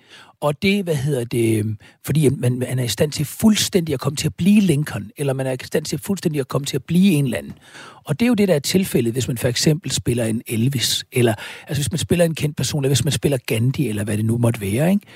Og 0.41 0.62
det, 0.62 0.84
hvad 0.84 0.95
hedder 0.95 1.24
det, 1.24 1.59
øhm, 1.59 1.78
fordi 2.07 2.28
man, 2.28 2.59
man 2.59 2.78
er 2.78 2.84
i 2.84 2.89
stand 2.89 3.12
til 3.12 3.26
fuldstændig 3.26 3.93
at 3.93 4.01
komme 4.01 4.16
til 4.16 4.26
at 4.26 4.34
blive 4.34 4.61
Lincoln, 4.61 5.11
eller 5.16 5.32
man 5.32 5.47
er 5.47 5.53
i 5.53 5.57
stand 5.64 5.84
til 5.84 5.99
fuldstændig 5.99 6.41
at 6.41 6.49
komme 6.49 6.66
til 6.66 6.76
at 6.76 6.84
blive 6.84 7.12
en 7.12 7.24
eller 7.24 7.39
anden. 7.39 7.53
Og 8.05 8.20
det 8.20 8.26
er 8.26 8.28
jo 8.28 8.34
det, 8.34 8.49
der 8.49 8.55
er 8.55 8.59
tilfældet, 8.59 9.12
hvis 9.12 9.28
man 9.28 9.39
for 9.39 9.49
eksempel 9.49 9.91
spiller 9.91 10.24
en 10.24 10.43
Elvis, 10.47 11.05
eller 11.12 11.34
altså 11.68 11.82
hvis 11.82 11.93
man 11.93 11.99
spiller 11.99 12.24
en 12.24 12.34
kendt 12.34 12.57
person, 12.57 12.84
eller 12.84 12.95
hvis 12.95 13.05
man 13.05 13.12
spiller 13.12 13.39
Gandhi, 13.47 13.89
eller 13.89 14.05
hvad 14.05 14.16
det 14.16 14.24
nu 14.24 14.39
måtte 14.39 14.61
være, 14.61 14.91
ikke? 14.91 15.07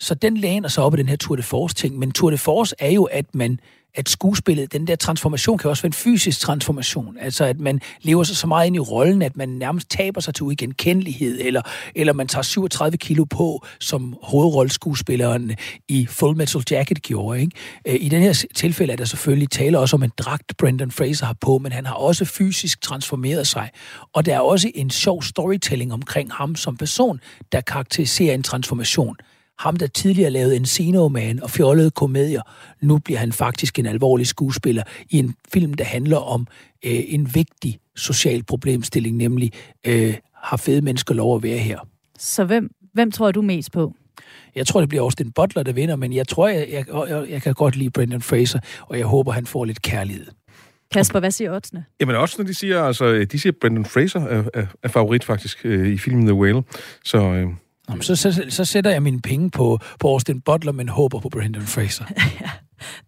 Så 0.00 0.14
den 0.14 0.36
læner 0.36 0.68
sig 0.68 0.84
op 0.84 0.94
i 0.94 0.96
den 0.96 1.08
her 1.08 1.16
Tour 1.16 1.36
de 1.36 1.42
Force-ting, 1.42 1.98
men 1.98 2.12
Tour 2.12 2.30
de 2.30 2.38
Force 2.38 2.74
er 2.78 2.90
jo, 2.90 3.04
at 3.04 3.34
man 3.34 3.60
at 3.94 4.08
skuespillet, 4.08 4.72
den 4.72 4.86
der 4.86 4.96
transformation, 4.96 5.58
kan 5.58 5.70
også 5.70 5.82
være 5.82 5.88
en 5.88 5.92
fysisk 5.92 6.40
transformation. 6.40 7.16
Altså, 7.20 7.44
at 7.44 7.60
man 7.60 7.80
lever 8.02 8.24
sig 8.24 8.36
så 8.36 8.46
meget 8.46 8.66
ind 8.66 8.76
i 8.76 8.78
rollen, 8.78 9.22
at 9.22 9.36
man 9.36 9.48
nærmest 9.48 9.90
taber 9.90 10.20
sig 10.20 10.34
til 10.34 10.42
uigenkendelighed, 10.42 11.40
eller, 11.40 11.62
eller 11.94 12.12
man 12.12 12.28
tager 12.28 12.42
37 12.42 12.96
kilo 12.96 13.24
på, 13.24 13.66
som 13.80 14.16
hovedrolleskuespilleren 14.22 15.56
i 15.88 16.06
Full 16.06 16.36
Metal 16.36 16.62
Jacket 16.70 17.02
gjorde. 17.02 17.40
Ikke? 17.40 17.52
Øh, 17.86 17.96
I 18.00 18.08
den 18.08 18.22
her 18.22 18.44
tilfælde 18.54 18.92
er 18.92 18.96
der 18.96 19.04
selvfølgelig 19.04 19.50
tale 19.50 19.78
også 19.78 19.96
om 19.96 20.02
en 20.02 20.12
dragt, 20.18 20.56
Brendan 20.56 20.90
Fraser 20.90 21.26
har 21.26 21.36
på, 21.40 21.58
men 21.58 21.72
han 21.72 21.86
har 21.86 21.94
også 21.94 22.24
fysisk 22.24 22.80
transformeret 22.80 23.46
sig. 23.46 23.70
Og 24.12 24.26
der 24.26 24.34
er 24.34 24.40
også 24.40 24.70
en 24.74 24.90
sjov 24.90 25.22
storytelling 25.22 25.92
omkring 25.92 26.32
ham 26.32 26.56
som 26.56 26.76
person, 26.76 27.20
der 27.52 27.60
karakteriserer 27.60 28.34
en 28.34 28.42
transformation. 28.42 29.16
Ham, 29.58 29.76
der 29.76 29.86
tidligere 29.86 30.30
lavede 30.30 30.56
Encino 30.56 31.08
Man 31.08 31.42
og 31.42 31.50
fjollede 31.50 31.90
komedier, 31.90 32.42
nu 32.80 32.98
bliver 32.98 33.18
han 33.18 33.32
faktisk 33.32 33.78
en 33.78 33.86
alvorlig 33.86 34.26
skuespiller 34.26 34.82
i 35.10 35.18
en 35.18 35.34
film, 35.52 35.74
der 35.74 35.84
handler 35.84 36.16
om 36.16 36.46
øh, 36.84 37.00
en 37.06 37.34
vigtig 37.34 37.78
social 37.96 38.42
problemstilling, 38.42 39.16
nemlig 39.16 39.52
øh, 39.86 40.14
har 40.34 40.56
fede 40.56 40.80
mennesker 40.80 41.14
lov 41.14 41.36
at 41.36 41.42
være 41.42 41.58
her. 41.58 41.78
Så 42.18 42.44
hvem, 42.44 42.70
hvem 42.94 43.10
tror 43.10 43.32
du 43.32 43.42
mest 43.42 43.72
på? 43.72 43.94
Jeg 44.54 44.66
tror, 44.66 44.80
det 44.80 44.88
bliver 44.88 45.02
Austin 45.02 45.32
Butler, 45.32 45.62
der 45.62 45.72
vinder, 45.72 45.96
men 45.96 46.12
jeg 46.12 46.28
tror, 46.28 46.48
jeg, 46.48 46.68
jeg, 46.70 46.84
jeg, 47.08 47.26
jeg 47.30 47.42
kan 47.42 47.54
godt 47.54 47.76
lide 47.76 47.90
Brendan 47.90 48.22
Fraser, 48.22 48.60
og 48.82 48.98
jeg 48.98 49.06
håber, 49.06 49.32
han 49.32 49.46
får 49.46 49.64
lidt 49.64 49.82
kærlighed. 49.82 50.26
Kasper, 50.92 51.20
hvad 51.20 51.30
siger 51.30 51.52
oddsene? 51.52 51.84
Jamen 52.00 52.16
oddsene, 52.16 52.48
de 52.48 52.54
siger, 52.54 52.82
altså, 52.82 53.26
de 53.32 53.40
siger, 53.40 53.52
Brendan 53.60 53.84
Fraser 53.84 54.20
er, 54.20 54.44
er, 54.54 54.66
er 54.82 54.88
favorit 54.88 55.24
faktisk 55.24 55.58
øh, 55.64 55.88
i 55.88 55.98
filmen 55.98 56.26
The 56.26 56.34
Whale. 56.34 56.62
Så, 57.04 57.18
øh, 57.18 57.48
Jamen, 57.88 58.02
så, 58.02 58.16
så, 58.16 58.44
så 58.48 58.64
sætter 58.64 58.90
jeg 58.90 59.02
mine 59.02 59.20
penge 59.20 59.50
på, 59.50 59.78
på 60.00 60.08
Austin 60.08 60.40
Butler, 60.40 60.72
men 60.72 60.88
håber 60.88 61.18
på 61.20 61.28
Brendan 61.28 61.62
Fraser. 61.62 62.04
ja, 62.40 62.50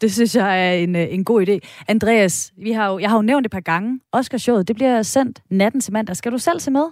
det 0.01 0.13
synes 0.13 0.37
jeg 0.37 0.69
er 0.69 0.73
en, 0.73 0.97
en 0.97 1.25
god 1.25 1.47
idé. 1.49 1.85
Andreas, 1.89 2.53
vi 2.57 2.73
har 2.73 2.91
jo, 2.91 2.99
jeg 2.99 3.11
har 3.11 3.17
jo 3.17 3.23
nævnt 3.23 3.47
et 3.47 3.53
par 3.53 3.61
gange, 3.61 4.01
Oscar-showet, 4.13 4.69
det 4.69 4.77
bliver 4.77 5.03
sendt 5.03 5.43
natten 5.51 5.81
til 5.81 5.93
mandag. 5.93 6.17
Skal 6.17 6.33
du 6.33 6.39
selv 6.39 6.61
se 6.61 6.71
med? 6.71 6.85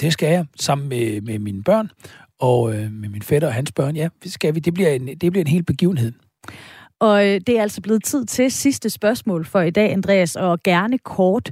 Det 0.00 0.12
skal 0.12 0.28
jeg, 0.28 0.46
sammen 0.60 0.88
med, 0.88 1.20
med 1.20 1.38
mine 1.38 1.62
børn, 1.62 1.90
og 2.38 2.74
øh, 2.74 2.92
med 2.92 3.08
min 3.08 3.22
fætter 3.22 3.48
og 3.48 3.54
hans 3.54 3.72
børn. 3.72 3.96
Ja, 3.96 4.08
det 4.24 4.32
skal 4.32 4.54
vi. 4.54 4.60
Det 4.60 4.74
bliver 4.74 4.90
en, 4.90 5.06
det 5.06 5.32
bliver 5.32 5.44
en 5.44 5.50
hel 5.50 5.64
begivenhed. 5.64 6.12
Og 7.00 7.26
øh, 7.26 7.40
det 7.46 7.58
er 7.58 7.62
altså 7.62 7.80
blevet 7.80 8.04
tid 8.04 8.24
til 8.24 8.50
sidste 8.50 8.90
spørgsmål 8.90 9.44
for 9.44 9.60
i 9.60 9.70
dag, 9.70 9.92
Andreas, 9.92 10.36
og 10.36 10.62
gerne 10.62 10.98
kort 10.98 11.50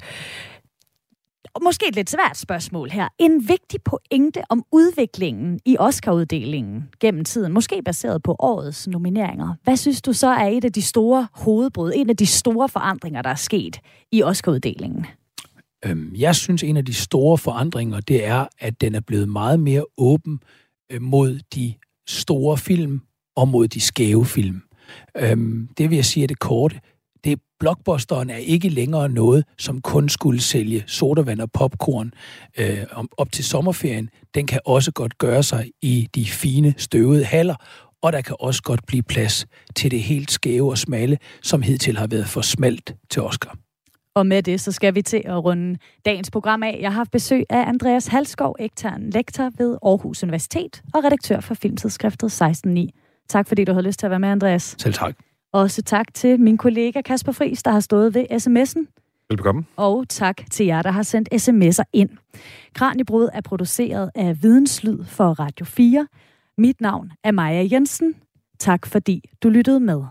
måske 1.62 1.88
et 1.88 1.94
lidt 1.94 2.10
svært 2.10 2.36
spørgsmål 2.36 2.90
her. 2.90 3.08
En 3.18 3.48
vigtig 3.48 3.80
pointe 3.82 4.40
om 4.48 4.64
udviklingen 4.72 5.60
i 5.64 5.76
Oscar-uddelingen 5.78 6.88
gennem 7.00 7.24
tiden, 7.24 7.52
måske 7.52 7.82
baseret 7.84 8.22
på 8.22 8.36
årets 8.38 8.88
nomineringer. 8.88 9.54
Hvad 9.64 9.76
synes 9.76 10.02
du 10.02 10.12
så 10.12 10.28
er 10.28 10.46
et 10.46 10.64
af 10.64 10.72
de 10.72 10.82
store 10.82 11.28
hovedbrud, 11.32 11.92
en 11.94 12.10
af 12.10 12.16
de 12.16 12.26
store 12.26 12.68
forandringer, 12.68 13.22
der 13.22 13.30
er 13.30 13.34
sket 13.34 13.80
i 14.12 14.22
Oscar-uddelingen? 14.22 15.06
Øhm, 15.84 16.12
jeg 16.16 16.36
synes, 16.36 16.62
en 16.62 16.76
af 16.76 16.84
de 16.84 16.94
store 16.94 17.38
forandringer, 17.38 18.00
det 18.00 18.26
er, 18.26 18.46
at 18.58 18.80
den 18.80 18.94
er 18.94 19.00
blevet 19.00 19.28
meget 19.28 19.60
mere 19.60 19.84
åben 19.98 20.40
øh, 20.92 21.02
mod 21.02 21.40
de 21.54 21.74
store 22.08 22.58
film 22.58 23.00
og 23.36 23.48
mod 23.48 23.68
de 23.68 23.80
skæve 23.80 24.26
film. 24.26 24.62
Øhm, 25.16 25.68
det 25.78 25.90
vil 25.90 25.96
jeg 25.96 26.04
sige 26.04 26.24
er 26.24 26.28
det 26.28 26.38
korte. 26.38 26.80
Blockbusteren 27.60 28.30
er 28.30 28.36
ikke 28.36 28.68
længere 28.68 29.08
noget, 29.08 29.44
som 29.58 29.80
kun 29.80 30.08
skulle 30.08 30.40
sælge 30.40 30.84
sodavand 30.86 31.40
og 31.40 31.52
popcorn 31.52 32.12
øh, 32.58 32.84
op 33.16 33.32
til 33.32 33.44
sommerferien. 33.44 34.10
Den 34.34 34.46
kan 34.46 34.60
også 34.64 34.92
godt 34.92 35.18
gøre 35.18 35.42
sig 35.42 35.70
i 35.82 36.08
de 36.14 36.24
fine, 36.24 36.74
støvede 36.76 37.24
haller, 37.24 37.54
og 38.02 38.12
der 38.12 38.20
kan 38.20 38.36
også 38.40 38.62
godt 38.62 38.86
blive 38.86 39.02
plads 39.02 39.46
til 39.76 39.90
det 39.90 40.02
helt 40.02 40.30
skæve 40.30 40.70
og 40.70 40.78
smalle, 40.78 41.18
som 41.42 41.62
hidtil 41.62 41.96
har 41.96 42.06
været 42.06 42.28
for 42.28 42.40
smalt 42.40 42.94
til 43.10 43.22
Oscar. 43.22 43.56
Og 44.14 44.26
med 44.26 44.42
det, 44.42 44.60
så 44.60 44.72
skal 44.72 44.94
vi 44.94 45.02
til 45.02 45.22
at 45.24 45.44
runde 45.44 45.78
dagens 46.04 46.30
program 46.30 46.62
af. 46.62 46.78
Jeg 46.80 46.90
har 46.90 46.96
haft 46.96 47.10
besøg 47.10 47.44
af 47.50 47.68
Andreas 47.68 48.06
Halskov, 48.06 48.56
ekstern 48.58 49.10
lektor 49.10 49.50
ved 49.58 49.76
Aarhus 49.82 50.22
Universitet 50.22 50.82
og 50.94 51.04
redaktør 51.04 51.40
for 51.40 51.54
filmtidsskriftet 51.54 52.42
16.9. 52.42 53.26
Tak 53.28 53.48
fordi 53.48 53.64
du 53.64 53.72
havde 53.72 53.86
lyst 53.86 53.98
til 53.98 54.06
at 54.06 54.10
være 54.10 54.20
med, 54.20 54.28
Andreas. 54.28 54.76
Selv 54.78 54.94
tak. 54.94 55.16
Også 55.52 55.82
tak 55.82 56.14
til 56.14 56.40
min 56.40 56.56
kollega 56.58 57.00
Kasper 57.00 57.32
Friis, 57.32 57.62
der 57.62 57.70
har 57.70 57.80
stået 57.80 58.14
ved 58.14 58.26
sms'en. 58.30 58.96
Velbekomme. 59.30 59.64
Og 59.76 60.08
tak 60.08 60.50
til 60.50 60.66
jer, 60.66 60.82
der 60.82 60.90
har 60.90 61.02
sendt 61.02 61.28
sms'er 61.34 61.84
ind. 61.92 62.10
Kranjebrud 62.74 63.28
er 63.32 63.40
produceret 63.40 64.10
af 64.14 64.42
Videnslyd 64.42 65.04
for 65.04 65.24
Radio 65.24 65.66
4. 65.66 66.06
Mit 66.58 66.80
navn 66.80 67.12
er 67.24 67.30
Maja 67.30 67.68
Jensen. 67.72 68.14
Tak 68.58 68.86
fordi 68.86 69.30
du 69.42 69.48
lyttede 69.48 69.80
med. 69.80 70.02